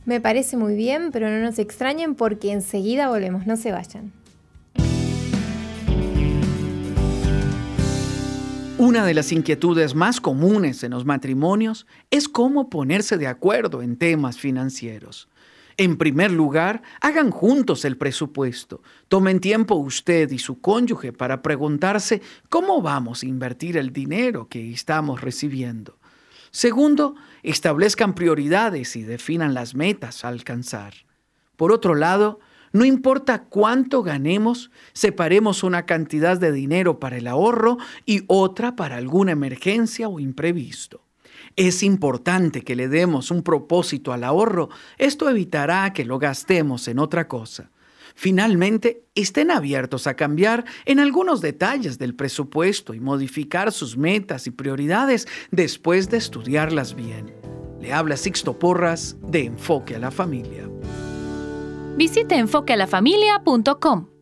Me 0.05 0.21
parece 0.21 0.55
muy 0.55 0.73
bien, 0.73 1.09
pero 1.11 1.29
no 1.29 1.41
nos 1.41 1.59
extrañen 1.59 2.15
porque 2.15 2.53
enseguida 2.53 3.09
volvemos, 3.09 3.45
no 3.45 3.57
se 3.57 3.73
vayan. 3.73 4.13
Una 8.77 9.05
de 9.05 9.13
las 9.13 9.33
inquietudes 9.33 9.93
más 9.93 10.21
comunes 10.21 10.81
en 10.85 10.91
los 10.91 11.03
matrimonios 11.03 11.87
es 12.09 12.29
cómo 12.29 12.69
ponerse 12.69 13.17
de 13.17 13.27
acuerdo 13.27 13.81
en 13.81 13.97
temas 13.97 14.37
financieros. 14.37 15.27
En 15.79 15.95
primer 15.95 16.29
lugar, 16.29 16.81
hagan 16.99 17.31
juntos 17.31 17.85
el 17.85 17.95
presupuesto. 17.95 18.81
Tomen 19.07 19.39
tiempo 19.39 19.75
usted 19.75 20.29
y 20.29 20.37
su 20.37 20.59
cónyuge 20.59 21.13
para 21.13 21.41
preguntarse 21.41 22.21
cómo 22.49 22.81
vamos 22.81 23.23
a 23.23 23.27
invertir 23.27 23.77
el 23.77 23.93
dinero 23.93 24.49
que 24.49 24.73
estamos 24.73 25.21
recibiendo. 25.21 25.97
Segundo, 26.51 27.15
establezcan 27.43 28.13
prioridades 28.13 28.97
y 28.97 29.03
definan 29.03 29.53
las 29.53 29.73
metas 29.73 30.25
a 30.25 30.27
alcanzar. 30.27 30.95
Por 31.55 31.71
otro 31.71 31.95
lado, 31.95 32.41
no 32.73 32.83
importa 32.83 33.45
cuánto 33.45 34.03
ganemos, 34.03 34.71
separemos 34.91 35.63
una 35.63 35.85
cantidad 35.85 36.37
de 36.37 36.51
dinero 36.51 36.99
para 36.99 37.15
el 37.15 37.25
ahorro 37.25 37.77
y 38.05 38.25
otra 38.27 38.75
para 38.75 38.97
alguna 38.97 39.31
emergencia 39.31 40.09
o 40.09 40.19
imprevisto. 40.19 41.08
Es 41.55 41.83
importante 41.83 42.61
que 42.61 42.75
le 42.75 42.87
demos 42.87 43.31
un 43.31 43.43
propósito 43.43 44.13
al 44.13 44.23
ahorro. 44.23 44.69
Esto 44.97 45.29
evitará 45.29 45.91
que 45.93 46.05
lo 46.05 46.19
gastemos 46.19 46.87
en 46.87 46.99
otra 46.99 47.27
cosa. 47.27 47.71
Finalmente, 48.15 49.05
estén 49.15 49.49
abiertos 49.49 50.07
a 50.07 50.15
cambiar 50.15 50.65
en 50.85 50.99
algunos 50.99 51.41
detalles 51.41 51.97
del 51.97 52.15
presupuesto 52.15 52.93
y 52.93 52.99
modificar 52.99 53.71
sus 53.71 53.97
metas 53.97 54.45
y 54.47 54.51
prioridades 54.51 55.27
después 55.51 56.09
de 56.09 56.17
estudiarlas 56.17 56.95
bien. 56.95 57.33
Le 57.79 57.93
habla 57.93 58.17
Sixto 58.17 58.59
Porras 58.59 59.15
de 59.21 59.45
Enfoque 59.45 59.95
a 59.95 59.99
la 59.99 60.11
Familia. 60.11 60.69
Visite 61.95 62.35
enfoquealafamilia.com. 62.35 64.18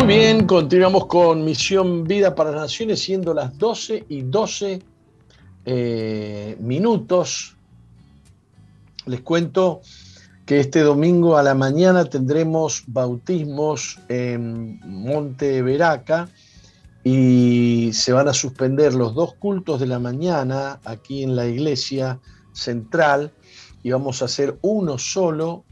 Muy 0.00 0.16
bien, 0.16 0.46
continuamos 0.46 1.06
con 1.06 1.44
Misión 1.44 2.04
Vida 2.04 2.34
para 2.34 2.52
las 2.52 2.62
Naciones, 2.62 3.02
siendo 3.02 3.34
las 3.34 3.56
12 3.58 4.06
y 4.08 4.22
12 4.22 4.80
eh, 5.66 6.56
minutos. 6.58 7.54
Les 9.04 9.20
cuento 9.20 9.82
que 10.46 10.58
este 10.58 10.80
domingo 10.80 11.36
a 11.36 11.42
la 11.42 11.54
mañana 11.54 12.06
tendremos 12.06 12.82
bautismos 12.86 14.00
en 14.08 14.80
Monte 14.86 15.60
Veraca 15.60 16.30
y 17.04 17.90
se 17.92 18.12
van 18.12 18.28
a 18.28 18.32
suspender 18.32 18.94
los 18.94 19.14
dos 19.14 19.34
cultos 19.34 19.80
de 19.80 19.86
la 19.86 19.98
mañana 19.98 20.80
aquí 20.86 21.22
en 21.22 21.36
la 21.36 21.46
iglesia 21.46 22.18
central 22.54 23.32
y 23.82 23.90
vamos 23.90 24.22
a 24.22 24.24
hacer 24.24 24.56
uno 24.62 24.96
solo, 24.96 25.62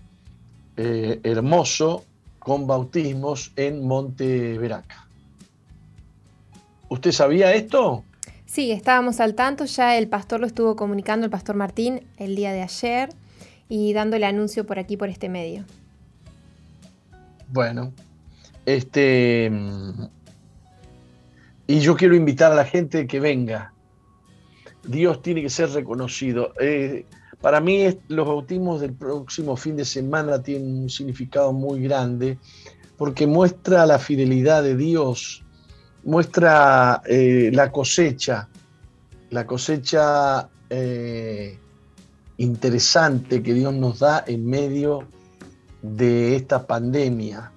eh, 0.77 1.19
hermoso, 1.23 2.05
con 2.49 2.67
bautismos 2.67 3.53
en 3.57 3.87
Monte 3.87 4.57
Veraca. 4.57 5.07
¿Usted 6.89 7.13
sabía 7.13 7.53
esto? 7.53 8.05
Sí, 8.47 8.73
estábamos 8.73 9.21
al 9.21 9.35
tanto, 9.35 9.67
ya 9.67 9.99
el 9.99 10.09
pastor 10.09 10.41
lo 10.41 10.47
estuvo 10.47 10.75
comunicando, 10.75 11.27
el 11.27 11.31
pastor 11.31 11.57
Martín, 11.57 12.07
el 12.17 12.37
día 12.37 12.53
de 12.53 12.63
ayer 12.63 13.11
y 13.69 13.93
dándole 13.93 14.25
anuncio 14.25 14.65
por 14.65 14.79
aquí, 14.79 14.97
por 14.97 15.11
este 15.11 15.29
medio. 15.29 15.67
Bueno, 17.49 17.93
este... 18.65 19.53
Y 21.67 21.81
yo 21.81 21.97
quiero 21.97 22.17
invitar 22.17 22.51
a 22.51 22.55
la 22.55 22.65
gente 22.65 23.07
que 23.07 23.21
venga. 23.21 23.75
Dios 24.85 25.21
tiene 25.21 25.43
que 25.43 25.51
ser 25.51 25.69
reconocido. 25.73 26.55
Eh, 26.59 27.05
para 27.41 27.61
mí 27.61 27.87
los 28.09 28.27
bautismos 28.27 28.81
del 28.81 28.95
próximo 28.95 29.57
fin 29.57 29.77
de 29.77 29.85
semana 29.85 30.43
tienen 30.43 30.83
un 30.83 30.91
significado 30.91 31.53
muy 31.53 31.83
grande 31.83 32.39
porque 32.97 33.29
muestra 33.29 33.87
la 33.87 34.01
fidelidad 34.01 34.65
de 34.65 34.77
Dios, 34.77 35.45
muestra 36.03 37.01
eh, 37.07 37.51
la 37.53 37.71
cosecha, 37.71 38.49
la 39.31 39.47
cosecha 39.47 40.49
eh, 40.69 41.57
interesante 42.39 43.41
que 43.41 43.55
Dios 43.55 43.73
nos 43.73 44.01
da 44.01 44.25
en 44.27 44.45
medio 44.45 45.07
de 45.83 46.35
esta 46.35 46.67
pandemia, 46.67 47.53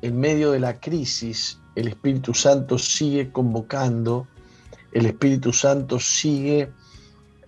en 0.00 0.18
medio 0.18 0.52
de 0.52 0.60
la 0.60 0.80
crisis. 0.80 1.58
El 1.74 1.88
Espíritu 1.88 2.32
Santo 2.32 2.78
sigue 2.78 3.30
convocando, 3.30 4.26
el 4.92 5.04
Espíritu 5.04 5.52
Santo 5.52 6.00
sigue 6.00 6.70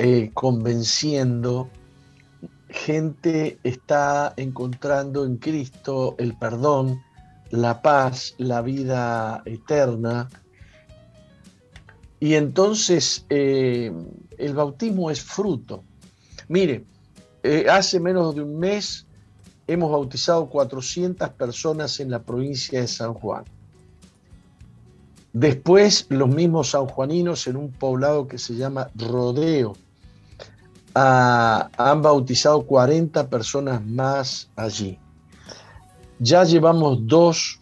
eh, 0.04 0.32
convenciendo, 0.34 1.70
gente 2.68 3.60
está 3.62 4.34
encontrando 4.36 5.24
en 5.24 5.36
Cristo 5.36 6.16
el 6.18 6.36
perdón, 6.36 7.00
la 7.50 7.82
paz, 7.82 8.34
la 8.38 8.62
vida 8.62 9.42
eterna. 9.44 10.28
Y 12.18 12.34
entonces 12.34 13.24
eh, 13.30 13.92
el 14.38 14.54
bautismo 14.54 15.08
es 15.08 15.22
fruto. 15.22 15.84
Mire, 16.48 16.84
eh, 17.44 17.66
hace 17.70 18.00
menos 18.00 18.34
de 18.34 18.42
un 18.42 18.58
mes 18.58 19.06
hemos 19.68 19.92
bautizado 19.92 20.50
400 20.50 21.28
personas 21.28 22.00
en 22.00 22.10
la 22.10 22.24
provincia 22.24 22.80
de 22.80 22.88
San 22.88 23.14
Juan. 23.14 23.44
Después, 25.32 26.06
los 26.08 26.28
mismos 26.28 26.70
sanjuaninos 26.70 27.46
en 27.46 27.56
un 27.56 27.70
poblado 27.70 28.26
que 28.26 28.38
se 28.38 28.56
llama 28.56 28.90
Rodeo 28.96 29.76
ah, 30.94 31.70
han 31.76 32.02
bautizado 32.02 32.66
40 32.66 33.28
personas 33.28 33.84
más 33.84 34.50
allí. 34.56 34.98
Ya 36.18 36.44
llevamos 36.44 37.06
dos 37.06 37.60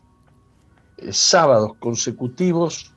eh, 0.99 1.12
sábados 1.12 1.72
consecutivos 1.78 2.93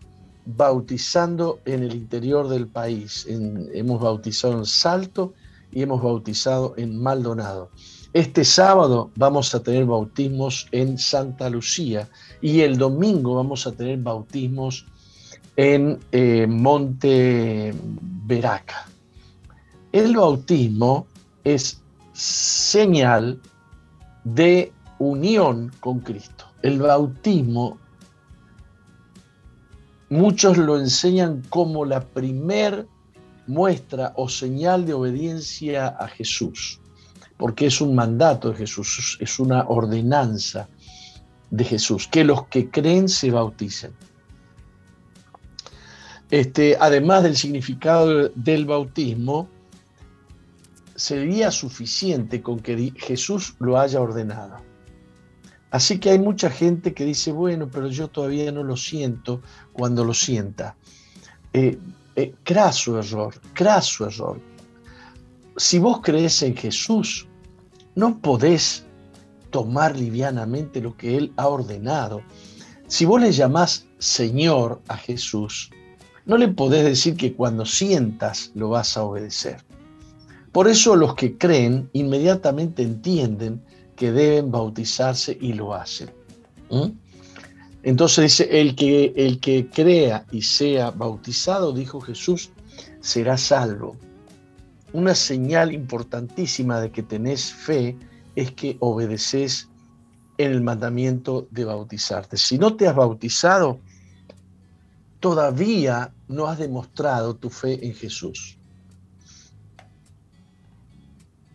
bautizando 0.46 1.60
en 1.66 1.84
el 1.84 1.96
interior 1.96 2.48
del 2.50 2.68
país. 2.68 3.26
hemos 3.30 4.02
bautizado 4.02 4.58
en 4.58 4.66
Salto 4.66 5.34
y 5.72 5.82
hemos 5.82 6.02
bautizado 6.02 6.74
en 6.78 7.02
Maldonado. 7.02 7.70
Este 8.14 8.44
sábado 8.44 9.10
vamos 9.16 9.56
a 9.56 9.64
tener 9.64 9.86
bautismos 9.86 10.68
en 10.72 11.00
Santa 11.00 11.50
Lucía 11.50 12.10
y 12.42 12.60
el 12.62 12.78
domingo 12.78 13.36
vamos 13.36 13.66
a 13.66 13.72
tener 13.72 13.98
bautismos 13.98 14.86
en 15.56 16.00
eh, 16.12 16.46
Monte 16.48 17.74
Veraca. 18.26 18.88
El 19.94 20.18
bautismo 20.18 21.08
es 21.46 21.82
señal 22.12 23.40
de 24.26 24.74
unión 25.00 25.72
con 25.80 26.02
Cristo. 26.02 26.46
El 26.62 26.80
bautismo, 26.80 27.78
muchos 30.10 30.58
lo 30.58 30.78
enseñan 30.78 31.42
como 31.50 31.86
la 31.86 32.02
primer 32.02 32.86
muestra 33.48 34.12
o 34.18 34.28
señal 34.28 34.86
de 34.86 34.94
obediencia 34.94 35.88
a 35.88 36.10
Jesús 36.10 36.82
porque 37.44 37.66
es 37.66 37.82
un 37.82 37.94
mandato 37.94 38.52
de 38.52 38.56
Jesús, 38.56 39.18
es 39.20 39.38
una 39.38 39.66
ordenanza 39.68 40.70
de 41.50 41.66
Jesús, 41.66 42.08
que 42.08 42.24
los 42.24 42.48
que 42.48 42.70
creen 42.70 43.10
se 43.10 43.32
bauticen. 43.32 43.92
Este, 46.32 46.78
además 46.80 47.24
del 47.24 47.36
significado 47.36 48.30
del 48.30 48.66
bautismo, 48.66 49.50
sería 50.96 51.52
suficiente 51.52 52.42
con 52.42 52.60
que 52.60 52.94
Jesús 52.98 53.56
lo 53.60 53.80
haya 53.80 54.02
ordenado. 54.02 54.58
Así 55.72 56.00
que 56.00 56.12
hay 56.12 56.20
mucha 56.20 56.52
gente 56.52 56.94
que 56.94 57.04
dice, 57.04 57.32
bueno, 57.32 57.68
pero 57.72 57.88
yo 57.88 58.08
todavía 58.08 58.52
no 58.52 58.64
lo 58.64 58.78
siento 58.78 59.42
cuando 59.72 60.06
lo 60.06 60.14
sienta. 60.14 60.76
Eh, 61.52 61.80
eh, 62.16 62.36
craso 62.44 63.00
error, 63.00 63.34
craso 63.54 64.06
error. 64.06 64.40
Si 65.58 65.80
vos 65.80 66.02
crees 66.04 66.44
en 66.44 66.56
Jesús, 66.56 67.28
no 67.96 68.20
podés 68.20 68.86
tomar 69.50 69.98
livianamente 69.98 70.80
lo 70.80 70.96
que 70.96 71.18
Él 71.18 71.34
ha 71.38 71.48
ordenado. 71.48 72.22
Si 72.88 73.06
vos 73.06 73.20
le 73.20 73.32
llamás 73.32 73.88
Señor 73.98 74.82
a 74.88 74.98
Jesús, 74.98 75.72
no 76.26 76.38
le 76.38 76.50
podés 76.50 76.86
decir 76.86 77.16
que 77.16 77.34
cuando 77.34 77.66
sientas 77.66 78.52
lo 78.54 78.70
vas 78.70 78.96
a 78.96 79.04
obedecer. 79.04 79.64
Por 80.54 80.68
eso 80.68 80.96
los 80.96 81.16
que 81.16 81.36
creen 81.36 81.90
inmediatamente 81.94 82.84
entienden 82.84 83.62
que 83.96 84.12
deben 84.12 84.52
bautizarse 84.52 85.36
y 85.42 85.54
lo 85.54 85.74
hacen. 85.74 86.12
Entonces 87.82 88.24
dice, 88.24 88.62
el 88.62 88.76
que, 88.76 89.14
el 89.16 89.40
que 89.40 89.68
crea 89.68 90.26
y 90.32 90.44
sea 90.44 90.92
bautizado, 90.92 91.74
dijo 91.74 92.00
Jesús, 92.00 92.52
será 93.02 93.36
salvo. 93.36 93.98
Una 94.94 95.16
señal 95.16 95.74
importantísima 95.74 96.80
de 96.80 96.92
que 96.92 97.02
tenés 97.02 97.52
fe 97.52 97.98
es 98.36 98.52
que 98.52 98.78
obedeces 98.80 99.70
en 100.38 100.52
el 100.52 100.62
mandamiento 100.62 101.48
de 101.50 101.66
bautizarte. 101.66 102.38
Si 102.38 102.60
no 102.60 102.76
te 102.76 102.88
has 102.88 102.96
bautizado, 102.96 103.80
todavía 105.20 106.14
no 106.28 106.46
has 106.46 106.60
demostrado 106.60 107.36
tu 107.36 107.50
fe 107.50 107.86
en 107.86 107.96
Jesús. 107.96 108.60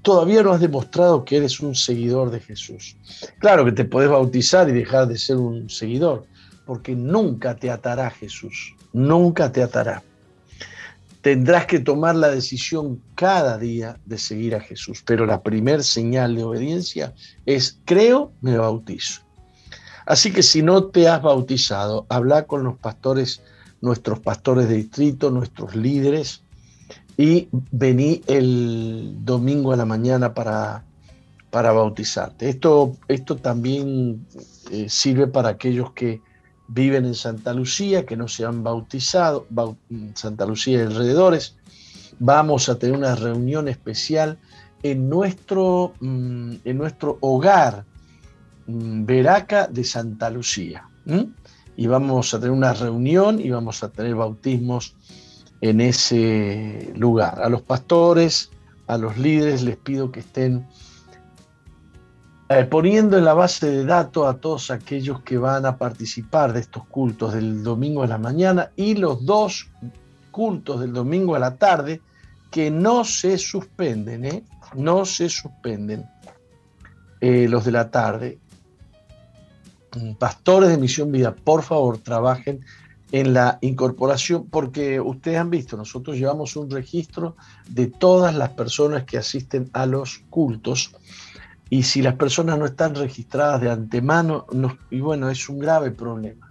Todavía 0.03 0.43
no 0.43 0.53
has 0.53 0.61
demostrado 0.61 1.25
que 1.25 1.37
eres 1.37 1.61
un 1.61 1.75
seguidor 1.75 2.31
de 2.31 2.41
Jesús. 2.41 2.97
Claro 3.39 3.65
que 3.65 3.73
te 3.73 3.85
podés 3.85 4.09
bautizar 4.09 4.69
y 4.69 4.73
dejar 4.73 5.09
de 5.09 5.19
ser 5.19 5.37
un 5.37 5.69
seguidor, 5.69 6.27
porque 6.67 6.95
nunca 6.95 7.57
te 7.57 7.71
atará 7.71 8.11
Jesús, 8.11 8.75
nunca 8.93 9.53
te 9.53 9.63
atará. 9.63 10.03
Tendrás 11.21 11.67
que 11.67 11.81
tomar 11.81 12.15
la 12.15 12.31
decisión 12.31 13.03
cada 13.15 13.59
día 13.59 13.99
de 14.07 14.19
seguir 14.19 14.55
a 14.55 14.61
Jesús, 14.61 15.03
pero 15.05 15.27
la 15.27 15.43
primer 15.43 15.83
señal 15.83 16.37
de 16.37 16.45
obediencia 16.45 17.13
es 17.45 17.79
creo, 17.85 18.33
me 18.41 18.57
bautizo. 18.57 19.23
Así 20.07 20.33
que 20.33 20.43
si 20.43 20.63
no 20.63 20.85
te 20.85 21.09
has 21.09 21.21
bautizado, 21.21 22.07
habla 22.09 22.47
con 22.47 22.65
los 22.65 22.79
pastores 22.79 23.43
nuestros 23.81 24.21
pastores 24.21 24.69
de 24.69 24.77
distrito, 24.77 25.31
nuestros 25.31 25.77
líderes, 25.77 26.43
y 27.19 27.49
vení 27.51 28.23
el 28.29 29.17
domingo 29.25 29.73
a 29.73 29.77
la 29.77 29.85
mañana 29.85 30.33
para, 30.33 30.85
para 31.51 31.73
bautizarte. 31.73 32.49
Esto, 32.49 32.97
esto 33.09 33.37
también 33.37 34.25
eh, 34.71 34.87
sirve 34.89 35.27
para 35.27 35.51
aquellos 35.51 35.93
que 35.93 36.23
viven 36.69 37.05
en 37.05 37.17
Santa 37.17 37.53
Lucía, 37.53 38.07
que 38.07 38.17
no 38.17 38.29
se 38.29 38.45
han 38.45 38.63
bautizado, 38.63 39.47
Santa 40.15 40.47
Lucía 40.47 40.79
y 40.79 40.87
alrededores. 40.87 41.57
Vamos 42.21 42.69
a 42.69 42.79
tener 42.79 42.97
una 42.97 43.17
reunión 43.17 43.67
especial 43.67 44.39
en 44.85 45.09
nuestro, 45.09 45.95
mm, 45.99 46.53
en 46.65 46.79
nuestro 46.79 47.19
hogar, 47.21 47.85
mm, 48.69 49.05
Veraca 49.05 49.67
de 49.67 49.83
Santa 49.83 50.31
Lucía 50.31 50.89
y 51.77 51.87
vamos 51.87 52.35
a 52.35 52.41
tener 52.41 52.53
una 52.53 52.75
reunión 52.75 53.41
y 53.41 53.51
vamos 53.51 53.83
a 53.83 53.89
tener 53.89 54.15
bautismos 54.15 54.95
en 55.61 55.81
ese 55.81 56.93
lugar. 56.97 57.41
A 57.43 57.49
los 57.49 57.63
pastores, 57.63 58.51
a 58.87 58.99
los 58.99 59.19
líderes 59.19 59.63
les 59.63 59.77
pido 59.77 60.11
que 60.11 60.21
estén 60.21 60.67
eh, 62.49 62.65
poniendo 62.65 63.19
en 63.19 63.25
la 63.25 63.35
base 63.35 63.71
de 63.71 63.85
datos 63.85 64.27
a 64.27 64.39
todos 64.39 64.71
aquellos 64.71 65.21
que 65.23 65.37
van 65.39 65.67
a 65.67 65.77
participar 65.77 66.53
de 66.53 66.61
estos 66.61 66.87
cultos 66.87 67.35
del 67.35 67.63
domingo 67.63 68.03
a 68.03 68.07
la 68.07 68.19
mañana 68.19 68.71
y 68.77 68.95
los 68.95 69.25
dos 69.27 69.69
cultos 70.31 70.81
del 70.81 70.93
domingo 70.93 71.35
a 71.35 71.39
la 71.39 71.57
tarde 71.57 72.01
que 72.51 72.71
no 72.71 73.05
se 73.05 73.37
suspenden, 73.37 74.25
¿eh? 74.25 74.45
no 74.75 75.05
se 75.05 75.29
suspenden 75.29 76.07
eh, 77.21 77.47
los 77.49 77.65
de 77.65 77.73
la 77.73 77.91
tarde 77.91 78.39
pastores 80.19 80.71
de 80.71 80.79
Misión 80.79 81.11
Vida, 81.13 81.35
por 81.35 81.63
favor, 81.63 81.99
trabajen 81.99 82.65
en 83.11 83.33
la 83.33 83.59
incorporación, 83.63 84.47
porque 84.51 85.01
ustedes 85.01 85.39
han 85.39 85.51
visto, 85.51 85.77
nosotros 85.77 86.17
llevamos 86.17 86.57
un 86.57 86.71
registro 86.71 87.37
de 87.69 87.87
todas 87.87 88.35
las 88.35 88.51
personas 88.51 89.05
que 89.05 89.19
asisten 89.19 89.71
a 89.73 89.87
los 89.87 90.19
cultos, 90.31 90.95
y 91.71 91.83
si 91.83 92.03
las 92.03 92.15
personas 92.15 92.59
no 92.59 92.67
están 92.67 92.95
registradas 92.95 93.61
de 93.61 93.71
antemano, 93.71 94.47
y 94.91 95.01
bueno, 95.01 95.31
es 95.31 95.49
un 95.49 95.59
grave 95.59 95.91
problema, 95.91 96.51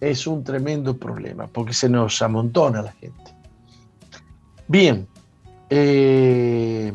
es 0.00 0.26
un 0.26 0.44
tremendo 0.44 0.96
problema, 0.96 1.46
porque 1.46 1.72
se 1.72 1.88
nos 1.88 2.20
amontona 2.20 2.82
la 2.82 2.92
gente. 2.92 3.34
Bien, 4.68 5.06
eh, 5.70 6.92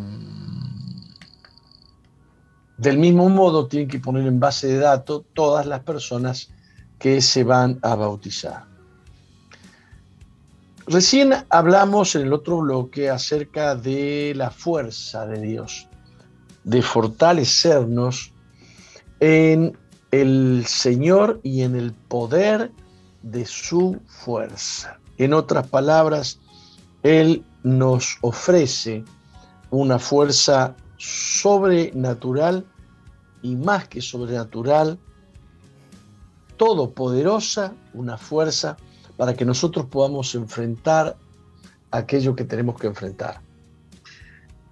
del 2.77 2.97
mismo 2.99 3.27
modo, 3.29 3.67
tienen 3.67 3.87
que 3.87 3.99
poner 3.99 4.27
en 4.27 4.39
base 4.39 4.67
de 4.67 4.77
datos 4.77 5.23
todas 5.33 5.65
las 5.65 5.81
personas 5.81 6.51
que 6.99 7.21
se 7.21 7.43
van 7.43 7.79
a 7.81 7.95
bautizar. 7.95 8.65
Recién 10.87 11.33
hablamos 11.49 12.15
en 12.15 12.23
el 12.23 12.33
otro 12.33 12.59
bloque 12.59 13.09
acerca 13.09 13.75
de 13.75 14.33
la 14.35 14.49
fuerza 14.49 15.25
de 15.27 15.41
Dios, 15.41 15.87
de 16.63 16.81
fortalecernos 16.81 18.31
en 19.19 19.77
el 20.11 20.63
Señor 20.65 21.41
y 21.43 21.63
en 21.63 21.75
el 21.75 21.91
poder 21.91 22.71
de 23.21 23.45
su 23.45 23.99
fuerza. 24.07 24.99
En 25.17 25.33
otras 25.33 25.67
palabras, 25.67 26.39
Él 27.03 27.43
nos 27.63 28.17
ofrece 28.21 29.03
una 29.69 29.99
fuerza 29.99 30.75
sobrenatural 30.97 32.65
y 33.41 33.55
más 33.55 33.87
que 33.87 34.01
sobrenatural, 34.01 34.97
todopoderosa, 36.57 37.73
una 37.93 38.17
fuerza 38.17 38.77
para 39.15 39.33
que 39.33 39.45
nosotros 39.45 39.85
podamos 39.85 40.35
enfrentar 40.35 41.15
aquello 41.91 42.35
que 42.35 42.43
tenemos 42.43 42.79
que 42.79 42.87
enfrentar. 42.87 43.41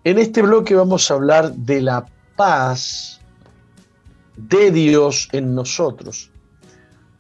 En 0.03 0.19
este 0.19 0.41
bloque 0.41 0.75
vamos 0.75 1.09
a 1.09 1.15
hablar 1.15 1.53
de 1.53 1.81
la 1.81 2.05
paz 2.35 3.19
de 4.35 4.71
Dios 4.71 5.29
en 5.31 5.55
nosotros. 5.55 6.29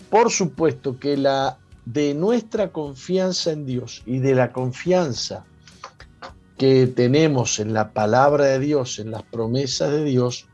Por 0.09 0.29
supuesto 0.29 0.99
que 0.99 1.17
la 1.17 1.57
de 1.85 2.13
nuestra 2.13 2.71
confianza 2.71 3.51
en 3.51 3.65
Dios 3.65 4.03
y 4.05 4.19
de 4.19 4.35
la 4.35 4.51
confianza 4.51 5.45
que 6.57 6.87
tenemos 6.87 7.59
en 7.59 7.73
la 7.73 7.91
palabra 7.91 8.45
de 8.45 8.59
Dios, 8.59 8.99
en 8.99 9.11
las 9.11 9.23
promesas 9.23 9.91
de 9.91 10.03
Dios, 10.03 10.47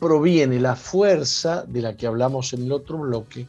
proviene 0.00 0.58
la 0.58 0.74
fuerza 0.74 1.64
de 1.68 1.82
la 1.82 1.96
que 1.96 2.06
hablamos 2.06 2.52
en 2.54 2.64
el 2.64 2.72
otro 2.72 2.98
bloque 2.98 3.46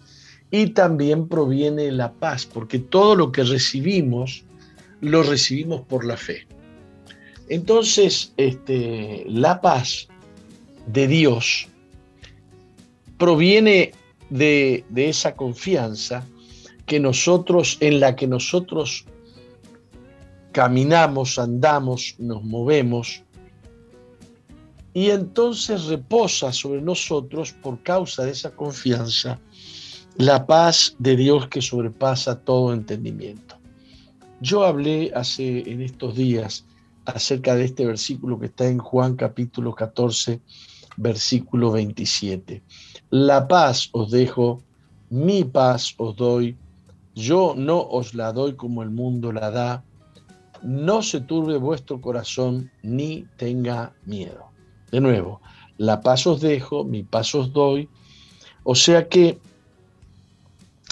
y 0.52 0.68
también 0.68 1.30
proviene 1.30 1.92
la 1.92 2.12
paz, 2.12 2.46
porque 2.46 2.78
todo 2.78 3.16
lo 3.16 3.32
que 3.32 3.44
recibimos 3.44 4.44
lo 5.00 5.24
recibimos 5.24 5.82
por 5.82 6.06
la 6.06 6.18
fe. 6.18 6.46
Entonces, 7.48 8.34
este, 8.38 9.26
la 9.28 9.62
paz 9.62 10.08
de 10.88 11.08
Dios 11.08 11.68
proviene 13.18 13.94
de, 14.30 14.84
de 14.90 15.10
esa 15.10 15.36
confianza 15.36 16.26
que 16.86 17.00
nosotros, 17.00 17.78
en 17.80 18.00
la 18.00 18.16
que 18.16 18.28
nosotros 18.28 19.06
caminamos, 20.52 21.40
andamos, 21.40 22.16
nos 22.20 22.44
movemos, 22.44 23.24
y 24.94 25.10
entonces 25.10 25.86
reposa 25.86 26.52
sobre 26.52 26.82
nosotros 26.82 27.54
por 27.54 27.82
causa 27.84 28.26
de 28.26 28.32
esa 28.32 28.52
confianza 28.52 29.40
la 30.18 30.46
paz 30.46 30.96
de 31.00 31.16
Dios 31.16 31.48
que 31.48 31.62
sobrepasa 31.62 32.42
todo 32.42 32.74
entendimiento. 32.74 33.56
Yo 34.42 34.66
hablé 34.66 35.12
hace 35.16 35.70
en 35.72 35.82
estos 35.82 36.16
días 36.16 36.66
acerca 37.06 37.56
de 37.56 37.66
este 37.66 37.86
versículo 37.86 38.40
que 38.40 38.48
está 38.48 38.68
en 38.68 38.80
Juan 38.80 39.16
capítulo 39.16 39.74
14, 39.74 40.42
versículo 40.98 41.72
27. 41.72 42.62
La 43.12 43.48
paz 43.48 43.90
os 43.94 44.12
dejo, 44.12 44.62
mi 45.10 45.44
paz 45.44 45.94
os 45.98 46.16
doy, 46.16 46.58
yo 47.16 47.54
no 47.56 47.82
os 47.82 48.14
la 48.14 48.34
doy 48.34 48.56
como 48.56 48.84
el 48.84 48.90
mundo 48.90 49.32
la 49.32 49.52
da 49.52 49.84
no 50.64 51.02
se 51.02 51.22
turbe 51.22 51.58
vuestro 51.58 52.00
corazón 52.02 52.72
ni 52.84 53.26
tenga 53.38 53.94
miedo. 54.06 54.51
De 54.92 55.00
nuevo, 55.00 55.42
la 55.78 56.02
paz 56.02 56.28
os 56.28 56.42
dejo, 56.42 56.84
mi 56.84 57.04
paz 57.04 57.34
os 57.36 57.54
doy. 57.54 57.90
O 58.64 58.76
sea 58.76 59.08
que 59.08 59.40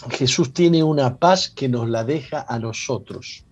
Jesús 0.09 0.53
tiene 0.53 0.83
una 0.83 1.17
paz 1.17 1.49
que 1.49 1.67
nos 1.67 1.89
la 1.89 2.03
deja 2.03 2.45
a 2.47 2.57
nosotros, 2.57 3.43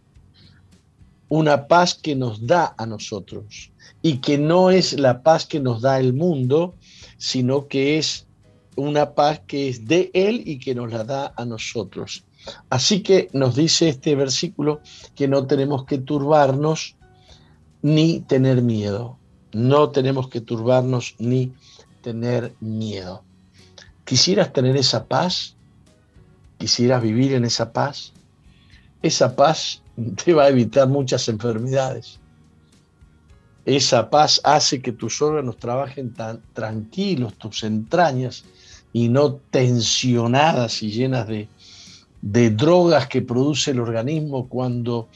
una 1.29 1.67
paz 1.67 1.93
que 1.93 2.15
nos 2.15 2.47
da 2.47 2.73
a 2.77 2.85
nosotros 2.85 3.71
y 4.01 4.19
que 4.19 4.37
no 4.37 4.71
es 4.71 4.97
la 4.97 5.21
paz 5.21 5.45
que 5.45 5.59
nos 5.59 5.81
da 5.81 5.99
el 5.99 6.13
mundo, 6.13 6.75
sino 7.17 7.67
que 7.67 7.97
es 7.97 8.25
una 8.77 9.13
paz 9.13 9.41
que 9.45 9.67
es 9.67 9.87
de 9.87 10.09
Él 10.13 10.43
y 10.45 10.59
que 10.59 10.73
nos 10.73 10.91
la 10.91 11.03
da 11.03 11.33
a 11.35 11.43
nosotros. 11.43 12.23
Así 12.69 13.01
que 13.01 13.29
nos 13.33 13.55
dice 13.55 13.89
este 13.89 14.15
versículo 14.15 14.79
que 15.15 15.27
no 15.27 15.47
tenemos 15.47 15.85
que 15.85 15.97
turbarnos 15.97 16.95
ni 17.81 18.21
tener 18.21 18.61
miedo. 18.61 19.16
No 19.57 19.89
tenemos 19.89 20.29
que 20.29 20.39
turbarnos 20.39 21.15
ni 21.17 21.51
tener 22.03 22.53
miedo. 22.59 23.23
¿Quisieras 24.05 24.53
tener 24.53 24.77
esa 24.77 25.07
paz? 25.07 25.55
¿Quisieras 26.59 27.01
vivir 27.01 27.33
en 27.33 27.43
esa 27.43 27.73
paz? 27.73 28.13
Esa 29.01 29.35
paz 29.35 29.81
te 30.23 30.35
va 30.35 30.43
a 30.43 30.49
evitar 30.49 30.87
muchas 30.87 31.27
enfermedades. 31.27 32.19
Esa 33.65 34.11
paz 34.11 34.39
hace 34.43 34.79
que 34.79 34.91
tus 34.91 35.23
órganos 35.23 35.57
trabajen 35.57 36.13
tan 36.13 36.39
tranquilos, 36.53 37.33
tus 37.33 37.63
entrañas, 37.63 38.45
y 38.93 39.09
no 39.09 39.37
tensionadas 39.49 40.83
y 40.83 40.91
llenas 40.91 41.27
de, 41.27 41.49
de 42.21 42.51
drogas 42.51 43.07
que 43.07 43.23
produce 43.23 43.71
el 43.71 43.79
organismo 43.79 44.47
cuando 44.47 45.09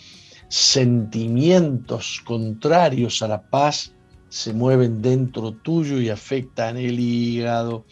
sentimientos 0.48 2.24
contrarios 2.26 3.22
a 3.22 3.28
la 3.28 3.42
paz 3.44 3.94
se 4.32 4.54
mueven 4.54 5.02
dentro 5.02 5.52
tuyo 5.52 6.00
y 6.00 6.10
afectan 6.10 6.78
el 6.78 6.98
hígado, 7.02 7.86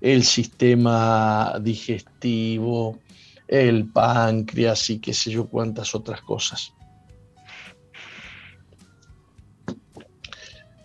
el 0.00 0.24
sistema 0.24 1.58
digestivo, 1.60 2.98
el 3.46 3.90
páncreas 3.90 4.88
y 4.88 4.98
qué 4.98 5.12
sé 5.12 5.30
yo 5.30 5.46
cuántas 5.46 5.94
otras 5.94 6.22
cosas. 6.22 6.72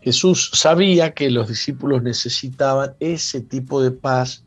Jesús 0.02 0.52
sabía 0.54 1.14
que 1.14 1.30
los 1.30 1.48
discípulos 1.48 2.04
necesitaban 2.04 2.94
ese 3.00 3.40
tipo 3.40 3.82
de 3.82 3.92
paz 3.92 4.44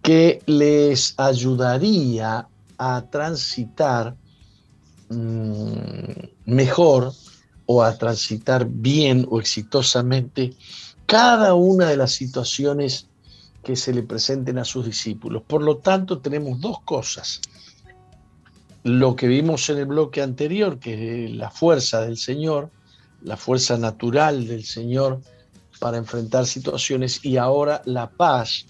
que 0.00 0.42
les 0.46 1.12
ayudaría 1.18 2.48
a 2.78 3.04
transitar 3.10 4.16
mm, 5.10 6.12
mejor 6.46 7.12
o 7.66 7.82
a 7.82 7.96
transitar 7.96 8.66
bien 8.68 9.26
o 9.30 9.40
exitosamente 9.40 10.54
cada 11.06 11.54
una 11.54 11.88
de 11.88 11.96
las 11.96 12.12
situaciones 12.12 13.08
que 13.62 13.76
se 13.76 13.92
le 13.92 14.02
presenten 14.02 14.58
a 14.58 14.64
sus 14.64 14.84
discípulos. 14.84 15.42
Por 15.46 15.62
lo 15.62 15.78
tanto, 15.78 16.18
tenemos 16.18 16.60
dos 16.60 16.80
cosas. 16.82 17.40
Lo 18.82 19.16
que 19.16 19.26
vimos 19.26 19.68
en 19.70 19.78
el 19.78 19.86
bloque 19.86 20.20
anterior, 20.20 20.78
que 20.78 21.24
es 21.24 21.30
la 21.30 21.50
fuerza 21.50 22.02
del 22.02 22.18
Señor, 22.18 22.70
la 23.22 23.38
fuerza 23.38 23.78
natural 23.78 24.46
del 24.46 24.64
Señor 24.64 25.20
para 25.80 25.96
enfrentar 25.96 26.46
situaciones, 26.46 27.24
y 27.24 27.38
ahora 27.38 27.82
la 27.86 28.10
paz, 28.10 28.66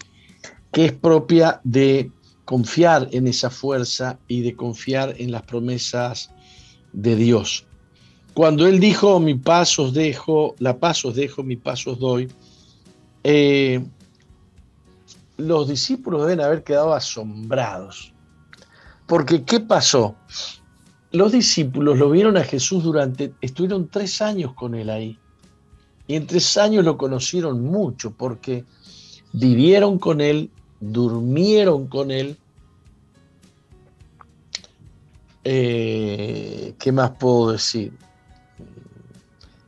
que 0.71 0.85
es 0.85 0.91
propia 0.93 1.59
de 1.63 2.11
confiar 2.45 3.09
en 3.11 3.27
esa 3.27 3.49
fuerza 3.49 4.17
y 4.27 4.41
de 4.41 4.55
confiar 4.55 5.15
en 5.17 5.31
las 5.31 5.43
promesas 5.43 6.31
de 6.93 7.15
Dios. 7.15 7.65
Cuando 8.35 8.67
Él 8.67 8.81
dijo, 8.81 9.17
mi 9.21 9.35
paz 9.35 9.79
os 9.79 9.93
dejo, 9.93 10.55
la 10.59 10.77
paz 10.77 11.05
os 11.05 11.15
dejo, 11.15 11.41
mi 11.41 11.55
paz 11.55 11.87
os 11.87 11.97
doy, 11.97 12.29
eh, 13.23 13.81
los 15.37 15.69
discípulos 15.69 16.23
deben 16.23 16.41
haber 16.41 16.61
quedado 16.65 16.93
asombrados. 16.93 18.13
Porque, 19.07 19.45
¿qué 19.45 19.61
pasó? 19.61 20.17
Los 21.13 21.31
discípulos 21.31 21.97
lo 21.97 22.09
vieron 22.09 22.35
a 22.35 22.43
Jesús 22.43 22.83
durante, 22.83 23.33
estuvieron 23.39 23.87
tres 23.87 24.21
años 24.21 24.53
con 24.53 24.75
él 24.75 24.89
ahí. 24.89 25.17
Y 26.05 26.15
en 26.15 26.27
tres 26.27 26.57
años 26.57 26.83
lo 26.83 26.97
conocieron 26.97 27.63
mucho 27.63 28.11
porque 28.11 28.65
vivieron 29.31 29.97
con 29.97 30.19
él, 30.19 30.51
durmieron 30.81 31.87
con 31.87 32.11
él. 32.11 32.37
Eh, 35.45 36.75
¿Qué 36.77 36.91
más 36.91 37.11
puedo 37.11 37.53
decir? 37.53 37.93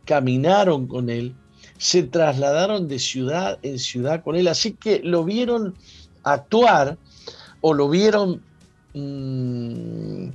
Caminaron 0.07 0.87
con 0.87 1.11
él 1.11 1.35
se 1.77 2.03
trasladaron 2.03 2.87
de 2.87 2.97
ciudad 2.97 3.59
en 3.61 3.77
ciudad 3.77 4.23
con 4.23 4.35
él, 4.35 4.47
así 4.47 4.73
que 4.73 4.99
lo 5.03 5.23
vieron 5.23 5.75
actuar 6.23 6.97
o 7.61 7.73
lo 7.73 7.89
vieron, 7.89 8.41
mm, 8.93 10.29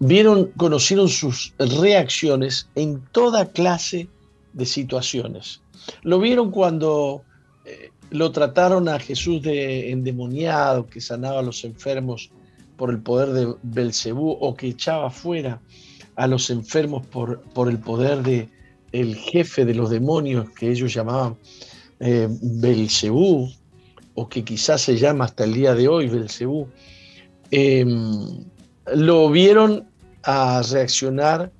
vieron, 0.00 0.46
conocieron 0.56 1.08
sus 1.08 1.54
reacciones 1.58 2.68
en 2.74 3.02
toda 3.12 3.46
clase 3.46 4.08
de 4.52 4.66
situaciones. 4.66 5.60
Lo 6.02 6.18
vieron 6.18 6.50
cuando 6.50 7.22
eh, 7.64 7.90
lo 8.10 8.32
trataron 8.32 8.88
a 8.88 8.98
Jesús 8.98 9.42
de 9.42 9.92
endemoniado, 9.92 10.88
que 10.88 11.00
sanaba 11.00 11.40
a 11.40 11.42
los 11.42 11.64
enfermos 11.64 12.30
por 12.76 12.90
el 12.90 13.00
poder 13.00 13.28
de 13.28 13.54
Belcebú 13.62 14.30
o 14.40 14.54
que 14.54 14.68
echaba 14.68 15.10
fuera 15.10 15.60
a 16.16 16.26
los 16.26 16.50
enfermos 16.50 17.06
por, 17.06 17.40
por 17.52 17.68
el 17.68 17.78
poder 17.78 18.22
de, 18.22 18.48
el 18.92 19.16
jefe 19.16 19.64
de 19.64 19.74
los 19.74 19.90
demonios 19.90 20.50
que 20.50 20.70
ellos 20.70 20.92
llamaban 20.92 21.36
eh, 22.00 22.28
Belcebú, 22.30 23.50
o 24.14 24.28
que 24.28 24.44
quizás 24.44 24.82
se 24.82 24.96
llama 24.96 25.26
hasta 25.26 25.44
el 25.44 25.54
día 25.54 25.74
de 25.74 25.88
hoy 25.88 26.08
Belcebú, 26.08 26.68
em, 27.50 28.44
lo 28.94 29.30
vieron 29.30 29.88
a 30.22 30.62
reaccionar 30.62 31.52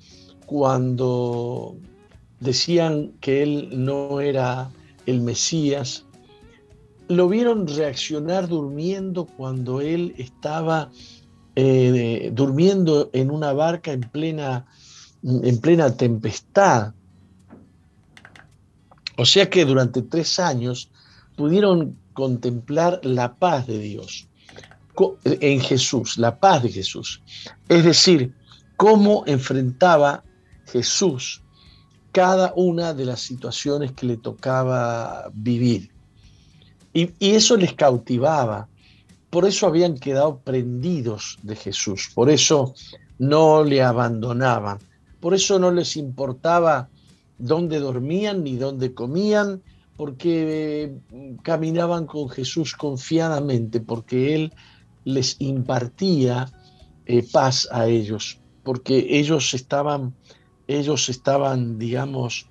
cuando 0.47 1.77
decían 2.41 3.13
que 3.21 3.43
él 3.43 3.69
no 3.73 4.21
era 4.21 4.71
el 5.07 5.21
Mesías, 5.21 6.07
lo 7.09 7.29
vieron 7.29 7.67
reaccionar 7.67 8.49
durmiendo 8.49 9.27
cuando 9.27 9.81
él 9.81 10.15
estaba 10.17 10.91
eh, 11.57 12.31
durmiendo 12.33 13.11
en 13.13 13.31
una 13.31 13.53
barca 13.53 13.93
en 13.93 14.01
plena, 14.01 14.67
en 15.23 15.59
plena 15.61 15.97
tempestad. 15.97 16.95
O 19.21 19.27
sea 19.27 19.51
que 19.51 19.67
durante 19.67 20.01
tres 20.01 20.39
años 20.39 20.89
pudieron 21.37 21.95
contemplar 22.15 23.01
la 23.03 23.35
paz 23.35 23.67
de 23.67 23.79
Dios 23.79 24.27
en 25.25 25.61
Jesús, 25.61 26.17
la 26.17 26.41
paz 26.41 26.63
de 26.63 26.71
Jesús. 26.71 27.21
Es 27.69 27.85
decir, 27.85 28.33
cómo 28.79 29.25
enfrentaba 29.27 30.25
Jesús 30.73 31.43
cada 32.13 32.55
una 32.57 32.95
de 32.95 33.05
las 33.05 33.21
situaciones 33.21 33.93
que 33.93 34.07
le 34.07 34.17
tocaba 34.17 35.31
vivir. 35.35 35.91
Y, 36.95 37.11
eso 37.21 37.59
les 37.59 37.75
cautivaba. 37.75 38.69
Por 39.29 39.45
eso 39.45 39.67
habían 39.67 39.99
quedado 39.99 40.39
prendidos 40.39 41.37
de 41.43 41.57
Jesús. 41.57 42.11
Por 42.15 42.31
eso 42.31 42.73
no 43.19 43.65
le 43.65 43.83
abandonaban. 43.83 44.79
Por 45.21 45.35
eso 45.35 45.59
no 45.59 45.71
les 45.71 45.99
importaba 45.99 46.89
dónde 47.41 47.81
dormían 47.81 48.45
ni 48.45 48.57
dónde 48.57 48.95
comían, 48.95 49.63
porque 49.97 50.85
eh, 51.13 51.37
caminaban 51.43 52.07
con 52.07 52.29
Jesús 52.29 52.75
confiadamente, 52.75 53.81
porque 53.81 54.35
Él 54.35 54.53
les 55.05 55.37
impartía 55.41 56.51
eh, 57.07 57.27
paz 57.31 57.69
a 57.73 57.87
ellos, 57.87 58.39
porque 58.63 59.07
ellos 59.19 59.55
estaban, 59.55 60.15
ellos 60.69 61.09
estaban, 61.09 61.79
digamos, 61.79 62.47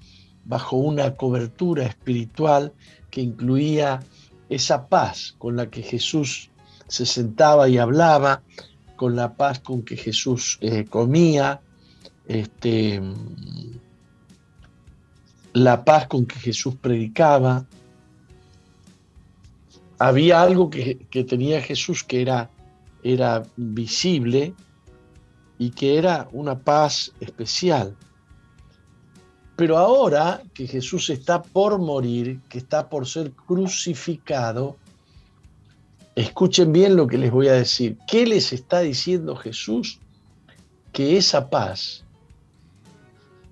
bajo 0.45 0.77
una 0.77 1.15
cobertura 1.15 1.85
espiritual 1.85 2.73
que 3.09 3.21
incluía 3.21 4.01
esa 4.49 4.87
paz 4.87 5.35
con 5.37 5.55
la 5.55 5.69
que 5.69 5.83
Jesús 5.83 6.49
se 6.87 7.05
sentaba 7.05 7.69
y 7.69 7.77
hablaba, 7.77 8.41
con 8.95 9.15
la 9.15 9.35
paz 9.35 9.59
con 9.59 9.83
que 9.83 9.95
Jesús 9.95 10.57
eh, 10.61 10.85
comía, 10.85 11.61
este, 12.27 13.01
la 15.63 15.83
paz 15.83 16.07
con 16.07 16.25
que 16.25 16.39
Jesús 16.39 16.75
predicaba. 16.75 17.65
Había 19.97 20.41
algo 20.41 20.69
que, 20.69 20.95
tenía 21.27 21.61
Jesús 21.61 22.03
que 22.03 22.21
era, 22.21 22.49
era 23.03 23.43
visible 23.57 24.53
y 25.57 25.71
que 25.71 25.97
era 25.97 26.29
una 26.31 26.57
paz 26.57 27.11
especial. 27.19 27.95
Pero 29.57 29.77
ahora 29.77 30.41
que 30.53 30.67
Jesús 30.67 31.09
está 31.09 31.41
por 31.41 31.79
morir, 31.79 32.39
que 32.47 32.59
está 32.59 32.87
por 32.87 33.05
ser 33.05 33.31
crucificado, 33.33 34.77
escuchen 36.15 36.71
bien 36.71 36.95
lo 36.95 37.07
que 37.07 37.17
les 37.17 37.29
voy 37.29 37.49
a 37.49 37.53
decir. 37.53 37.97
¿Qué 38.07 38.25
les 38.25 38.53
está 38.53 38.79
diciendo 38.79 39.35
Jesús? 39.35 39.99
Que 40.93 41.17
esa 41.17 41.49
paz 41.49 42.05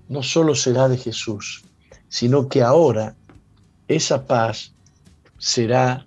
no 0.07 0.23
solo 0.23 0.55
será 0.55 0.87
de 0.87 0.97
Jesús, 0.97 1.65
sino 2.09 2.47
que 2.47 2.61
ahora 2.61 3.15
esa 3.87 4.25
paz 4.25 4.73
será 5.37 6.05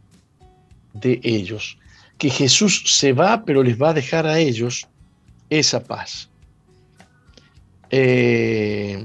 de 0.95 1.21
ellos. 1.23 1.79
Que 2.19 2.31
Jesús 2.31 2.85
se 2.87 3.13
va, 3.13 3.45
pero 3.45 3.63
les 3.63 3.81
va 3.81 3.91
a 3.91 3.95
dejar 3.95 4.27
a 4.27 4.39
ellos 4.39 4.87
esa 5.49 5.83
paz. 5.83 6.29
Eh, 7.91 9.03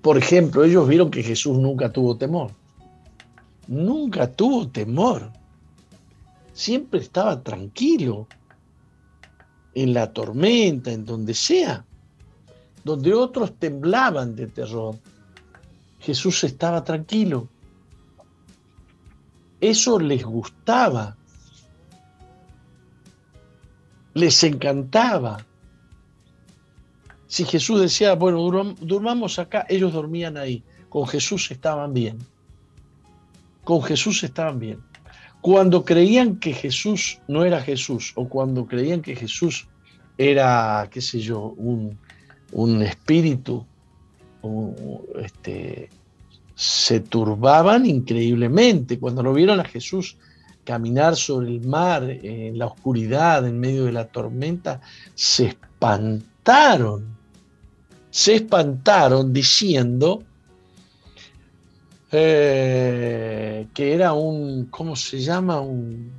por 0.00 0.16
ejemplo, 0.16 0.64
ellos 0.64 0.88
vieron 0.88 1.10
que 1.10 1.22
Jesús 1.22 1.58
nunca 1.58 1.92
tuvo 1.92 2.16
temor. 2.16 2.52
Nunca 3.66 4.30
tuvo 4.30 4.68
temor. 4.68 5.32
siempre 6.52 6.98
estaba 6.98 7.40
tranquilo, 7.40 8.26
en 9.74 9.94
la 9.94 10.12
tormenta, 10.12 10.90
en 10.90 11.04
donde 11.04 11.34
sea, 11.34 11.84
donde 12.82 13.14
otros 13.14 13.54
temblaban 13.60 14.34
de 14.34 14.48
terror. 14.48 14.96
Jesús 16.00 16.44
estaba 16.44 16.84
tranquilo. 16.84 17.48
Eso 19.60 19.98
les 19.98 20.24
gustaba, 20.24 21.16
les 24.14 24.42
encantaba. 24.44 25.44
Si 27.26 27.44
Jesús 27.44 27.80
decía, 27.80 28.14
bueno, 28.14 28.38
durmamos 28.80 29.38
acá, 29.38 29.66
ellos 29.68 29.92
dormían 29.92 30.36
ahí. 30.36 30.62
Con 30.88 31.06
Jesús 31.06 31.50
estaban 31.50 31.92
bien. 31.92 32.18
Con 33.64 33.82
Jesús 33.82 34.22
estaban 34.22 34.58
bien. 34.58 34.80
Cuando 35.40 35.84
creían 35.84 36.36
que 36.36 36.52
Jesús 36.52 37.20
no 37.28 37.44
era 37.44 37.60
Jesús 37.60 38.12
o 38.16 38.28
cuando 38.28 38.66
creían 38.66 39.02
que 39.02 39.14
Jesús 39.14 39.68
era, 40.16 40.88
qué 40.90 41.00
sé 41.00 41.20
yo, 41.20 41.54
un, 41.56 42.82
espíritu, 42.82 43.64
este, 45.16 45.90
se 46.54 47.00
turbaban 47.00 47.86
increíblemente. 47.86 48.98
Cuando 48.98 49.22
lo 49.22 49.32
vieron 49.32 49.60
a 49.60 49.64
Jesús 49.64 50.16
caminar 50.64 51.16
sobre 51.16 51.48
el 51.48 51.66
mar, 51.66 52.02
en 52.02 52.58
la 52.58 52.66
oscuridad, 52.66 53.46
en 53.46 53.58
medio 53.58 53.84
de 53.84 53.92
la 53.92 54.06
tormenta, 54.06 54.80
se 55.14 55.46
espantaron. 55.46 57.16
Se 58.10 58.34
espantaron 58.34 59.32
diciendo 59.32 60.22
eh, 62.10 63.68
que 63.74 63.94
era 63.94 64.12
un, 64.14 64.66
¿cómo 64.66 64.96
se 64.96 65.20
llama? 65.20 65.60
Un, 65.60 66.10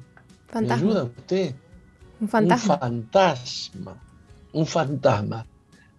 fantasma. 0.48 0.88
ayuda 0.88 1.04
usted? 1.04 1.56
Un 2.22 2.28
fantasma. 2.30 2.74
Un 2.76 2.80
fantasma. 2.80 3.98
Un 4.54 4.66
fantasma. 4.66 5.46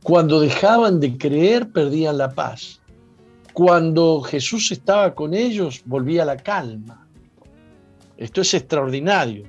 Cuando 0.02 0.40
dejaban 0.40 0.98
de 0.98 1.16
creer, 1.18 1.70
perdían 1.70 2.18
la 2.18 2.30
paz. 2.30 2.80
Cuando 3.52 4.22
Jesús 4.22 4.72
estaba 4.72 5.14
con 5.14 5.34
ellos, 5.34 5.82
volvía 5.84 6.24
la 6.24 6.36
calma. 6.36 7.06
Esto 8.16 8.40
es 8.40 8.54
extraordinario. 8.54 9.44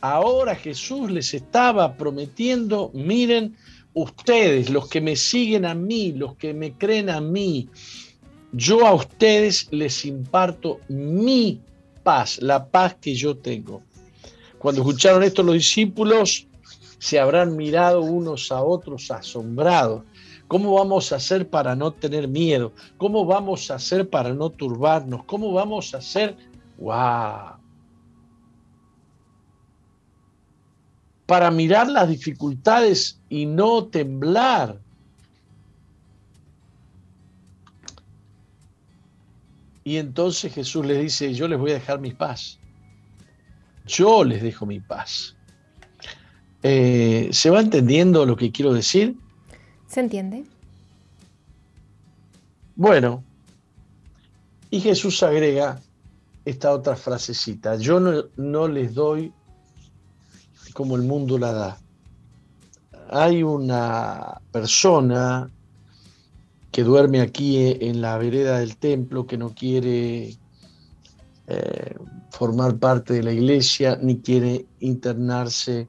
Ahora 0.00 0.54
Jesús 0.54 1.10
les 1.10 1.34
estaba 1.34 1.96
prometiendo, 1.96 2.90
miren, 2.94 3.56
ustedes, 3.94 4.70
los 4.70 4.88
que 4.88 5.00
me 5.00 5.16
siguen 5.16 5.64
a 5.64 5.74
mí, 5.74 6.12
los 6.12 6.36
que 6.36 6.52
me 6.52 6.72
creen 6.72 7.08
a 7.10 7.20
mí, 7.20 7.68
yo 8.52 8.86
a 8.86 8.94
ustedes 8.94 9.68
les 9.72 10.04
imparto 10.04 10.80
mi 10.88 11.60
paz, 12.02 12.40
la 12.40 12.66
paz 12.68 12.96
que 13.00 13.14
yo 13.14 13.36
tengo. 13.36 13.82
Cuando 14.58 14.82
escucharon 14.82 15.22
esto 15.22 15.42
los 15.42 15.54
discípulos, 15.54 16.46
se 16.98 17.20
habrán 17.20 17.56
mirado 17.56 18.02
unos 18.02 18.50
a 18.52 18.62
otros 18.62 19.10
asombrados. 19.10 20.02
¿Cómo 20.48 20.74
vamos 20.74 21.12
a 21.12 21.16
hacer 21.16 21.48
para 21.48 21.74
no 21.74 21.92
tener 21.92 22.28
miedo? 22.28 22.72
¿Cómo 22.98 23.24
vamos 23.24 23.70
a 23.70 23.74
hacer 23.76 24.08
para 24.08 24.32
no 24.32 24.50
turbarnos? 24.50 25.24
¿Cómo 25.24 25.52
vamos 25.52 25.94
a 25.94 25.98
hacer? 25.98 26.36
¡Wow! 26.78 27.66
para 31.26 31.50
mirar 31.50 31.88
las 31.88 32.08
dificultades 32.08 33.20
y 33.28 33.46
no 33.46 33.86
temblar. 33.86 34.80
Y 39.82 39.98
entonces 39.98 40.52
Jesús 40.54 40.86
les 40.86 41.00
dice, 41.00 41.34
yo 41.34 41.46
les 41.48 41.58
voy 41.58 41.72
a 41.72 41.74
dejar 41.74 42.00
mi 42.00 42.12
paz. 42.12 42.58
Yo 43.86 44.24
les 44.24 44.42
dejo 44.42 44.66
mi 44.66 44.80
paz. 44.80 45.35
Eh, 46.68 47.28
¿Se 47.30 47.48
va 47.48 47.60
entendiendo 47.60 48.26
lo 48.26 48.34
que 48.34 48.50
quiero 48.50 48.72
decir? 48.72 49.14
¿Se 49.86 50.00
entiende? 50.00 50.44
Bueno, 52.74 53.22
y 54.68 54.80
Jesús 54.80 55.22
agrega 55.22 55.80
esta 56.44 56.72
otra 56.72 56.96
frasecita, 56.96 57.76
yo 57.76 58.00
no, 58.00 58.24
no 58.36 58.66
les 58.66 58.92
doy 58.94 59.32
como 60.72 60.96
el 60.96 61.02
mundo 61.02 61.38
la 61.38 61.52
da. 61.52 61.78
Hay 63.10 63.44
una 63.44 64.40
persona 64.50 65.48
que 66.72 66.82
duerme 66.82 67.20
aquí 67.20 67.76
en 67.80 68.00
la 68.00 68.18
vereda 68.18 68.58
del 68.58 68.76
templo, 68.76 69.24
que 69.24 69.38
no 69.38 69.54
quiere 69.54 70.36
eh, 71.46 71.94
formar 72.32 72.76
parte 72.76 73.14
de 73.14 73.22
la 73.22 73.32
iglesia, 73.32 74.00
ni 74.02 74.18
quiere 74.18 74.66
internarse 74.80 75.86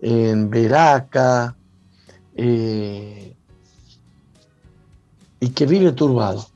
en 0.00 0.50
Veraca, 0.50 1.56
eh, 2.34 3.34
y 5.40 5.48
que 5.50 5.66
vive 5.66 5.92
turbado. 5.92 6.46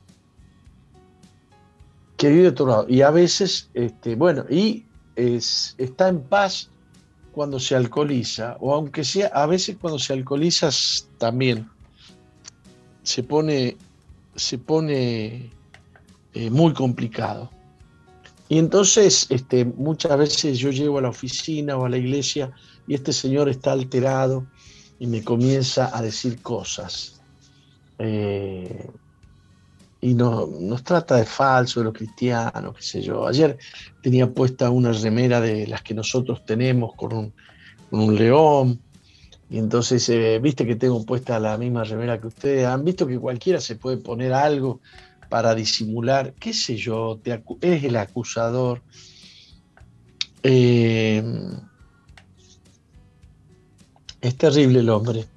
Que 2.17 2.29
vive 2.29 2.51
turbado. 2.51 2.85
Y 2.87 3.01
a 3.01 3.11
veces, 3.11 3.69
este, 3.73 4.15
bueno, 4.15 4.45
y 4.49 4.85
es, 5.15 5.75
está 5.77 6.07
en 6.07 6.21
paz 6.21 6.69
cuando 7.31 7.59
se 7.59 7.75
alcoholiza, 7.75 8.55
o 8.61 8.73
aunque 8.73 9.03
sea, 9.03 9.27
a 9.27 9.45
veces 9.45 9.77
cuando 9.79 9.99
se 9.99 10.13
alcoholiza 10.13 10.69
también 11.17 11.69
se 13.03 13.23
pone, 13.23 13.77
se 14.35 14.57
pone 14.57 15.51
eh, 16.33 16.49
muy 16.49 16.73
complicado. 16.73 17.51
Y 18.47 18.57
entonces 18.57 19.27
este, 19.29 19.65
muchas 19.65 20.17
veces 20.17 20.59
yo 20.59 20.71
llego 20.71 20.99
a 20.99 21.01
la 21.01 21.09
oficina 21.09 21.77
o 21.77 21.85
a 21.85 21.89
la 21.89 21.97
iglesia 21.97 22.51
y 22.87 22.93
este 22.93 23.13
señor 23.13 23.49
está 23.49 23.71
alterado 23.71 24.45
y 24.99 25.07
me 25.07 25.23
comienza 25.23 25.95
a 25.95 26.01
decir 26.01 26.41
cosas. 26.41 27.21
Eh, 27.99 28.89
y 30.01 30.13
nos 30.13 30.83
trata 30.83 31.15
de 31.15 31.25
falso, 31.25 31.79
de 31.79 31.85
los 31.85 31.93
cristianos, 31.93 32.75
qué 32.75 32.83
sé 32.83 33.01
yo. 33.01 33.27
Ayer 33.27 33.57
tenía 34.03 34.31
puesta 34.31 34.69
una 34.69 34.91
remera 34.91 35.41
de 35.41 35.65
las 35.65 35.81
que 35.81 35.95
nosotros 35.95 36.45
tenemos 36.45 36.93
con 36.95 37.33
un, 37.91 38.15
león, 38.15 38.79
y 39.49 39.57
entonces, 39.57 40.07
eh, 40.09 40.39
viste 40.39 40.65
que 40.65 40.75
tengo 40.75 41.03
puesta 41.05 41.39
la 41.39 41.57
misma 41.57 41.83
remera 41.83 42.19
que 42.19 42.27
ustedes, 42.27 42.67
han 42.67 42.83
visto 42.83 43.07
que 43.07 43.17
cualquiera 43.17 43.59
se 43.59 43.77
puede 43.77 43.97
poner 43.97 44.33
algo 44.33 44.79
para 45.29 45.55
disimular, 45.55 46.33
qué 46.39 46.53
sé 46.53 46.75
yo, 46.75 47.19
es 47.61 47.83
el 47.83 47.95
acusador. 47.95 48.81
Eh, 50.43 51.23
es 54.25 54.37
terrible 54.37 54.79
el 54.79 54.89
hombre. 54.89 55.27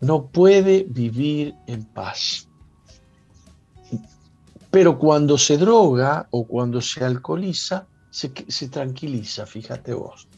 No 0.00 0.26
puede 0.26 0.84
vivir 0.84 1.54
en 1.66 1.84
paz. 1.84 2.46
Pero 4.70 4.98
cuando 4.98 5.38
se 5.38 5.56
droga 5.56 6.28
o 6.30 6.46
cuando 6.46 6.82
se 6.82 7.02
alcoholiza, 7.02 7.86
se, 8.10 8.68
tranquiliza, 8.68 9.46
fíjate 9.46 9.94
vos. 9.94 10.28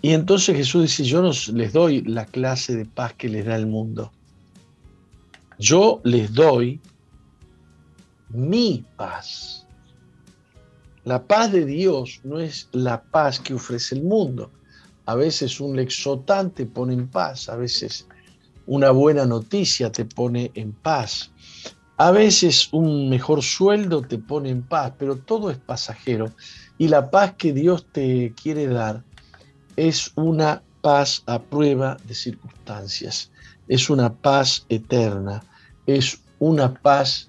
Y 0.00 0.12
entonces 0.12 0.56
Jesús 0.56 0.82
dice, 0.82 1.04
yo 1.04 1.20
no 1.20 1.32
les 1.52 1.74
doy 1.74 2.00
la 2.02 2.24
clase 2.24 2.74
de 2.74 2.86
paz 2.86 3.12
que 3.14 3.28
les 3.28 3.44
da 3.44 3.56
el 3.56 3.66
mundo. 3.66 4.10
Yo 5.58 6.00
les 6.04 6.32
doy 6.32 6.80
mi 8.30 8.82
paz. 8.96 9.66
La 11.04 11.22
paz 11.22 11.52
de 11.52 11.66
Dios 11.66 12.20
no 12.24 12.40
es 12.40 12.68
la 12.72 13.02
paz 13.02 13.38
que 13.38 13.52
ofrece 13.52 13.94
el 13.94 14.04
mundo. 14.04 14.50
A 15.06 15.14
veces 15.14 15.60
un 15.60 15.76
lexotán 15.76 16.50
te 16.50 16.66
pone 16.66 16.94
en 16.94 17.08
paz, 17.08 17.48
a 17.48 17.56
veces 17.56 18.06
una 18.66 18.90
buena 18.90 19.26
noticia 19.26 19.90
te 19.90 20.04
pone 20.04 20.50
en 20.54 20.72
paz, 20.72 21.32
a 21.96 22.10
veces 22.10 22.68
un 22.72 23.08
mejor 23.08 23.42
sueldo 23.42 24.02
te 24.02 24.18
pone 24.18 24.50
en 24.50 24.62
paz, 24.62 24.92
pero 24.98 25.16
todo 25.16 25.50
es 25.50 25.58
pasajero. 25.58 26.32
Y 26.78 26.88
la 26.88 27.10
paz 27.10 27.34
que 27.34 27.52
Dios 27.52 27.86
te 27.92 28.34
quiere 28.34 28.66
dar 28.66 29.04
es 29.76 30.10
una 30.16 30.62
paz 30.80 31.22
a 31.26 31.40
prueba 31.40 31.96
de 32.04 32.14
circunstancias. 32.14 33.30
Es 33.68 33.88
una 33.88 34.12
paz 34.12 34.66
eterna. 34.68 35.44
Es 35.86 36.18
una 36.38 36.74
paz 36.74 37.28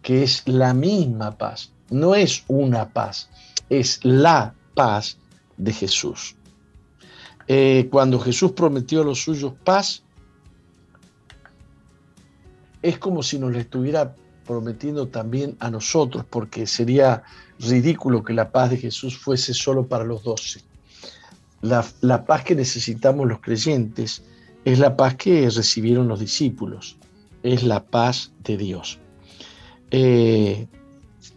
que 0.00 0.22
es 0.22 0.42
la 0.46 0.72
misma 0.72 1.36
paz. 1.36 1.72
No 1.90 2.14
es 2.14 2.44
una 2.48 2.88
paz, 2.88 3.28
es 3.68 4.00
la 4.02 4.54
paz 4.74 5.18
de 5.58 5.72
Jesús. 5.72 6.34
Eh, 7.48 7.88
cuando 7.90 8.18
Jesús 8.18 8.52
prometió 8.52 9.02
a 9.02 9.04
los 9.04 9.22
suyos 9.22 9.52
paz, 9.64 10.02
es 12.82 12.98
como 12.98 13.22
si 13.22 13.38
nos 13.38 13.52
le 13.52 13.60
estuviera 13.60 14.14
prometiendo 14.46 15.08
también 15.08 15.56
a 15.60 15.70
nosotros, 15.70 16.24
porque 16.28 16.66
sería 16.66 17.22
ridículo 17.58 18.24
que 18.24 18.32
la 18.32 18.50
paz 18.50 18.70
de 18.70 18.76
Jesús 18.76 19.16
fuese 19.16 19.54
solo 19.54 19.86
para 19.86 20.04
los 20.04 20.24
doce. 20.24 20.62
La, 21.60 22.24
paz 22.24 22.42
que 22.42 22.56
necesitamos 22.56 23.28
los 23.28 23.40
creyentes 23.40 24.24
es 24.64 24.80
la 24.80 24.96
paz 24.96 25.14
que 25.14 25.48
recibieron 25.48 26.08
los 26.08 26.18
discípulos, 26.18 26.96
es 27.44 27.62
la 27.62 27.84
paz 27.84 28.32
de 28.42 28.56
Dios. 28.56 28.98
Eh, 29.92 30.66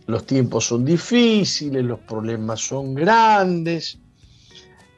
los 0.08 0.26
tiempos 0.26 0.66
son 0.66 0.84
difíciles, 0.84 1.84
los 1.84 2.00
problemas 2.00 2.60
son 2.62 2.96
grandes, 2.96 4.00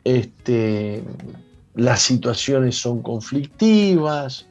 este, 0.07 1.03
las 1.75 2.01
situaciones 2.01 2.77
son 2.77 3.01
conflictivas, 3.01 4.45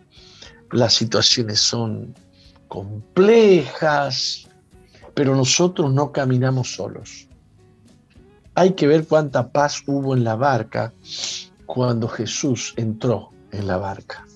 las 0.71 0.93
situaciones 0.93 1.61
son 1.61 2.15
complejas, 2.69 4.49
pero 5.15 5.35
nosotros 5.35 5.91
no 5.95 6.13
caminamos 6.13 6.75
solos. 6.75 7.27
Hay 8.55 8.75
que 8.75 8.87
ver 8.87 9.07
cuánta 9.07 9.51
paz 9.51 9.83
hubo 9.87 10.15
en 10.15 10.25
la 10.25 10.37
barca 10.37 10.93
cuando 11.65 12.07
Jesús 12.07 12.75
entró 12.77 13.31
en 13.51 13.67
la 13.67 13.79
barca. 13.79 14.27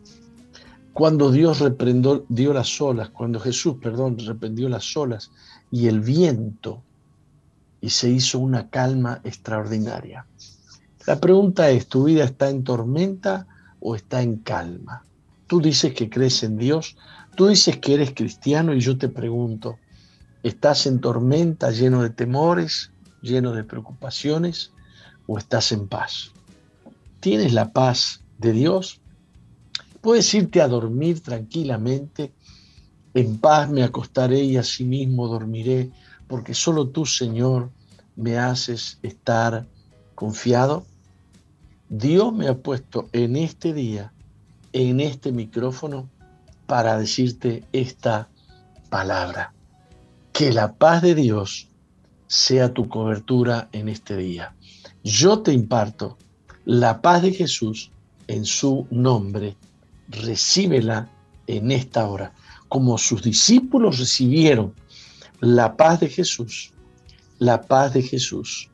Cuando 0.94 1.30
Dios 1.30 1.60
reprendió 1.60 2.24
dio 2.30 2.54
las 2.54 2.80
olas, 2.80 3.10
cuando 3.10 3.40
Jesús, 3.40 3.76
perdón, 3.82 4.16
reprendió 4.18 4.70
las 4.70 4.96
olas 4.96 5.30
y 5.70 5.86
el 5.86 6.00
viento 6.00 6.82
y 7.82 7.90
se 7.90 8.08
hizo 8.08 8.38
una 8.38 8.70
calma 8.70 9.20
extraordinaria. 9.22 10.26
La 11.06 11.18
pregunta 11.18 11.70
es, 11.70 11.86
¿tu 11.86 12.04
vida 12.04 12.24
está 12.24 12.50
en 12.50 12.62
tormenta 12.62 13.46
o 13.80 13.94
está 13.94 14.20
en 14.20 14.36
calma? 14.36 15.04
Tú 15.46 15.60
dices 15.60 15.94
que 15.94 16.10
crees 16.10 16.42
en 16.42 16.58
Dios, 16.58 16.96
tú 17.36 17.46
dices 17.46 17.78
que 17.78 17.94
eres 17.94 18.12
cristiano 18.14 18.74
y 18.74 18.80
yo 18.80 18.98
te 18.98 19.08
pregunto, 19.08 19.78
¿estás 20.42 20.86
en 20.86 21.00
tormenta 21.00 21.70
lleno 21.70 22.02
de 22.02 22.10
temores, 22.10 22.92
lleno 23.22 23.52
de 23.52 23.64
preocupaciones 23.64 24.72
o 25.26 25.38
estás 25.38 25.72
en 25.72 25.88
paz? 25.88 26.32
¿Tienes 27.20 27.54
la 27.54 27.72
paz 27.72 28.22
de 28.38 28.52
Dios? 28.52 29.00
Puedes 30.02 30.32
irte 30.34 30.60
a 30.60 30.68
dormir 30.68 31.22
tranquilamente, 31.22 32.32
en 33.14 33.38
paz 33.38 33.70
me 33.70 33.82
acostaré 33.82 34.40
y 34.44 34.56
asimismo 34.56 35.28
dormiré, 35.28 35.90
porque 36.28 36.54
solo 36.54 36.88
tú, 36.88 37.06
Señor, 37.06 37.70
me 38.16 38.38
haces 38.38 38.98
estar 39.02 39.66
confiado. 40.14 40.86
Dios 41.92 42.32
me 42.32 42.46
ha 42.46 42.56
puesto 42.56 43.08
en 43.12 43.34
este 43.34 43.74
día, 43.74 44.12
en 44.72 45.00
este 45.00 45.32
micrófono, 45.32 46.08
para 46.66 46.96
decirte 46.96 47.64
esta 47.72 48.28
palabra. 48.90 49.52
Que 50.32 50.52
la 50.52 50.72
paz 50.72 51.02
de 51.02 51.16
Dios 51.16 51.66
sea 52.28 52.72
tu 52.72 52.88
cobertura 52.88 53.68
en 53.72 53.88
este 53.88 54.16
día. 54.16 54.54
Yo 55.02 55.40
te 55.40 55.52
imparto 55.52 56.16
la 56.64 57.02
paz 57.02 57.22
de 57.22 57.32
Jesús 57.32 57.90
en 58.28 58.44
su 58.44 58.86
nombre. 58.92 59.56
Recíbela 60.10 61.10
en 61.48 61.72
esta 61.72 62.06
hora. 62.06 62.32
Como 62.68 62.98
sus 62.98 63.20
discípulos 63.20 63.98
recibieron 63.98 64.74
la 65.40 65.76
paz 65.76 65.98
de 65.98 66.08
Jesús, 66.08 66.72
la 67.40 67.62
paz 67.62 67.94
de 67.94 68.02
Jesús. 68.02 68.70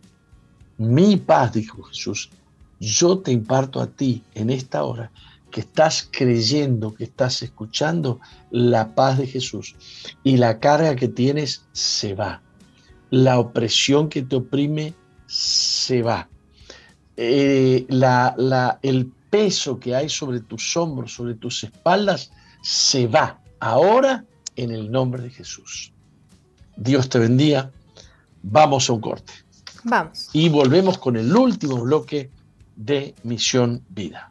Mi 0.77 1.17
paz, 1.17 1.55
dijo 1.55 1.83
Jesús, 1.85 2.29
yo 2.81 3.19
te 3.19 3.33
imparto 3.33 3.81
a 3.81 3.87
ti 3.87 4.23
en 4.35 4.51
esta 4.51 4.85
hora 4.85 5.11
que 5.51 5.61
estás 5.61 6.09
creyendo, 6.11 6.95
que 6.95 7.05
estás 7.05 7.43
escuchando 7.43 8.21
la 8.51 8.95
paz 8.95 9.19
de 9.19 9.27
Jesús 9.27 9.75
y 10.23 10.37
la 10.37 10.61
carga 10.61 10.97
que 10.97 11.09
tienes 11.09 11.65
se 11.73 12.15
va. 12.15 12.43
La 13.11 13.39
opresión 13.39 14.09
que 14.09 14.23
te 14.23 14.37
oprime 14.37 14.95
se 15.27 16.03
va. 16.03 16.29
Eh, 17.17 17.87
la, 17.89 18.79
el 18.83 19.07
peso 19.31 19.81
que 19.81 19.95
hay 19.95 20.09
sobre 20.09 20.41
tus 20.41 20.77
hombros, 20.77 21.15
sobre 21.15 21.35
tus 21.35 21.65
espaldas, 21.65 22.33
se 22.63 23.07
va 23.07 23.41
ahora 23.61 24.25
en 24.57 24.71
el 24.73 24.91
nombre 24.91 25.23
de 25.23 25.31
Jesús. 25.31 25.93
Dios 26.77 27.09
te 27.09 27.19
bendiga. 27.19 27.71
Vamos 28.43 28.91
a 28.91 28.93
un 28.93 29.01
corte. 29.01 29.33
Vamos. 29.85 30.29
Y 30.33 30.49
volvemos 30.49 30.99
con 30.99 31.17
el 31.17 31.35
último 31.35 31.77
bloque 31.81 32.31
de 32.77 33.15
Misión 33.25 33.83
Vida. 33.89 34.29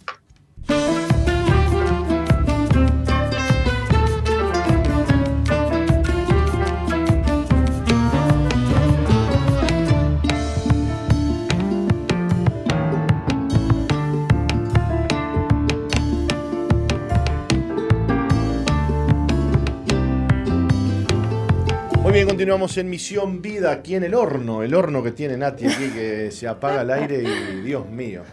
Bien, 22.26 22.36
continuamos 22.36 22.78
en 22.78 22.90
Misión 22.90 23.42
Vida 23.42 23.72
aquí 23.72 23.96
en 23.96 24.04
el 24.04 24.14
horno. 24.14 24.64
El 24.64 24.74
horno 24.74 25.04
que 25.04 25.12
tiene 25.12 25.38
Nati 25.38 25.66
aquí 25.68 25.90
que 25.94 26.32
se 26.32 26.48
apaga 26.48 26.82
el 26.82 26.92
aire 26.92 27.24
y 27.24 27.62
Dios 27.62 27.88
mío. 27.90 28.24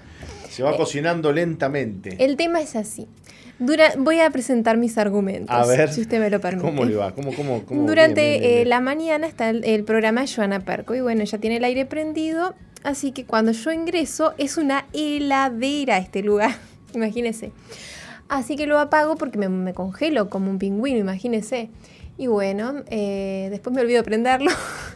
Se 0.48 0.62
va 0.62 0.73
Eh, 0.73 0.77
cocinando 0.77 1.32
lentamente. 1.32 2.16
El 2.23 2.36
tema 2.36 2.60
es 2.60 2.77
así. 2.77 3.06
Dura- 3.59 3.94
voy 3.97 4.20
a 4.20 4.31
presentar 4.31 4.77
mis 4.77 4.98
argumentos, 4.98 5.55
A 5.55 5.64
ver, 5.66 5.93
si 5.93 6.01
usted 6.01 6.19
me 6.20 6.31
lo 6.31 6.40
permite. 6.40 6.66
¿Cómo 6.66 6.85
le 6.85 6.97
va? 6.97 7.12
¿Cómo, 7.12 7.32
cómo, 7.35 7.64
cómo? 7.64 7.86
Durante 7.86 8.23
Bien, 8.23 8.40
bien, 8.40 8.51
bien, 8.52 8.62
eh, 8.62 8.64
la 8.66 8.81
mañana 8.81 9.27
está 9.27 9.51
el, 9.51 9.64
el 9.64 9.85
programa 9.85 10.23
de 10.23 10.28
Joana 10.35 10.60
Perco 10.60 10.94
y 10.94 11.01
bueno, 11.01 11.23
ya 11.24 11.39
tiene 11.39 11.56
el 11.59 11.64
aire 11.64 11.86
prendido, 11.86 12.55
así 12.82 13.12
que 13.12 13.24
cuando 13.24 13.52
yo 13.52 13.70
ingreso 13.73 14.35
es 14.36 14.56
una 14.56 14.86
heladera 14.93 15.98
este 15.98 16.23
lugar, 16.23 16.56
imagínese. 16.94 17.52
Así 18.28 18.56
que 18.56 18.66
lo 18.66 18.78
apago 18.78 19.16
porque 19.16 19.39
me, 19.39 19.48
me 19.48 19.74
congelo 19.74 20.28
como 20.28 20.51
un 20.51 20.59
pingüino, 20.59 20.98
imagínese. 20.98 21.69
Y 22.18 22.26
bueno, 22.26 22.82
eh, 22.89 23.48
después 23.51 23.74
me 23.74 23.80
olvido 23.82 24.02
prenderlo. 24.05 24.51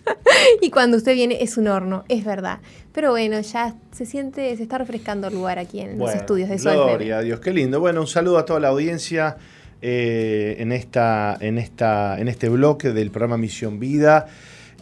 y 0.60 0.70
cuando 0.70 0.97
usted 0.97 1.14
viene 1.14 1.38
es 1.43 1.56
un 1.56 1.66
horno, 1.68 2.05
es 2.09 2.24
verdad. 2.24 2.60
Pero 2.93 3.10
bueno, 3.10 3.40
ya 3.40 3.74
se 3.93 4.06
siente, 4.06 4.55
se 4.56 4.62
está 4.62 4.78
refrescando 4.78 5.28
el 5.28 5.34
lugar 5.34 5.59
aquí 5.59 5.80
en 5.80 5.98
los 5.98 6.14
estudios 6.14 6.48
de 6.48 6.59
Soy 6.59 6.74
Gloria 6.76 7.18
a 7.18 7.22
Dios, 7.22 7.40
qué 7.40 7.52
lindo. 7.52 7.80
Bueno, 7.80 8.01
un 8.02 8.06
saludo 8.06 8.38
a 8.38 8.44
toda 8.44 8.60
la 8.60 8.68
audiencia 8.68 9.36
eh, 9.82 10.56
en, 10.59 10.72
esta, 10.72 11.36
en, 11.40 11.59
esta, 11.59 12.18
en 12.20 12.28
este 12.28 12.48
bloque 12.48 12.93
del 12.93 13.10
programa 13.10 13.38
Misión 13.38 13.80
Vida. 13.80 14.26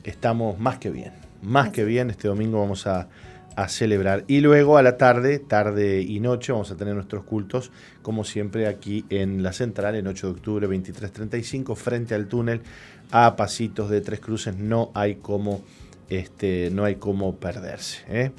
estamos 0.04 0.58
más 0.58 0.78
que 0.78 0.90
bien, 0.90 1.12
más 1.42 1.70
que 1.70 1.84
bien. 1.84 2.10
Este 2.10 2.28
domingo 2.28 2.60
vamos 2.60 2.86
a, 2.86 3.08
a 3.56 3.68
celebrar. 3.68 4.24
Y 4.28 4.40
luego 4.40 4.78
a 4.78 4.82
la 4.82 4.96
tarde, 4.96 5.38
tarde 5.40 6.00
y 6.00 6.20
noche, 6.20 6.52
vamos 6.52 6.70
a 6.70 6.76
tener 6.76 6.94
nuestros 6.94 7.24
cultos, 7.24 7.70
como 8.02 8.24
siempre, 8.24 8.66
aquí 8.66 9.04
en 9.10 9.42
la 9.42 9.52
central, 9.52 9.96
en 9.96 10.06
8 10.06 10.28
de 10.28 10.32
octubre, 10.32 10.68
23.35, 10.68 11.74
frente 11.76 12.14
al 12.14 12.26
túnel, 12.26 12.62
a 13.10 13.36
pasitos 13.36 13.90
de 13.90 14.00
Tres 14.00 14.20
Cruces. 14.20 14.56
No 14.56 14.90
hay 14.94 15.16
como, 15.16 15.62
este, 16.08 16.70
no 16.72 16.84
hay 16.84 16.96
como 16.96 17.36
perderse. 17.36 18.04
¿eh? 18.08 18.30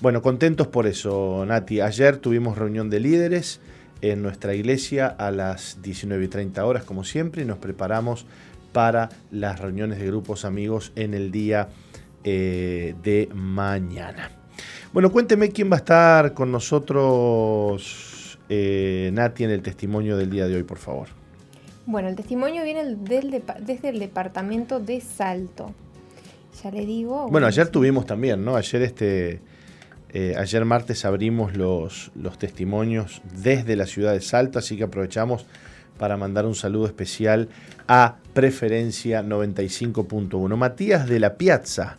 Bueno, 0.00 0.22
contentos 0.22 0.66
por 0.66 0.86
eso, 0.86 1.44
Nati. 1.46 1.80
Ayer 1.80 2.18
tuvimos 2.18 2.58
reunión 2.58 2.90
de 2.90 3.00
líderes 3.00 3.60
en 4.00 4.22
nuestra 4.22 4.54
iglesia 4.54 5.06
a 5.06 5.30
las 5.30 5.82
19 5.82 6.24
y 6.24 6.28
30 6.28 6.64
horas, 6.64 6.84
como 6.84 7.04
siempre, 7.04 7.42
y 7.42 7.44
nos 7.44 7.58
preparamos 7.58 8.26
para 8.72 9.08
las 9.30 9.60
reuniones 9.60 9.98
de 9.98 10.06
grupos 10.06 10.44
amigos 10.44 10.92
en 10.96 11.14
el 11.14 11.30
día 11.30 11.68
eh, 12.24 12.94
de 13.02 13.28
mañana. 13.34 14.30
Bueno, 14.92 15.10
cuénteme 15.10 15.50
quién 15.50 15.70
va 15.70 15.76
a 15.76 15.78
estar 15.78 16.34
con 16.34 16.52
nosotros, 16.52 18.38
eh, 18.48 19.10
Nati, 19.12 19.44
en 19.44 19.50
el 19.50 19.62
testimonio 19.62 20.16
del 20.16 20.30
día 20.30 20.46
de 20.46 20.56
hoy, 20.56 20.62
por 20.62 20.78
favor. 20.78 21.08
Bueno, 21.86 22.08
el 22.08 22.16
testimonio 22.16 22.64
viene 22.64 22.96
desde 22.96 23.88
el 23.88 23.98
departamento 23.98 24.80
de 24.80 25.00
Salto. 25.00 25.74
Ya 26.62 26.70
le 26.70 26.86
digo. 26.86 27.28
Bueno, 27.28 27.46
ayer 27.46 27.68
tuvimos 27.68 28.06
también, 28.06 28.44
¿no? 28.44 28.56
Ayer 28.56 28.82
este. 28.82 29.40
Eh, 30.16 30.36
ayer 30.38 30.64
martes 30.64 31.04
abrimos 31.04 31.56
los, 31.56 32.12
los 32.14 32.38
testimonios 32.38 33.20
desde 33.42 33.74
la 33.74 33.84
ciudad 33.84 34.12
de 34.12 34.20
Salto, 34.20 34.60
así 34.60 34.76
que 34.76 34.84
aprovechamos 34.84 35.44
para 35.98 36.16
mandar 36.16 36.46
un 36.46 36.54
saludo 36.54 36.86
especial 36.86 37.48
a 37.88 38.16
Preferencia 38.32 39.24
95.1. 39.24 40.56
Matías 40.56 41.08
de 41.08 41.18
la 41.18 41.34
Piazza 41.34 41.98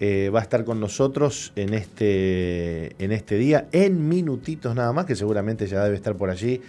eh, 0.00 0.28
va 0.34 0.40
a 0.40 0.42
estar 0.42 0.64
con 0.64 0.80
nosotros 0.80 1.52
en 1.54 1.72
este, 1.72 3.02
en 3.02 3.12
este 3.12 3.36
día, 3.36 3.68
en 3.70 4.08
minutitos 4.08 4.74
nada 4.74 4.92
más, 4.92 5.06
que 5.06 5.14
seguramente 5.14 5.68
ya 5.68 5.84
debe 5.84 5.94
estar 5.94 6.16
por 6.16 6.30
allí 6.30 6.60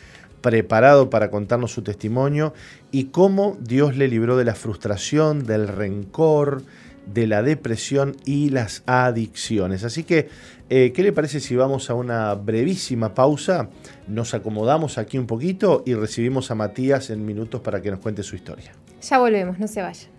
preparado 0.41 1.09
para 1.09 1.31
contarnos 1.31 1.71
su 1.71 1.81
testimonio 1.81 2.53
y 2.91 3.05
cómo 3.05 3.57
Dios 3.59 3.97
le 3.97 4.07
libró 4.07 4.37
de 4.37 4.45
la 4.45 4.53
frustración, 4.53 5.43
del 5.43 5.67
rencor, 5.67 6.61
de 7.13 7.27
la 7.27 7.41
depresión 7.41 8.15
y 8.25 8.49
las 8.49 8.83
adicciones. 8.85 9.83
Así 9.83 10.03
que, 10.03 10.29
eh, 10.69 10.91
¿qué 10.93 11.03
le 11.03 11.13
parece 11.13 11.39
si 11.39 11.55
vamos 11.55 11.89
a 11.89 11.93
una 11.93 12.33
brevísima 12.35 13.13
pausa? 13.13 13.69
Nos 14.07 14.33
acomodamos 14.33 14.97
aquí 14.97 15.17
un 15.17 15.27
poquito 15.27 15.83
y 15.85 15.93
recibimos 15.93 16.51
a 16.51 16.55
Matías 16.55 17.09
en 17.09 17.25
minutos 17.25 17.61
para 17.61 17.81
que 17.81 17.91
nos 17.91 17.99
cuente 17.99 18.23
su 18.23 18.35
historia. 18.35 18.73
Ya 19.01 19.19
volvemos, 19.19 19.59
no 19.59 19.67
se 19.67 19.81
vayan. 19.81 20.17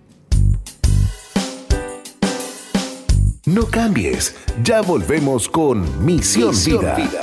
No 3.47 3.65
cambies, 3.65 4.37
ya 4.63 4.83
volvemos 4.83 5.49
con 5.49 6.05
Misión, 6.05 6.55
Vida. 6.55 7.21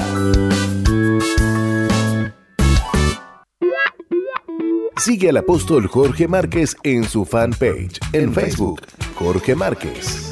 Sigue 4.98 5.30
al 5.30 5.38
apóstol 5.38 5.86
Jorge 5.88 6.28
Márquez 6.28 6.76
en 6.82 7.04
su 7.04 7.26
fanpage 7.26 8.00
en 8.12 8.34
Facebook, 8.34 8.82
Jorge 9.16 9.54
Márquez. 9.54 10.32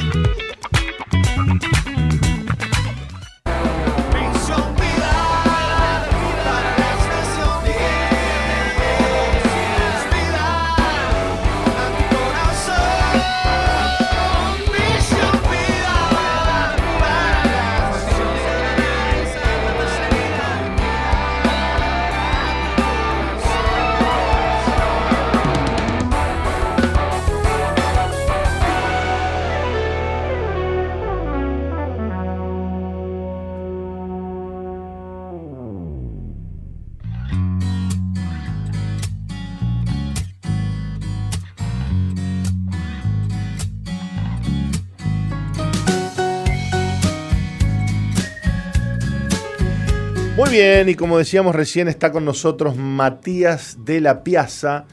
Bien, 50.53 50.87
y 50.87 50.93
como 50.93 51.17
decíamos 51.17 51.55
recién, 51.55 51.87
está 51.87 52.11
con 52.11 52.25
nosotros 52.25 52.77
Matías 52.77 53.77
de 53.83 53.99
la 53.99 54.23
Piazza. 54.23 54.85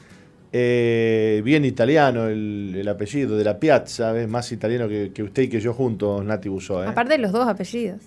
Eh, 0.51 1.41
bien 1.45 1.63
italiano 1.63 2.27
el, 2.27 2.85
apellido 2.89 3.37
de 3.37 3.43
la 3.43 3.59
Piazza, 3.59 4.19
es 4.19 4.27
más 4.27 4.51
italiano 4.51 4.87
que, 4.89 5.23
usted 5.23 5.43
y 5.43 5.49
que 5.49 5.59
yo 5.59 5.73
juntos, 5.73 6.25
Nati 6.25 6.49
Busó. 6.49 6.83
¿eh? 6.83 6.87
Aparte 6.87 7.13
de 7.13 7.19
los 7.19 7.31
dos 7.31 7.47
apellidos. 7.47 8.01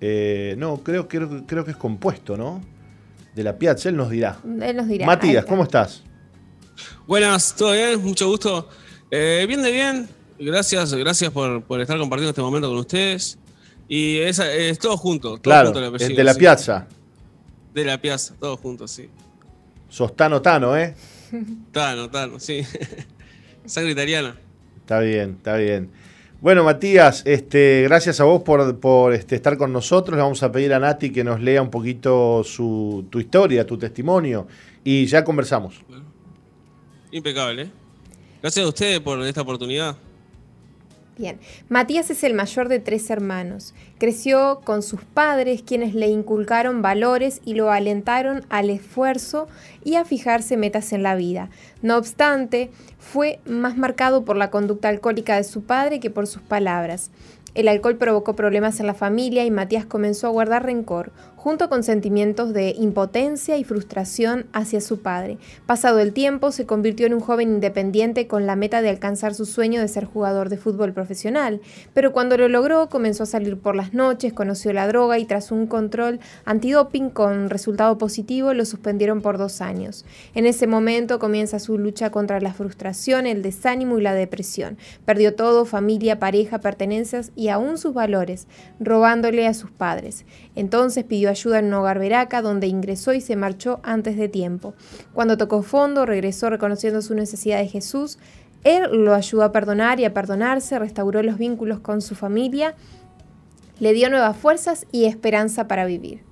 Eh, 0.00 0.56
no, 0.58 0.78
creo, 0.78 1.06
creo, 1.06 1.46
creo 1.46 1.64
que 1.64 1.70
es 1.70 1.76
compuesto, 1.76 2.36
¿no? 2.36 2.60
De 3.34 3.44
la 3.44 3.56
Piazza, 3.56 3.88
él 3.88 3.96
nos 3.96 4.10
dirá. 4.10 4.38
Él 4.44 4.76
nos 4.76 4.88
dirá. 4.88 5.06
Matías, 5.06 5.44
¿cómo 5.44 5.62
estás? 5.62 6.02
Buenas, 7.06 7.54
¿todo 7.54 7.72
bien? 7.72 8.02
Mucho 8.02 8.26
gusto. 8.26 8.68
bien 9.08 9.62
de 9.62 9.70
bien. 9.70 10.08
Gracias, 10.40 10.92
gracias 10.94 11.30
por, 11.30 11.62
por 11.62 11.80
estar 11.80 11.96
compartiendo 11.96 12.30
este 12.30 12.42
momento 12.42 12.68
con 12.68 12.78
ustedes. 12.78 13.38
Y 13.92 14.18
es, 14.18 14.38
es 14.38 14.78
todo 14.78 14.96
junto. 14.96 15.38
claro, 15.38 15.72
de 15.72 16.22
la 16.24 16.34
piazza. 16.34 16.86
De 17.74 17.84
la 17.84 18.00
piazza, 18.00 18.36
todo 18.38 18.56
junto, 18.56 18.86
sí. 18.86 19.08
Sos 19.88 20.14
Tano 20.14 20.40
Tano, 20.40 20.76
¿eh? 20.76 20.94
Tano, 21.72 22.08
Tano, 22.08 22.38
sí. 22.38 22.62
Sangre 23.64 23.90
italiana. 23.90 24.38
Está 24.76 25.00
bien, 25.00 25.34
está 25.38 25.56
bien. 25.56 25.90
Bueno, 26.40 26.62
Matías, 26.62 27.24
este, 27.26 27.82
gracias 27.82 28.20
a 28.20 28.24
vos 28.24 28.44
por, 28.44 29.12
este, 29.12 29.34
estar 29.34 29.58
con 29.58 29.72
nosotros. 29.72 30.16
Le 30.16 30.22
vamos 30.22 30.44
a 30.44 30.52
pedir 30.52 30.72
a 30.72 30.78
Nati 30.78 31.10
que 31.10 31.24
nos 31.24 31.40
lea 31.40 31.60
un 31.60 31.70
poquito 31.70 32.44
su, 32.44 33.06
tu 33.10 33.18
historia, 33.18 33.66
tu 33.66 33.76
testimonio, 33.76 34.46
y 34.84 35.06
ya 35.06 35.24
conversamos. 35.24 35.82
impecable. 37.10 37.62
¿eh? 37.62 37.70
Gracias 38.40 38.64
a 38.64 38.68
ustedes 38.68 39.00
por 39.00 39.20
esta 39.22 39.40
oportunidad. 39.40 39.96
Matías 41.68 42.10
es 42.10 42.24
el 42.24 42.34
mayor 42.34 42.68
de 42.68 42.78
tres 42.78 43.10
hermanos. 43.10 43.74
Creció 43.98 44.60
con 44.64 44.82
sus 44.82 45.02
padres, 45.02 45.62
quienes 45.62 45.94
le 45.94 46.08
inculcaron 46.08 46.82
valores 46.82 47.40
y 47.44 47.54
lo 47.54 47.70
alentaron 47.70 48.44
al 48.48 48.70
esfuerzo 48.70 49.48
y 49.84 49.96
a 49.96 50.04
fijarse 50.04 50.56
metas 50.56 50.92
en 50.92 51.02
la 51.02 51.14
vida. 51.14 51.50
No 51.82 51.96
obstante, 51.96 52.70
fue 52.98 53.40
más 53.44 53.76
marcado 53.76 54.24
por 54.24 54.36
la 54.36 54.50
conducta 54.50 54.88
alcohólica 54.88 55.36
de 55.36 55.44
su 55.44 55.62
padre 55.62 56.00
que 56.00 56.10
por 56.10 56.26
sus 56.26 56.42
palabras. 56.42 57.10
El 57.54 57.66
alcohol 57.66 57.96
provocó 57.96 58.36
problemas 58.36 58.78
en 58.78 58.86
la 58.86 58.94
familia 58.94 59.44
y 59.44 59.50
Matías 59.50 59.84
comenzó 59.84 60.28
a 60.28 60.30
guardar 60.30 60.64
rencor, 60.64 61.10
junto 61.40 61.70
con 61.70 61.82
sentimientos 61.82 62.52
de 62.52 62.74
impotencia 62.78 63.56
y 63.56 63.64
frustración 63.64 64.44
hacia 64.52 64.82
su 64.82 65.00
padre. 65.00 65.38
Pasado 65.64 65.98
el 65.98 66.12
tiempo, 66.12 66.52
se 66.52 66.66
convirtió 66.66 67.06
en 67.06 67.14
un 67.14 67.20
joven 67.20 67.48
independiente 67.48 68.26
con 68.26 68.46
la 68.46 68.56
meta 68.56 68.82
de 68.82 68.90
alcanzar 68.90 69.34
su 69.34 69.46
sueño 69.46 69.80
de 69.80 69.88
ser 69.88 70.04
jugador 70.04 70.50
de 70.50 70.58
fútbol 70.58 70.92
profesional, 70.92 71.62
pero 71.94 72.12
cuando 72.12 72.36
lo 72.36 72.46
logró 72.50 72.90
comenzó 72.90 73.22
a 73.22 73.26
salir 73.26 73.56
por 73.56 73.74
las 73.74 73.94
noches, 73.94 74.34
conoció 74.34 74.74
la 74.74 74.86
droga 74.86 75.18
y 75.18 75.24
tras 75.24 75.50
un 75.50 75.66
control 75.66 76.20
antidoping 76.44 77.08
con 77.08 77.48
resultado 77.48 77.96
positivo 77.96 78.52
lo 78.52 78.66
suspendieron 78.66 79.22
por 79.22 79.38
dos 79.38 79.62
años. 79.62 80.04
En 80.34 80.44
ese 80.44 80.66
momento 80.66 81.18
comienza 81.18 81.58
su 81.58 81.78
lucha 81.78 82.10
contra 82.10 82.38
la 82.42 82.52
frustración, 82.52 83.26
el 83.26 83.40
desánimo 83.40 83.98
y 83.98 84.02
la 84.02 84.12
depresión. 84.12 84.76
Perdió 85.06 85.34
todo, 85.34 85.64
familia, 85.64 86.18
pareja, 86.18 86.58
pertenencias 86.58 87.32
y 87.34 87.48
aún 87.48 87.78
sus 87.78 87.94
valores, 87.94 88.46
robándole 88.78 89.46
a 89.46 89.54
sus 89.54 89.70
padres. 89.70 90.26
Entonces 90.54 91.04
pidió 91.04 91.29
ayuda 91.30 91.58
en 91.58 91.66
un 91.66 91.74
hogar 91.74 92.00
donde 92.42 92.66
ingresó 92.66 93.12
y 93.12 93.20
se 93.20 93.36
marchó 93.36 93.80
antes 93.82 94.16
de 94.16 94.28
tiempo. 94.28 94.74
Cuando 95.12 95.36
tocó 95.36 95.62
fondo, 95.62 96.06
regresó 96.06 96.50
reconociendo 96.50 97.02
su 97.02 97.14
necesidad 97.14 97.58
de 97.58 97.68
Jesús. 97.68 98.18
Él 98.64 99.04
lo 99.04 99.14
ayudó 99.14 99.44
a 99.44 99.52
perdonar 99.52 100.00
y 100.00 100.04
a 100.04 100.12
perdonarse, 100.12 100.78
restauró 100.78 101.22
los 101.22 101.38
vínculos 101.38 101.80
con 101.80 102.02
su 102.02 102.14
familia, 102.14 102.74
le 103.78 103.92
dio 103.94 104.10
nuevas 104.10 104.36
fuerzas 104.36 104.86
y 104.92 105.06
esperanza 105.06 105.66
para 105.66 105.86
vivir. 105.86 106.22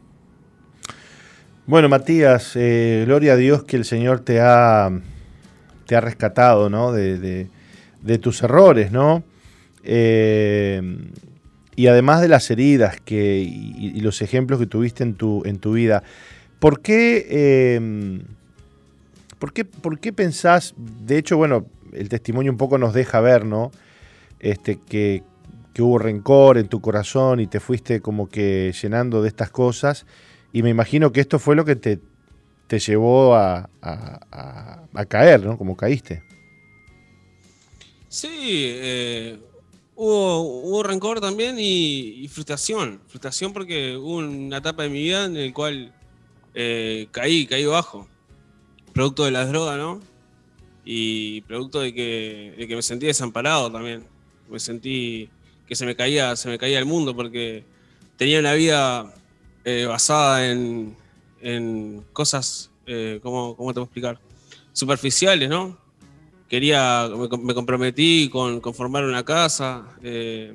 Bueno, 1.66 1.88
Matías, 1.88 2.52
eh, 2.54 3.04
gloria 3.06 3.32
a 3.32 3.36
Dios 3.36 3.64
que 3.64 3.76
el 3.76 3.84
Señor 3.84 4.20
te 4.20 4.40
ha, 4.40 4.90
te 5.86 5.96
ha 5.96 6.00
rescatado 6.00 6.68
¿no? 6.68 6.92
de, 6.92 7.48
de 8.02 8.18
tus 8.18 8.42
errores, 8.42 8.92
¿no? 8.92 9.22
Eh, 9.84 10.82
y 11.78 11.86
además 11.86 12.20
de 12.20 12.26
las 12.26 12.50
heridas 12.50 13.00
que, 13.00 13.38
y, 13.38 14.00
los 14.00 14.20
ejemplos 14.20 14.58
que 14.58 14.66
tuviste 14.66 15.04
en 15.04 15.14
tu, 15.14 15.44
en 15.44 15.60
tu 15.60 15.74
vida, 15.74 16.02
¿por 16.58 16.80
qué, 16.80 17.76
em, 17.76 18.22
¿por, 19.38 19.52
qué, 19.52 19.64
¿por 19.64 20.00
qué 20.00 20.12
pensás, 20.12 20.74
de 20.76 21.18
hecho, 21.18 21.36
bueno, 21.36 21.66
el 21.92 22.08
testimonio 22.08 22.50
un 22.50 22.58
poco 22.58 22.78
nos 22.78 22.94
deja 22.94 23.20
ver, 23.20 23.44
¿no? 23.44 23.70
Este, 24.40 24.80
que, 24.80 25.22
hubo 25.78 25.98
rencor 25.98 26.58
en 26.58 26.66
tu 26.66 26.80
corazón 26.80 27.38
y 27.38 27.46
te 27.46 27.60
fuiste 27.60 28.00
como 28.00 28.28
que 28.28 28.74
llenando 28.82 29.22
de 29.22 29.28
estas 29.28 29.50
cosas, 29.50 30.04
y 30.52 30.64
me 30.64 30.70
imagino 30.70 31.12
que 31.12 31.20
esto 31.20 31.38
fue 31.38 31.54
lo 31.54 31.64
que 31.64 31.76
te, 31.76 32.00
te 32.66 32.80
llevó 32.80 33.36
a, 33.36 33.70
a, 33.80 35.04
caer, 35.06 35.46
¿no? 35.46 35.56
Como 35.56 35.76
caíste. 35.76 36.24
Sí, 38.08 38.72
eh, 38.80 39.38
Hubo, 40.00 40.84
rencor 40.84 41.20
también 41.20 41.56
y, 41.58 42.28
frustración. 42.28 43.00
Frustración 43.08 43.52
porque 43.52 43.96
hubo 43.96 44.18
una 44.18 44.58
etapa 44.58 44.84
de 44.84 44.90
mi 44.90 45.02
vida 45.02 45.24
en 45.24 45.46
la 45.46 45.52
cual 45.52 45.92
eh, 46.54 47.08
caí, 47.10 47.48
caí 47.48 47.64
bajo. 47.64 48.06
Producto 48.92 49.24
de 49.24 49.32
las 49.32 49.48
drogas, 49.48 49.76
¿no? 49.76 50.00
Y 50.84 51.40
producto 51.42 51.80
de 51.80 51.92
que, 51.92 52.66
me 52.68 52.80
sentí 52.80 53.06
desamparado 53.06 53.72
también. 53.72 54.04
Me 54.48 54.60
sentí 54.60 55.30
que 55.66 55.74
se 55.74 55.84
me 55.84 55.96
caía, 55.96 56.36
se 56.36 56.48
me 56.48 56.58
caía 56.58 56.78
el 56.78 56.86
mundo 56.86 57.16
porque 57.16 57.64
tenía 58.16 58.38
una 58.38 58.52
vida 58.52 59.12
eh, 59.64 59.84
basada 59.86 60.48
en, 60.48 60.96
en 61.40 62.04
cosas, 62.12 62.70
eh, 62.86 63.18
¿cómo, 63.20 63.56
¿cómo, 63.56 63.70
te 63.70 63.74
puedo 63.74 63.86
explicar? 63.86 64.20
Superficiales, 64.72 65.48
¿no? 65.48 65.76
Quería, 66.48 67.08
me, 67.08 67.54
comprometí 67.54 68.28
con, 68.30 68.60
con, 68.60 68.72
formar 68.72 69.04
una 69.04 69.24
casa, 69.24 69.86
eh, 70.02 70.54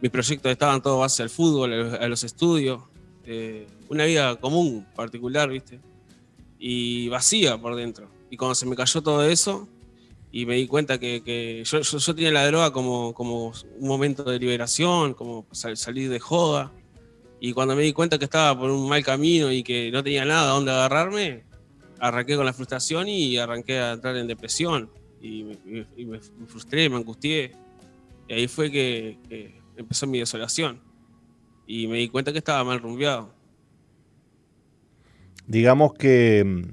mis 0.00 0.10
proyectos 0.10 0.50
estaban 0.50 0.82
todos 0.82 1.00
base 1.00 1.22
al 1.22 1.30
fútbol, 1.30 1.72
a 1.72 2.08
los, 2.08 2.24
estudios, 2.24 2.82
eh, 3.24 3.66
una 3.88 4.04
vida 4.04 4.36
común, 4.36 4.84
particular, 4.94 5.48
¿viste? 5.48 5.80
Y 6.58 7.08
vacía 7.08 7.56
por 7.56 7.76
dentro. 7.76 8.08
Y 8.28 8.36
cuando 8.36 8.54
se 8.56 8.66
me 8.66 8.74
cayó 8.74 9.02
todo 9.02 9.24
eso, 9.24 9.68
y 10.32 10.46
me 10.46 10.56
di 10.56 10.66
cuenta 10.66 10.98
que, 10.98 11.22
que 11.22 11.62
yo, 11.64 11.80
yo, 11.80 11.98
yo, 11.98 12.14
tenía 12.16 12.32
la 12.32 12.44
droga 12.44 12.72
como, 12.72 13.14
como 13.14 13.52
un 13.78 13.86
momento 13.86 14.24
de 14.24 14.40
liberación, 14.40 15.14
como 15.14 15.46
salir 15.52 16.10
de 16.10 16.18
joda. 16.18 16.72
Y 17.38 17.52
cuando 17.52 17.76
me 17.76 17.82
di 17.82 17.92
cuenta 17.92 18.18
que 18.18 18.24
estaba 18.24 18.58
por 18.58 18.68
un 18.68 18.88
mal 18.88 19.04
camino 19.04 19.52
y 19.52 19.62
que 19.62 19.92
no 19.92 20.02
tenía 20.02 20.24
nada 20.24 20.50
a 20.50 20.54
dónde 20.54 20.72
agarrarme, 20.72 21.44
arranqué 22.00 22.34
con 22.34 22.44
la 22.44 22.52
frustración 22.52 23.06
y 23.06 23.38
arranqué 23.38 23.78
a 23.78 23.92
entrar 23.92 24.16
en 24.16 24.26
depresión. 24.26 24.90
Y 25.24 25.42
me, 25.42 26.20
frustré, 26.46 26.90
me 26.90 26.96
angustié. 26.96 27.52
Y 28.28 28.34
ahí 28.34 28.46
fue 28.46 28.70
que, 28.70 29.16
que, 29.26 29.58
empezó 29.74 30.06
mi 30.06 30.18
desolación. 30.18 30.78
Y 31.66 31.86
me 31.86 31.96
di 31.96 32.08
cuenta 32.10 32.30
que 32.30 32.38
estaba 32.38 32.62
mal 32.62 32.78
rumbeado. 32.78 33.32
Digamos 35.46 35.94
que 35.94 36.66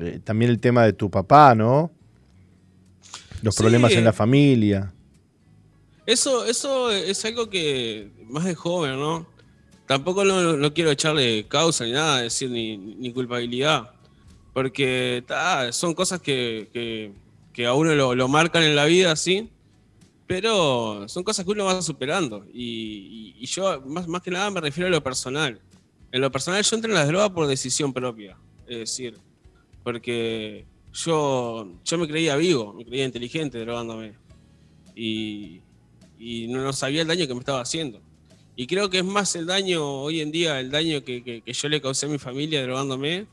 eh, 0.00 0.20
también 0.24 0.50
el 0.50 0.58
tema 0.58 0.82
de 0.84 0.92
tu 0.92 1.08
papá, 1.08 1.54
¿no? 1.54 1.92
Los 3.42 3.54
sí, 3.54 3.62
problemas 3.62 3.92
en 3.92 4.02
la 4.02 4.12
familia. 4.12 4.92
Eso, 6.04 6.46
eso 6.46 6.90
es 6.90 7.24
algo 7.24 7.48
que 7.48 8.10
más 8.28 8.44
de 8.44 8.56
joven, 8.56 8.98
¿no? 8.98 9.24
Tampoco 9.86 10.24
no, 10.24 10.56
no 10.56 10.74
quiero 10.74 10.90
echarle 10.90 11.46
causa 11.46 11.84
ni 11.84 11.92
nada, 11.92 12.22
decir 12.22 12.50
ni, 12.50 12.76
ni 12.76 13.12
culpabilidad. 13.12 13.92
Porque 14.52 15.22
ta, 15.28 15.70
son 15.70 15.94
cosas 15.94 16.20
que, 16.20 16.68
que, 16.72 17.12
que 17.58 17.66
a 17.66 17.74
uno 17.74 17.92
lo, 17.96 18.14
lo, 18.14 18.28
marcan 18.28 18.62
en 18.62 18.76
la 18.76 18.84
vida, 18.84 19.16
sí. 19.16 19.48
Pero 20.28 21.08
son 21.08 21.24
cosas 21.24 21.44
que 21.44 21.50
uno 21.50 21.64
va 21.64 21.82
superando. 21.82 22.46
Y, 22.54 23.34
y, 23.34 23.36
y, 23.40 23.46
yo, 23.46 23.80
más, 23.84 24.06
más 24.06 24.22
que 24.22 24.30
nada, 24.30 24.48
me 24.48 24.60
refiero 24.60 24.86
a 24.86 24.90
lo 24.92 25.02
personal. 25.02 25.60
En 26.12 26.20
lo 26.20 26.30
personal, 26.30 26.62
yo 26.62 26.76
entré 26.76 26.88
en 26.88 26.94
las 26.94 27.08
drogas 27.08 27.30
por 27.30 27.48
decisión 27.48 27.92
propia. 27.92 28.38
Es 28.68 28.78
decir, 28.78 29.16
porque 29.82 30.66
yo, 30.92 31.68
yo 31.84 31.98
me 31.98 32.06
creía 32.06 32.36
vivo, 32.36 32.74
me 32.74 32.84
creía 32.84 33.04
inteligente 33.04 33.58
drogándome. 33.58 34.12
Y, 34.94 35.60
y 36.16 36.46
no, 36.46 36.62
no, 36.62 36.72
sabía 36.72 37.02
el 37.02 37.08
daño 37.08 37.26
que 37.26 37.34
me 37.34 37.40
estaba 37.40 37.60
haciendo. 37.60 38.00
Y 38.54 38.68
creo 38.68 38.88
que 38.88 38.98
es 38.98 39.04
más 39.04 39.34
el 39.34 39.46
daño, 39.46 39.84
hoy 39.84 40.20
en 40.20 40.30
día, 40.30 40.60
el 40.60 40.70
daño 40.70 41.02
que, 41.02 41.24
que, 41.24 41.40
que 41.40 41.52
yo 41.52 41.68
le 41.68 41.80
causé 41.80 42.06
a 42.06 42.08
mi 42.08 42.18
familia 42.18 42.62
drogándome, 42.62 43.26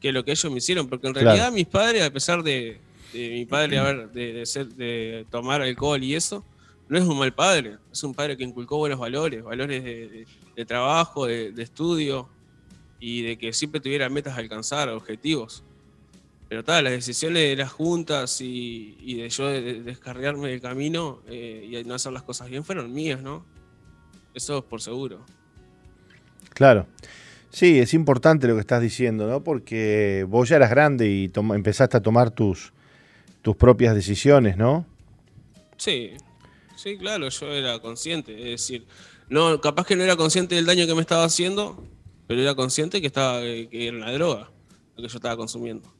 que 0.00 0.10
lo 0.10 0.24
que 0.24 0.32
ellos 0.32 0.50
me 0.50 0.58
hicieron. 0.58 0.88
Porque 0.88 1.06
en 1.06 1.14
realidad 1.14 1.36
claro. 1.36 1.52
mis 1.52 1.68
padres, 1.68 2.02
a 2.02 2.10
pesar 2.10 2.42
de, 2.42 2.89
mi 3.12 3.46
padre 3.46 3.78
haber, 3.78 4.10
de, 4.10 4.32
de, 4.32 4.46
ser, 4.46 4.68
de 4.68 5.26
tomar 5.30 5.62
alcohol 5.62 6.02
y 6.02 6.14
eso, 6.14 6.44
no 6.90 6.98
es 6.98 7.04
un 7.04 7.16
mal 7.16 7.32
padre. 7.32 7.78
Es 7.92 8.02
un 8.02 8.12
padre 8.12 8.36
que 8.36 8.42
inculcó 8.42 8.76
buenos 8.76 8.98
valores, 8.98 9.44
valores 9.44 9.84
de, 9.84 10.64
trabajo, 10.66 11.26
de, 11.26 11.54
estudio 11.56 12.28
y 12.98 13.22
de 13.22 13.38
que 13.38 13.52
siempre 13.52 13.80
tuviera 13.80 14.08
metas 14.08 14.36
a 14.36 14.40
alcanzar, 14.40 14.88
objetivos. 14.88 15.62
Pero 16.48 16.64
tal, 16.64 16.82
las 16.82 16.92
decisiones 16.92 17.48
de 17.48 17.54
las 17.54 17.70
juntas 17.70 18.40
y, 18.40 19.14
de 19.18 19.28
yo 19.28 19.46
de, 19.46 19.82
descarriarme 19.82 20.48
del 20.48 20.60
camino 20.60 21.22
eh, 21.28 21.80
y 21.80 21.84
no 21.84 21.94
hacer 21.94 22.12
las 22.12 22.24
cosas 22.24 22.50
bien 22.50 22.64
fueron 22.64 22.92
mías, 22.92 23.22
¿no? 23.22 23.46
Eso 24.34 24.58
es 24.58 24.64
por 24.64 24.82
seguro. 24.82 25.24
Claro. 26.54 26.88
Sí, 27.50 27.78
es 27.78 27.94
importante 27.94 28.48
lo 28.48 28.54
que 28.54 28.60
estás 28.60 28.82
diciendo, 28.82 29.28
¿no? 29.28 29.44
Porque 29.44 30.26
vos 30.28 30.48
ya 30.48 30.56
eras 30.56 30.70
grande 30.70 31.08
y 31.08 31.30
empezaste 31.54 31.96
a 31.96 32.00
tomar 32.00 32.32
tus, 32.32 32.72
tus 33.42 33.56
propias 33.56 33.94
decisiones, 33.94 34.56
¿no? 34.56 34.86
Sí, 35.76 36.12
sí, 36.76 36.98
claro, 36.98 37.28
yo 37.28 37.46
era 37.52 37.78
consciente. 37.78 38.34
Es 38.34 38.60
decir, 38.60 38.86
no, 39.28 39.60
capaz 39.60 39.86
que 39.86 39.96
no 39.96 40.04
era 40.04 40.16
consciente 40.16 40.54
del 40.54 40.66
daño 40.66 40.86
que 40.86 40.94
me 40.94 41.00
estaba 41.00 41.24
haciendo, 41.24 41.82
pero 42.26 42.42
era 42.42 42.54
consciente 42.54 43.00
que 43.00 43.06
estaba 43.06 43.40
que 43.40 43.68
era 43.72 43.96
una 43.96 44.12
droga 44.12 44.50
lo 44.96 45.02
que 45.02 45.08
yo 45.08 45.16
estaba 45.16 45.36
consumiendo. 45.36 45.92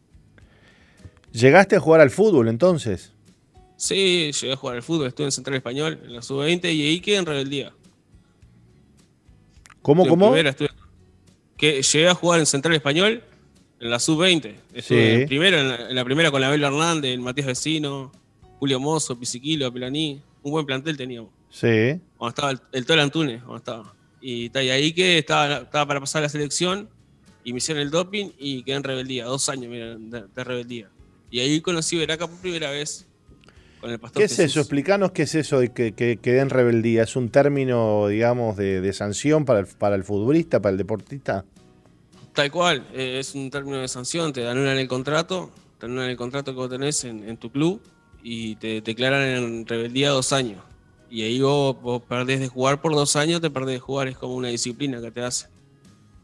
¿Llegaste 1.32 1.76
a 1.76 1.80
jugar 1.80 2.00
al 2.00 2.10
fútbol 2.10 2.48
entonces? 2.48 3.12
Sí, 3.76 4.30
llegué 4.32 4.52
a 4.52 4.56
jugar 4.56 4.76
al 4.76 4.82
fútbol, 4.82 5.06
estuve 5.06 5.26
en 5.26 5.32
Central 5.32 5.56
Español, 5.56 6.00
en 6.04 6.14
la 6.14 6.22
sub-20 6.22 6.74
y 6.74 6.82
ahí 6.88 7.00
quedé 7.00 7.16
en 7.16 7.26
rebeldía. 7.26 7.72
¿Cómo, 9.80 10.02
estuve 10.02 10.10
cómo? 10.10 10.26
Primera, 10.32 10.50
estuve, 10.50 10.68
que 11.56 11.80
llegué 11.80 12.08
a 12.08 12.14
jugar 12.14 12.40
en 12.40 12.46
Central 12.46 12.74
Español 12.74 13.22
en 13.80 13.90
la 13.90 13.98
sub-20. 13.98 14.54
Estuve 14.74 14.82
sí. 14.82 15.22
en, 15.22 15.28
primero, 15.28 15.58
en, 15.58 15.68
la, 15.68 15.88
en, 15.88 15.94
la, 15.96 16.04
primera 16.04 16.30
con 16.30 16.40
la 16.40 16.48
Abel 16.48 16.62
Hernández, 16.62 17.12
el 17.12 17.20
Matías 17.20 17.46
Vecino, 17.46 18.12
Julio 18.58 18.78
Mozo, 18.78 19.18
Pisiquilo, 19.18 19.72
Pelaní. 19.72 20.20
Un 20.42 20.52
buen 20.52 20.66
plantel 20.66 20.96
teníamos. 20.96 21.30
Sí. 21.50 21.98
Cuando 22.16 22.28
estaba 22.28 22.50
el, 22.52 22.60
el 22.72 22.86
Tolo 22.86 23.02
Antunes, 23.02 23.42
cuando 23.42 23.56
estaba. 23.56 23.94
Y, 24.20 24.56
y 24.56 24.70
ahí 24.70 24.92
que 24.92 25.18
estaba, 25.18 25.58
estaba 25.58 25.86
para 25.86 26.00
pasar 26.00 26.22
la 26.22 26.28
selección 26.28 26.88
y 27.42 27.52
me 27.52 27.58
hicieron 27.58 27.82
el 27.82 27.90
doping 27.90 28.30
y 28.38 28.62
quedé 28.62 28.76
en 28.76 28.84
rebeldía. 28.84 29.24
Dos 29.24 29.48
años 29.48 29.70
mira, 29.70 29.96
de, 29.96 30.24
de 30.34 30.44
rebeldía. 30.44 30.90
Y 31.30 31.40
ahí 31.40 31.60
conocí 31.60 31.96
Veraca 31.96 32.26
por 32.26 32.38
primera 32.38 32.70
vez 32.70 33.06
con 33.80 33.90
el 33.90 33.98
pastor 33.98 34.20
¿Qué 34.20 34.26
es 34.26 34.36
Jesús. 34.36 34.50
eso? 34.50 34.60
Explícanos 34.60 35.12
qué 35.12 35.22
es 35.22 35.34
eso 35.34 35.60
de 35.60 35.72
que, 35.72 35.92
que 35.92 36.18
quedé 36.18 36.40
en 36.40 36.50
rebeldía. 36.50 37.04
¿Es 37.04 37.16
un 37.16 37.30
término, 37.30 38.08
digamos, 38.08 38.56
de, 38.56 38.80
de 38.80 38.92
sanción 38.92 39.46
para 39.46 39.60
el, 39.60 39.66
para 39.66 39.94
el, 39.94 40.04
futbolista, 40.04 40.60
para 40.60 40.72
el 40.72 40.78
deportista? 40.78 41.44
Tal 42.34 42.50
cual, 42.50 42.86
eh, 42.92 43.18
es 43.18 43.34
un 43.34 43.50
término 43.50 43.78
de 43.78 43.88
sanción. 43.88 44.32
Te 44.32 44.48
en 44.48 44.58
el 44.58 44.88
contrato, 44.88 45.50
te 45.78 45.86
en 45.86 45.98
el 45.98 46.16
contrato 46.16 46.52
que 46.52 46.56
vos 46.56 46.70
tenés 46.70 47.04
en, 47.04 47.28
en 47.28 47.36
tu 47.36 47.50
club 47.50 47.80
y 48.22 48.56
te 48.56 48.80
declaran 48.80 49.22
en 49.22 49.66
rebeldía 49.66 50.10
dos 50.10 50.32
años. 50.32 50.62
Y 51.10 51.22
ahí 51.22 51.40
vos, 51.40 51.80
vos, 51.80 52.02
perdés 52.02 52.40
de 52.40 52.48
jugar 52.48 52.80
por 52.80 52.92
dos 52.94 53.16
años, 53.16 53.40
te 53.40 53.50
perdés 53.50 53.74
de 53.74 53.80
jugar, 53.80 54.08
es 54.08 54.16
como 54.16 54.34
una 54.34 54.48
disciplina 54.48 55.00
que 55.00 55.10
te 55.10 55.22
hace. 55.22 55.48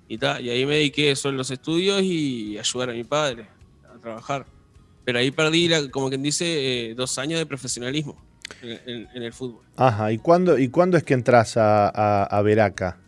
Y, 0.08 0.18
ta, 0.18 0.40
y 0.40 0.50
ahí 0.50 0.64
me 0.64 0.76
dediqué 0.76 1.16
solo 1.16 1.38
los 1.38 1.50
estudios 1.50 2.02
y 2.02 2.56
ayudar 2.58 2.90
a 2.90 2.92
mi 2.92 3.02
padre 3.02 3.48
a 3.92 3.98
trabajar 3.98 4.46
pero 5.06 5.20
ahí 5.20 5.30
perdí, 5.30 5.70
como 5.92 6.08
quien 6.08 6.20
dice, 6.20 6.90
eh, 6.90 6.94
dos 6.96 7.16
años 7.16 7.38
de 7.38 7.46
profesionalismo 7.46 8.16
en, 8.60 8.80
en, 8.86 9.08
en, 9.14 9.22
el 9.22 9.32
fútbol. 9.32 9.62
Ajá, 9.76 10.10
¿y 10.10 10.18
cuándo, 10.18 10.58
y 10.58 10.68
cuándo 10.68 10.96
es 10.96 11.04
que 11.04 11.14
entras 11.14 11.56
a, 11.56 11.88
a, 11.88 12.24
a 12.24 12.42
Veraca? 12.42 12.98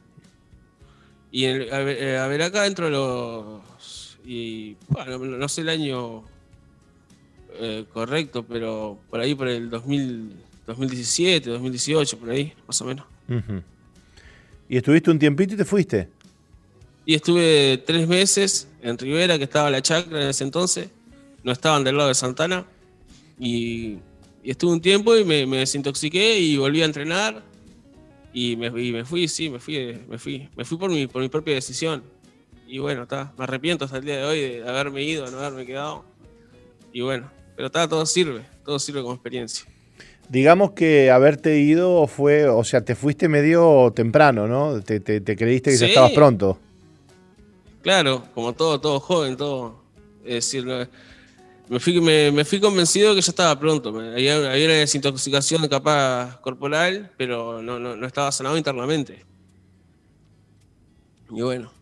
Y 1.31 1.45
en, 1.45 1.63
a, 1.73 1.81
eh, 1.83 2.19
a, 2.19 2.27
Veraca 2.27 2.67
entro 2.67 2.87
a 2.87 2.91
los... 2.91 4.19
Y, 4.25 4.77
bueno, 4.89 5.19
no 5.19 5.49
sé 5.49 5.63
el 5.63 5.71
año 5.71 6.23
eh, 7.55 7.85
correcto, 7.93 8.45
pero 8.45 8.99
por 9.09 9.21
ahí 9.21 9.35
por 9.35 9.49
el 9.49 9.71
2000, 9.71 10.33
2017, 10.67 11.51
2018, 11.51 12.19
por 12.19 12.31
ahí, 12.31 12.53
más 12.67 12.81
o 12.83 12.85
menos. 12.85 13.07
Uh 13.29 13.35
-huh. 13.35 13.63
¿Y 14.69 14.77
estuviste 14.77 15.11
un 15.11 15.19
tiempito 15.19 15.55
y 15.55 15.57
te 15.57 15.65
fuiste? 15.65 16.09
Y 17.07 17.15
estuve 17.15 17.83
tres 17.87 18.07
meses 18.07 18.69
en 18.83 18.99
Rivera, 18.99 19.39
que 19.39 19.45
estaba 19.45 19.71
la 19.71 19.81
chacra 19.81 20.23
en 20.23 20.29
ese 20.29 20.45
entonces 20.45 20.91
no 21.43 21.53
estaban 21.53 21.85
del 21.85 21.97
lado 21.97 22.09
de 22.09 22.15
Santana. 22.15 22.67
Y, 23.39 23.99
y 24.43 24.51
estuve 24.51 24.73
un 24.73 24.81
tiempo 24.81 25.17
y 25.17 25.25
me, 25.25 25.47
me, 25.47 25.59
desintoxiqué 25.59 26.39
y 26.39 26.57
volví 26.57 26.83
a 26.83 26.85
entrenar. 26.85 27.43
Y 28.33 28.57
me, 28.57 28.67
y 28.67 28.93
me 28.93 29.05
fui, 29.05 29.29
sí, 29.29 29.51
me 29.51 29.59
fui, 29.59 29.99
me 30.09 30.19
fui. 30.19 30.49
Me 30.57 30.65
fui 30.65 30.79
por 30.79 30.91
mi, 30.91 31.07
por 31.07 31.23
mi 31.23 31.29
propia 31.29 31.55
decisión. 31.55 32.03
Y 32.67 32.79
bueno, 32.79 33.05
está. 33.05 33.33
Me 33.39 33.45
arrepiento 33.45 33.85
hasta 33.85 33.99
el 33.99 34.05
día 34.05 34.19
de 34.19 34.25
hoy 34.25 34.41
de 34.41 34.69
haberme 34.69 35.03
ido, 35.03 35.25
de 35.25 35.33
no 35.33 35.39
haberme 35.39 35.65
quedado. 35.65 36.05
Y 36.93 37.01
bueno, 37.01 37.31
pero 37.57 37.67
está, 37.67 37.89
todo 37.89 38.05
sirve. 38.07 38.43
Todo 38.65 38.79
sirve 38.79 39.01
como 39.03 39.15
experiencia. 39.15 39.67
Digamos 40.29 40.73
que 40.73 41.11
haberte 41.11 41.59
ido 41.59 42.07
fue, 42.07 42.47
o 42.49 42.63
sea, 42.63 42.85
te 42.85 42.95
fuiste 42.95 43.29
medio 43.29 43.91
temprano, 43.97 44.47
¿no? 44.47 44.83
Te, 44.83 45.01
te, 45.01 45.23
te 45.23 45.37
creíste 45.37 45.71
que 45.71 45.77
sí. 45.77 45.85
ya 45.85 45.89
estabas 45.89 46.13
pronto. 46.13 46.59
Claro, 47.83 48.25
como 48.35 48.53
todo, 48.53 48.79
todo 48.81 49.01
joven, 49.01 49.37
todo. 49.37 49.83
Es 50.23 50.35
decir, 50.35 50.67
me 51.69 51.81
fui, 51.81 52.01
me, 52.01 52.33
me 52.33 52.45
fui 52.45 52.61
convencido 52.61 53.15
que 53.15 53.21
ya 53.21 53.31
estaba 53.31 53.59
pronto. 53.59 53.91
Había, 53.91 54.37
había 54.51 54.67
una 54.67 54.75
desintoxicación 54.75 55.67
capaz 55.69 56.41
corporal, 56.41 57.13
pero 57.17 57.63
no, 57.63 57.79
no, 57.79 57.97
no 57.97 58.07
estaba 58.07 58.33
sanado 58.33 58.57
internamente. 58.57 59.25
Y 61.31 61.43
bueno. 61.43 61.73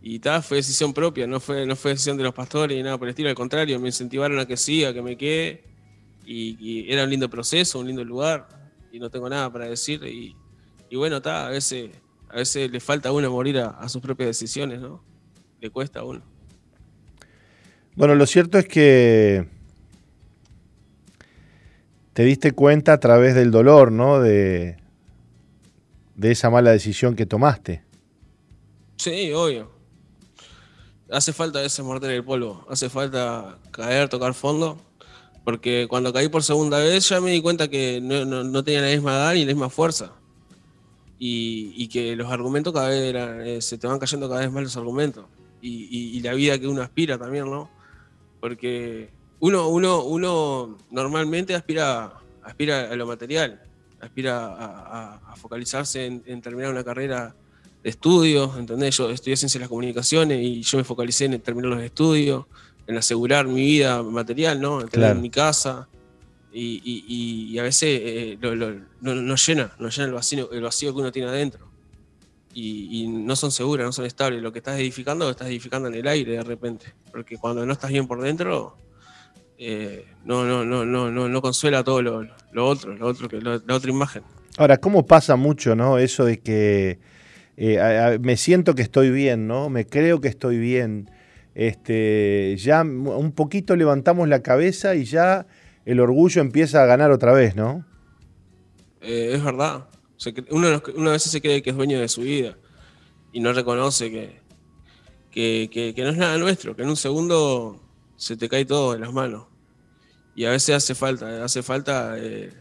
Y 0.00 0.18
tal, 0.18 0.42
fue 0.42 0.58
decisión 0.58 0.92
propia, 0.92 1.26
no 1.26 1.40
fue, 1.40 1.64
no 1.64 1.76
fue 1.76 1.92
decisión 1.92 2.18
de 2.18 2.24
los 2.24 2.34
pastores 2.34 2.76
ni 2.76 2.82
nada 2.82 2.98
por 2.98 3.08
el 3.08 3.10
estilo, 3.10 3.30
al 3.30 3.34
contrario, 3.34 3.80
me 3.80 3.88
incentivaron 3.88 4.38
a 4.38 4.46
que 4.46 4.56
siga, 4.56 4.92
que 4.92 5.00
me 5.00 5.16
quede. 5.16 5.64
Y, 6.26 6.56
y 6.60 6.92
era 6.92 7.04
un 7.04 7.10
lindo 7.10 7.28
proceso, 7.30 7.78
un 7.78 7.86
lindo 7.86 8.04
lugar, 8.04 8.46
y 8.92 8.98
no 8.98 9.10
tengo 9.10 9.28
nada 9.28 9.50
para 9.50 9.66
decir. 9.66 10.04
Y, 10.04 10.36
y 10.90 10.96
bueno, 10.96 11.16
está, 11.16 11.46
a 11.46 11.50
veces, 11.50 11.90
a 12.28 12.36
veces 12.36 12.70
le 12.70 12.80
falta 12.80 13.08
a 13.08 13.12
uno 13.12 13.30
morir 13.30 13.58
a, 13.58 13.68
a 13.70 13.88
sus 13.88 14.02
propias 14.02 14.28
decisiones, 14.28 14.80
¿no? 14.80 15.02
Le 15.60 15.70
cuesta 15.70 16.00
a 16.00 16.04
uno. 16.04 16.33
Bueno, 17.96 18.14
lo 18.16 18.26
cierto 18.26 18.58
es 18.58 18.66
que 18.66 19.46
te 22.12 22.24
diste 22.24 22.52
cuenta 22.52 22.92
a 22.92 23.00
través 23.00 23.34
del 23.34 23.50
dolor, 23.50 23.92
¿no? 23.92 24.20
De, 24.20 24.76
de 26.16 26.30
esa 26.32 26.50
mala 26.50 26.70
decisión 26.70 27.14
que 27.14 27.26
tomaste. 27.26 27.82
Sí, 28.96 29.32
obvio. 29.32 29.70
Hace 31.10 31.32
falta 31.32 31.60
veces 31.60 31.84
morder 31.84 32.10
el 32.12 32.24
polvo, 32.24 32.66
hace 32.68 32.88
falta 32.88 33.58
caer, 33.70 34.08
tocar 34.08 34.34
fondo, 34.34 34.78
porque 35.44 35.86
cuando 35.88 36.12
caí 36.12 36.28
por 36.28 36.42
segunda 36.42 36.78
vez 36.78 37.08
ya 37.08 37.20
me 37.20 37.30
di 37.30 37.42
cuenta 37.42 37.68
que 37.68 38.00
no, 38.00 38.64
tenía 38.64 38.80
la 38.80 38.88
misma 38.88 39.12
edad 39.12 39.34
ni 39.34 39.40
la 39.40 39.52
misma 39.52 39.70
fuerza. 39.70 40.12
Y, 41.18 41.88
que 41.88 42.16
los 42.16 42.30
argumentos 42.30 42.72
cada 42.72 42.88
vez 42.88 43.02
eran, 43.02 43.40
eh, 43.46 43.62
se 43.62 43.78
te 43.78 43.86
van 43.86 43.98
cayendo 43.98 44.28
cada 44.28 44.40
vez 44.40 44.50
más 44.50 44.62
los 44.62 44.76
argumentos. 44.76 45.26
Y, 45.62 46.16
y, 46.16 46.20
la 46.20 46.34
vida 46.34 46.58
que 46.58 46.66
uno 46.66 46.82
aspira 46.82 47.16
también, 47.16 47.50
¿no? 47.50 47.70
Porque 48.44 49.08
uno, 49.40 49.68
uno, 49.70 50.04
uno 50.04 50.76
normalmente 50.90 51.54
aspira, 51.54 52.12
aspira 52.42 52.90
a 52.90 52.94
lo 52.94 53.06
material, 53.06 53.62
aspira 54.02 54.36
a, 54.36 55.34
focalizarse 55.36 56.04
en, 56.04 56.42
terminar 56.42 56.70
una 56.70 56.84
carrera 56.84 57.34
de 57.82 57.88
estudios, 57.88 58.58
¿entendés? 58.58 58.98
Yo 58.98 59.08
estudié 59.08 59.34
ciencias 59.38 59.54
de 59.54 59.60
las 59.60 59.70
comunicaciones 59.70 60.42
y 60.42 60.60
yo 60.60 60.76
me 60.76 60.84
focalicé 60.84 61.24
en 61.24 61.40
terminar 61.40 61.70
los 61.70 61.82
estudios, 61.82 62.44
en 62.86 62.98
asegurar 62.98 63.46
mi 63.46 63.62
vida 63.62 64.02
material, 64.02 64.60
¿no? 64.60 64.82
En 64.82 64.88
tener 64.88 65.14
mi 65.14 65.30
casa. 65.30 65.88
Y, 66.52 67.56
a 67.58 67.62
veces 67.62 67.98
eh, 68.04 68.38
lo, 68.42 68.54
nos 69.00 69.46
llena, 69.46 69.72
nos 69.78 69.96
llena 69.96 70.08
el 70.08 70.12
vacío, 70.12 70.52
el 70.52 70.60
vacío 70.60 70.92
que 70.92 71.00
uno 71.00 71.10
tiene 71.10 71.30
adentro. 71.30 71.63
Y, 72.56 73.08
no 73.08 73.34
son 73.34 73.50
seguras, 73.50 73.84
no 73.84 73.92
son 73.92 74.06
estables. 74.06 74.40
Lo 74.40 74.52
que 74.52 74.60
estás 74.60 74.78
edificando, 74.78 75.24
lo 75.24 75.32
estás 75.32 75.48
edificando 75.48 75.88
en 75.88 75.94
el 75.94 76.06
aire 76.06 76.32
de 76.32 76.42
repente. 76.42 76.86
Porque 77.10 77.36
cuando 77.36 77.66
no 77.66 77.72
estás 77.72 77.90
bien 77.90 78.06
por 78.06 78.22
dentro, 78.22 78.76
eh, 79.58 80.06
no, 80.24 80.44
no, 80.44 80.64
no, 80.64 80.84
no, 80.84 81.10
no, 81.10 81.28
no 81.28 81.42
consuela 81.42 81.82
todo 81.82 82.00
lo, 82.00 82.22
otro, 82.64 82.94
lo 82.94 83.06
otro 83.06 83.28
que 83.28 83.40
la 83.40 83.74
otra 83.74 83.90
imagen. 83.90 84.22
Ahora, 84.56 84.76
¿cómo 84.76 85.04
pasa 85.04 85.34
mucho, 85.34 85.74
no? 85.74 85.98
Eso 85.98 86.24
de 86.24 86.38
que 86.38 87.00
eh, 87.56 88.18
me 88.20 88.36
siento 88.36 88.74
que 88.74 88.82
estoy 88.82 89.10
bien, 89.10 89.46
¿no? 89.46 89.68
Me 89.68 89.86
creo 89.86 90.20
que 90.20 90.28
estoy 90.28 90.58
bien. 90.58 91.10
Este, 91.54 92.56
ya 92.58 92.82
un 92.82 93.32
poquito 93.32 93.76
levantamos 93.76 94.28
la 94.28 94.42
cabeza 94.42 94.94
y 94.96 95.04
ya 95.04 95.46
el 95.84 96.00
orgullo 96.00 96.40
empieza 96.40 96.82
a 96.82 96.86
ganar 96.86 97.10
otra 97.10 97.32
vez, 97.32 97.54
¿no? 97.54 97.84
Eh, 99.00 99.32
es 99.34 99.44
verdad. 99.44 99.84
Uno, 100.50 100.82
uno, 100.94 101.10
a 101.10 101.12
veces 101.12 101.32
se 101.32 101.40
cree 101.40 101.62
que 101.62 101.70
es 101.70 101.76
dueño 101.76 101.98
de 102.00 102.08
su 102.08 102.22
vida 102.22 102.56
y 103.32 103.40
no 103.40 103.52
reconoce 103.52 104.10
que, 104.10 104.40
que, 105.30 105.92
que 105.94 106.02
no 106.02 106.10
es 106.10 106.16
nada 106.16 106.38
nuestro, 106.38 106.76
que 106.76 106.82
en 106.82 106.88
un 106.88 106.96
segundo 106.96 107.80
se 108.16 108.36
te 108.36 108.48
cae 108.48 108.64
todo 108.64 108.94
en 108.94 109.00
las 109.00 109.12
manos. 109.12 109.46
Y 110.36 110.44
a 110.44 110.50
veces 110.50 110.74
hace 110.74 110.94
falta, 110.94 111.44
hace 111.44 111.62
falta 111.62 112.16
eh, 112.18 112.52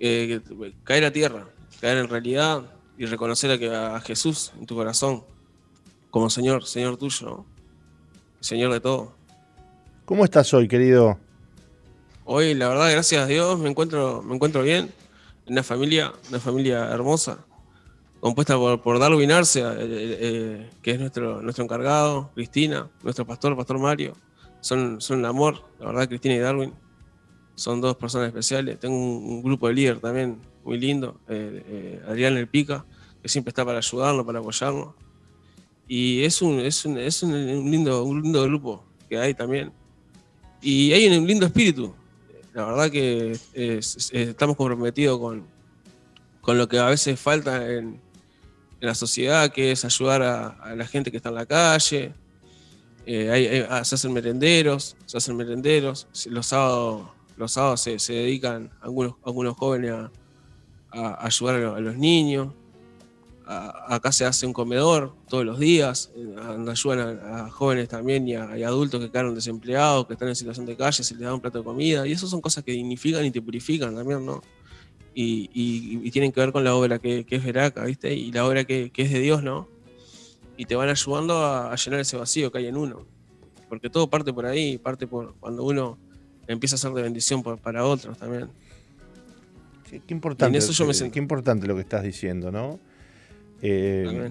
eh, 0.00 0.40
caer 0.84 1.04
a 1.04 1.12
tierra, 1.12 1.48
caer 1.80 1.98
en 1.98 2.08
realidad 2.08 2.62
y 2.98 3.06
reconocer 3.06 3.50
a, 3.50 3.58
que, 3.58 3.74
a 3.74 4.00
Jesús 4.00 4.52
en 4.58 4.66
tu 4.66 4.74
corazón 4.74 5.24
como 6.10 6.30
Señor, 6.30 6.64
Señor 6.64 6.96
tuyo, 6.96 7.44
Señor 8.40 8.72
de 8.72 8.80
todo. 8.80 9.16
¿Cómo 10.04 10.24
estás 10.24 10.52
hoy, 10.54 10.68
querido? 10.68 11.18
Hoy, 12.24 12.54
la 12.54 12.68
verdad, 12.68 12.92
gracias 12.92 13.24
a 13.24 13.26
Dios, 13.26 13.58
me 13.58 13.68
encuentro, 13.68 14.22
me 14.22 14.34
encuentro 14.34 14.62
bien. 14.62 14.92
Una 15.46 15.62
familia, 15.62 16.12
una 16.28 16.40
familia 16.40 16.90
hermosa, 16.90 17.44
compuesta 18.20 18.56
por, 18.56 18.80
por 18.80 18.98
Darwin 18.98 19.30
Arce, 19.30 19.62
eh, 19.62 20.70
que 20.82 20.92
es 20.92 20.98
nuestro, 20.98 21.42
nuestro 21.42 21.64
encargado, 21.64 22.30
Cristina, 22.34 22.88
nuestro 23.02 23.26
pastor, 23.26 23.54
Pastor 23.56 23.78
Mario, 23.78 24.14
son, 24.64 24.98
son 25.02 25.18
un 25.18 25.26
amor, 25.26 25.62
la 25.78 25.86
verdad, 25.86 26.08
Cristina 26.08 26.34
y 26.34 26.38
Darwin. 26.38 26.72
Son 27.54 27.82
dos 27.82 27.96
personas 27.96 28.28
especiales. 28.28 28.80
Tengo 28.80 28.96
un, 28.96 29.42
grupo 29.42 29.68
de 29.68 29.74
líder 29.74 30.00
también 30.00 30.38
muy 30.64 30.78
lindo, 30.78 31.20
eh, 31.28 31.62
eh, 31.66 32.02
Adrián 32.08 32.34
El 32.38 32.48
Pica, 32.48 32.86
que 33.22 33.28
siempre 33.28 33.50
está 33.50 33.62
para 33.62 33.78
ayudarnos, 33.78 34.24
para 34.24 34.38
apoyarnos. 34.38 34.94
Y 35.86 36.24
es 36.24 36.40
un, 36.40 36.60
es 36.60 36.82
un, 36.86 36.96
es 36.96 37.22
un, 37.22 37.70
lindo, 37.70 38.04
un 38.04 38.22
lindo 38.22 38.42
grupo 38.44 38.82
que 39.06 39.18
hay 39.18 39.34
también. 39.34 39.70
Y 40.62 40.92
hay 40.94 41.14
un 41.14 41.26
lindo 41.26 41.44
espíritu. 41.44 41.94
La 42.54 42.64
verdad 42.66 42.90
que 42.90 43.38
estamos 44.12 44.56
comprometidos 44.56 45.18
con, 45.18 45.44
con 46.40 46.56
lo 46.56 46.68
que 46.68 46.78
a 46.78 46.86
veces 46.86 47.20
falta 47.20 47.70
en, 47.70 48.00
la 48.80 48.94
sociedad, 48.94 49.50
que 49.50 49.72
es 49.72 49.84
ayudar 49.84 50.22
a, 50.22 50.48
a, 50.48 50.74
la 50.76 50.86
gente 50.86 51.10
que 51.10 51.16
está 51.16 51.30
en 51.30 51.36
la 51.36 51.46
calle, 51.46 52.12
eh, 53.06 53.66
ah, 53.68 53.84
se 53.84 53.94
hacen 53.94 54.12
merenderos, 54.12 54.96
se 55.06 55.16
hacen 55.16 55.36
merenderos. 55.36 56.06
Los 56.26 56.46
sábados, 56.46 57.08
los 57.36 57.52
sábados 57.52 57.80
se, 57.80 58.12
dedican 58.12 58.70
algunos, 58.80 59.14
algunos 59.24 59.56
jóvenes 59.56 59.92
a, 60.92 61.26
ayudar 61.26 61.56
a, 61.56 61.80
los 61.80 61.96
niños. 61.96 62.52
Acá 63.46 64.10
se 64.12 64.24
hace 64.24 64.46
un 64.46 64.52
comedor 64.52 65.14
todos 65.28 65.44
los 65.44 65.58
días, 65.58 66.10
eh, 66.16 66.34
ayudan 66.70 67.20
a, 67.22 67.50
jóvenes 67.50 67.88
también 67.88 68.26
y, 68.26 68.34
a, 68.34 68.44
adultos 68.66 69.00
que 69.00 69.10
quedaron 69.10 69.34
desempleados, 69.34 70.06
que 70.06 70.14
están 70.14 70.28
en 70.28 70.36
situación 70.36 70.66
de 70.66 70.76
calle, 70.76 71.02
se 71.02 71.14
les 71.14 71.22
da 71.22 71.34
un 71.34 71.40
plato 71.40 71.58
de 71.58 71.64
comida. 71.64 72.06
Y 72.06 72.12
eso 72.12 72.26
son 72.26 72.40
cosas 72.40 72.64
que 72.64 72.72
dignifican 72.72 73.24
y 73.24 73.30
te 73.30 73.42
purifican 73.42 73.94
también, 73.94 74.24
¿no? 74.24 74.42
Y, 75.14 76.10
tienen 76.10 76.32
que 76.32 76.40
ver 76.40 76.52
con 76.52 76.64
la 76.64 76.74
obra 76.74 76.98
que, 76.98 77.24
es 77.28 77.44
Veraca, 77.44 77.84
¿viste? 77.84 78.14
Y 78.14 78.32
la 78.32 78.46
obra 78.46 78.64
que, 78.64 78.90
que 78.90 79.02
es 79.02 79.12
de 79.12 79.20
Dios, 79.20 79.42
¿no? 79.42 79.68
y 80.56 80.66
te 80.66 80.76
van 80.76 80.88
ayudando 80.88 81.44
a, 81.44 81.74
llenar 81.76 82.00
ese 82.00 82.16
vacío 82.16 82.50
que 82.50 82.58
hay 82.58 82.66
en 82.66 82.76
uno. 82.76 83.06
Porque 83.68 83.90
todo 83.90 84.08
parte 84.08 84.32
por 84.32 84.46
ahí, 84.46 84.78
parte 84.78 85.06
por 85.06 85.34
cuando 85.36 85.64
uno 85.64 85.98
empieza 86.46 86.76
a 86.76 86.78
ser 86.78 86.92
de 86.92 87.02
bendición 87.02 87.42
para 87.42 87.84
otros 87.84 88.18
también. 88.18 88.50
Qué, 89.88 90.00
importante, 90.08 90.58
qué 91.12 91.18
importante 91.18 91.66
lo 91.66 91.74
que 91.74 91.82
estás 91.82 92.02
diciendo, 92.02 92.50
¿no? 92.50 92.80
Eh, 93.62 94.30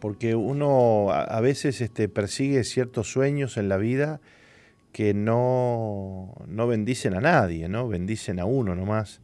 porque 0.00 0.34
uno 0.34 1.10
a, 1.10 1.40
veces 1.40 1.80
este, 1.80 2.08
persigue 2.08 2.64
ciertos 2.64 3.10
sueños 3.12 3.56
en 3.56 3.68
la 3.68 3.76
vida 3.76 4.20
que 4.92 5.14
no, 5.14 6.34
no 6.46 6.66
bendicen 6.66 7.14
a 7.14 7.20
nadie, 7.20 7.68
¿no? 7.68 7.88
Bendicen 7.88 8.40
a 8.40 8.44
uno 8.44 8.74
nomás. 8.74 9.20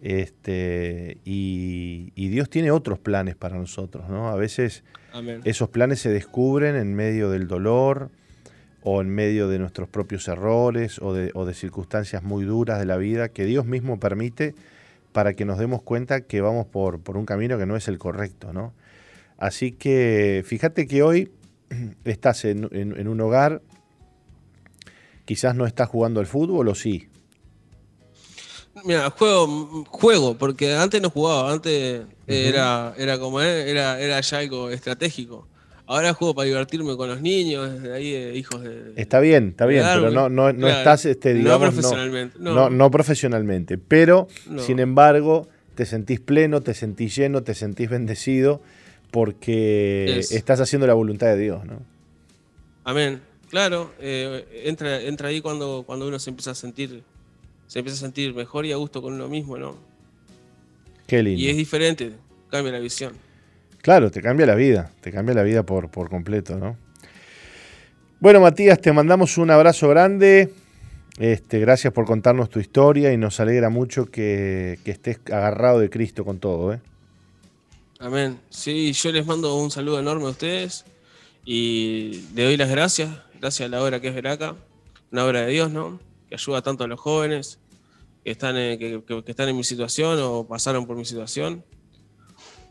Este, 0.00 1.18
y, 1.24 2.12
Dios 2.14 2.48
tiene 2.48 2.70
otros 2.70 2.98
planes 2.98 3.34
para 3.34 3.56
nosotros, 3.56 4.08
¿no? 4.08 4.28
A 4.28 4.36
veces 4.36 4.84
esos 5.44 5.68
planes 5.70 6.00
se 6.00 6.10
descubren 6.10 6.76
en 6.76 6.94
medio 6.94 7.30
del 7.30 7.48
dolor 7.48 8.10
o 8.82 9.00
en 9.00 9.08
medio 9.08 9.48
de 9.48 9.58
nuestros 9.58 9.88
propios 9.88 10.28
errores 10.28 11.00
o 11.00 11.14
de, 11.14 11.54
circunstancias 11.54 12.22
muy 12.22 12.44
duras 12.44 12.78
de 12.78 12.86
la 12.86 12.96
vida 12.96 13.30
que 13.30 13.44
Dios 13.44 13.66
mismo 13.66 13.98
permite 13.98 14.54
para 15.18 15.34
que 15.34 15.44
nos 15.44 15.58
demos 15.58 15.82
cuenta 15.82 16.20
que 16.20 16.40
vamos 16.40 16.68
por, 16.68 17.00
un 17.16 17.26
camino 17.26 17.58
que 17.58 17.66
no 17.66 17.74
es 17.74 17.88
el 17.88 17.98
correcto, 17.98 18.52
¿no? 18.52 18.72
Así 19.36 19.72
que 19.72 20.44
fíjate 20.46 20.86
que 20.86 21.02
hoy 21.02 21.32
estás 22.04 22.44
en, 22.44 22.68
en 22.70 23.08
un 23.08 23.20
hogar, 23.20 23.60
quizás 25.24 25.56
no 25.56 25.66
estás 25.66 25.88
jugando 25.88 26.20
al 26.20 26.26
fútbol 26.26 26.68
o 26.68 26.76
sí, 26.76 27.08
Mira, 28.84 29.10
juego, 29.10 29.84
juego, 29.90 30.38
porque 30.38 30.76
antes 30.76 31.02
no 31.02 31.10
jugaba, 31.10 31.52
antes 31.52 32.04
era, 32.28 32.94
era 32.96 33.18
como 33.18 33.40
era, 33.40 34.00
era 34.00 34.20
ya 34.20 34.38
algo 34.38 34.70
estratégico. 34.70 35.48
Ahora 35.88 36.12
juego 36.12 36.34
para 36.34 36.46
divertirme 36.46 36.96
con 36.98 37.08
los 37.08 37.22
niños, 37.22 37.82
ahí 37.84 38.14
eh, 38.14 38.36
hijos 38.36 38.62
de. 38.62 38.92
Está 38.96 39.20
bien, 39.20 39.48
está 39.48 39.64
bien, 39.64 39.82
pero 39.82 40.10
no, 40.10 40.28
no, 40.28 40.52
no 40.52 40.68
estás, 40.68 41.06
este, 41.06 41.32
digamos, 41.32 41.60
no 41.60 41.72
profesionalmente. 41.72 42.38
No, 42.38 42.68
no, 42.68 42.90
profesionalmente. 42.90 43.78
Pero, 43.78 44.28
sin 44.58 44.80
embargo, 44.80 45.48
te 45.74 45.86
sentís 45.86 46.20
pleno, 46.20 46.60
te 46.60 46.74
sentís 46.74 47.16
lleno, 47.16 47.42
te 47.42 47.54
sentís 47.54 47.88
bendecido, 47.88 48.60
porque 49.10 50.18
estás 50.30 50.60
haciendo 50.60 50.86
la 50.86 50.92
voluntad 50.94 51.28
de 51.28 51.38
Dios, 51.38 51.64
¿no? 51.64 51.80
Amén. 52.84 53.22
Claro, 53.48 53.92
eh, 53.98 54.62
entra, 54.66 55.00
entra 55.00 55.28
ahí 55.28 55.40
cuando, 55.40 55.84
cuando 55.86 56.06
uno 56.06 56.18
se 56.18 56.28
empieza 56.28 56.50
a 56.50 56.54
sentir 56.54 57.02
se 57.66 57.78
empieza 57.78 57.98
a 57.98 58.00
sentir 58.00 58.34
mejor 58.34 58.66
y 58.66 58.72
a 58.72 58.76
gusto 58.76 59.00
con 59.00 59.12
uno 59.12 59.28
mismo, 59.28 59.56
¿no? 59.56 59.76
Qué 61.06 61.22
lindo. 61.22 61.40
Y 61.40 61.48
es 61.48 61.56
diferente, 61.56 62.12
cambia 62.50 62.72
la 62.72 62.78
visión. 62.78 63.12
Claro, 63.88 64.10
te 64.10 64.20
cambia 64.20 64.44
la 64.44 64.54
vida, 64.54 64.92
te 65.00 65.10
cambia 65.10 65.34
la 65.34 65.42
vida 65.42 65.62
por, 65.62 65.90
por 65.90 66.10
completo, 66.10 66.58
¿no? 66.58 66.76
Bueno, 68.20 68.38
Matías, 68.38 68.78
te 68.82 68.92
mandamos 68.92 69.38
un 69.38 69.50
abrazo 69.50 69.88
grande. 69.88 70.52
Este, 71.18 71.58
gracias 71.58 71.90
por 71.94 72.04
contarnos 72.04 72.50
tu 72.50 72.60
historia 72.60 73.14
y 73.14 73.16
nos 73.16 73.40
alegra 73.40 73.70
mucho 73.70 74.04
que, 74.04 74.78
que 74.84 74.90
estés 74.90 75.20
agarrado 75.32 75.78
de 75.78 75.88
Cristo 75.88 76.22
con 76.26 76.38
todo. 76.38 76.74
¿eh? 76.74 76.82
Amén. 77.98 78.38
Sí, 78.50 78.92
yo 78.92 79.10
les 79.10 79.24
mando 79.24 79.56
un 79.56 79.70
saludo 79.70 80.00
enorme 80.00 80.26
a 80.26 80.30
ustedes 80.32 80.84
y 81.46 82.26
le 82.34 82.44
doy 82.44 82.58
las 82.58 82.68
gracias, 82.68 83.08
gracias 83.40 83.68
a 83.68 83.70
la 83.70 83.82
obra 83.82 84.02
que 84.02 84.08
es 84.08 84.14
Veraca, 84.14 84.54
una 85.10 85.24
obra 85.24 85.46
de 85.46 85.52
Dios, 85.52 85.70
¿no? 85.70 85.98
que 86.28 86.34
ayuda 86.34 86.60
tanto 86.60 86.84
a 86.84 86.88
los 86.88 87.00
jóvenes 87.00 87.58
que 88.22 88.32
están, 88.32 88.54
en, 88.58 88.78
que, 88.78 89.02
están 89.28 89.48
en 89.48 89.56
mi 89.56 89.64
situación 89.64 90.18
o 90.20 90.46
pasaron 90.46 90.86
por 90.86 90.94
mi 90.94 91.06
situación. 91.06 91.64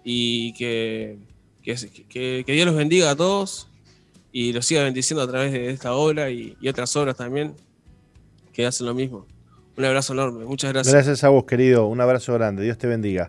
Y 0.09 0.53
que, 0.53 1.17
que, 1.61 2.45
Dios 2.47 2.65
los 2.65 2.77
bendiga 2.77 3.11
a 3.11 3.15
todos 3.17 3.67
y 4.31 4.53
los 4.53 4.65
siga 4.65 4.81
bendiciendo 4.83 5.21
a 5.21 5.27
través 5.27 5.51
de 5.51 5.69
esta 5.69 5.95
obra 5.95 6.29
y, 6.29 6.55
otras 6.65 6.95
obras 6.95 7.17
también 7.17 7.55
que 8.53 8.65
hacen 8.65 8.87
lo 8.87 8.93
mismo. 8.93 9.25
Un 9.75 9.83
abrazo 9.83 10.13
enorme, 10.13 10.45
muchas 10.45 10.71
gracias. 10.71 10.93
Gracias 10.93 11.25
a 11.25 11.29
vos, 11.29 11.43
querido. 11.43 11.87
Un 11.87 11.99
abrazo 11.99 12.33
grande. 12.35 12.63
Dios 12.63 12.77
te 12.77 12.87
bendiga. 12.87 13.27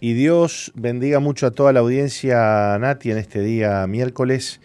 Y 0.00 0.14
Dios 0.14 0.72
bendiga 0.74 1.20
mucho 1.20 1.48
a 1.48 1.50
toda 1.50 1.74
la 1.74 1.80
audiencia, 1.80 2.78
Nati, 2.78 3.10
en 3.10 3.18
este 3.18 3.42
día 3.42 3.86
miércoles, 3.86 4.62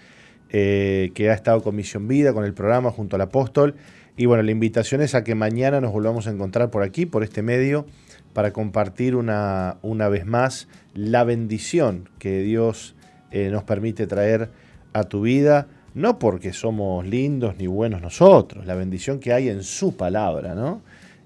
eh, 0.51 1.11
que 1.15 1.31
ha 1.31 1.33
estado 1.33 1.61
con 1.61 1.75
Misión 1.75 2.07
Vida, 2.07 2.31
con 2.31 2.45
el 2.45 2.53
programa 2.53 2.91
junto 2.91 3.17
al 3.17 3.23
apóstol. 3.23 3.75
Y 4.15 4.25
bueno, 4.25 4.41
la 4.41 4.51
invitación 4.51 5.01
es 5.01 5.15
a 5.15 5.25
que 5.25 5.35
mañana 5.35 5.81
nos 5.81 5.91
volvamos 5.91 6.27
a 6.27 6.31
encontrar 6.31 6.71
por 6.71 6.81
aquí, 6.81 7.05
por 7.05 7.25
este 7.25 7.41
medio, 7.41 7.85
para 8.33 8.53
compartir 8.53 9.15
una, 9.15 9.77
una 9.81 10.09
vez 10.09 10.25
más 10.25 10.67
la 10.93 11.23
bendición 11.23 12.09
que 12.19 12.41
Dios 12.41 12.95
eh, 13.31 13.49
nos 13.49 13.63
permite 13.63 14.07
traer 14.07 14.49
a 14.93 15.03
tu 15.03 15.21
vida, 15.21 15.67
no 15.93 16.19
porque 16.19 16.53
somos 16.53 17.05
lindos 17.05 17.55
ni 17.57 17.67
buenos 17.67 18.01
nosotros, 18.01 18.65
la 18.65 18.75
bendición 18.75 19.19
que 19.19 19.33
hay 19.33 19.49
en 19.49 19.63
su 19.63 19.95
palabra, 19.95 20.55
¿no? 20.55 20.81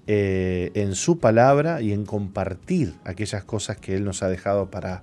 Eh, 0.08 0.70
en 0.74 0.94
su 0.94 1.18
palabra 1.18 1.82
y 1.82 1.92
en 1.92 2.04
compartir 2.04 2.94
aquellas 3.04 3.42
cosas 3.42 3.76
que 3.76 3.96
Él 3.96 4.04
nos 4.04 4.22
ha 4.22 4.28
dejado 4.28 4.70
para, 4.70 5.02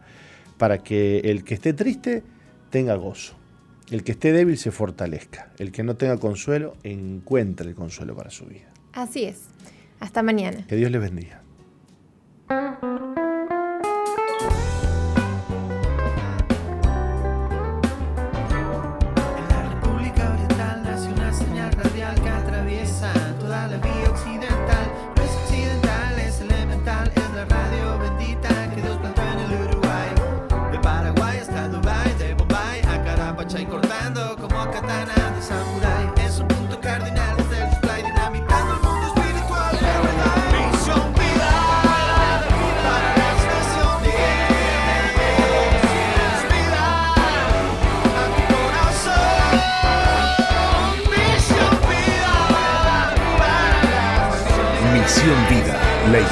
para 0.57 0.77
que 0.77 1.19
el 1.25 1.43
que 1.43 1.55
esté 1.55 1.73
triste 1.73 2.23
tenga 2.69 2.95
gozo, 2.95 3.35
el 3.91 4.05
que 4.05 4.13
esté 4.13 4.31
débil 4.31 4.57
se 4.57 4.71
fortalezca, 4.71 5.51
el 5.59 5.73
que 5.73 5.83
no 5.83 5.97
tenga 5.97 6.17
consuelo 6.17 6.77
encuentre 6.83 7.67
el 7.67 7.75
consuelo 7.75 8.15
para 8.15 8.29
su 8.29 8.45
vida. 8.45 8.71
Así 8.93 9.25
es. 9.25 9.41
Hasta 9.99 10.23
mañana. 10.23 10.65
Que 10.67 10.77
Dios 10.77 10.89
les 10.89 11.01
bendiga. 11.01 11.42
Thank 12.53 12.83
you. 12.83 13.32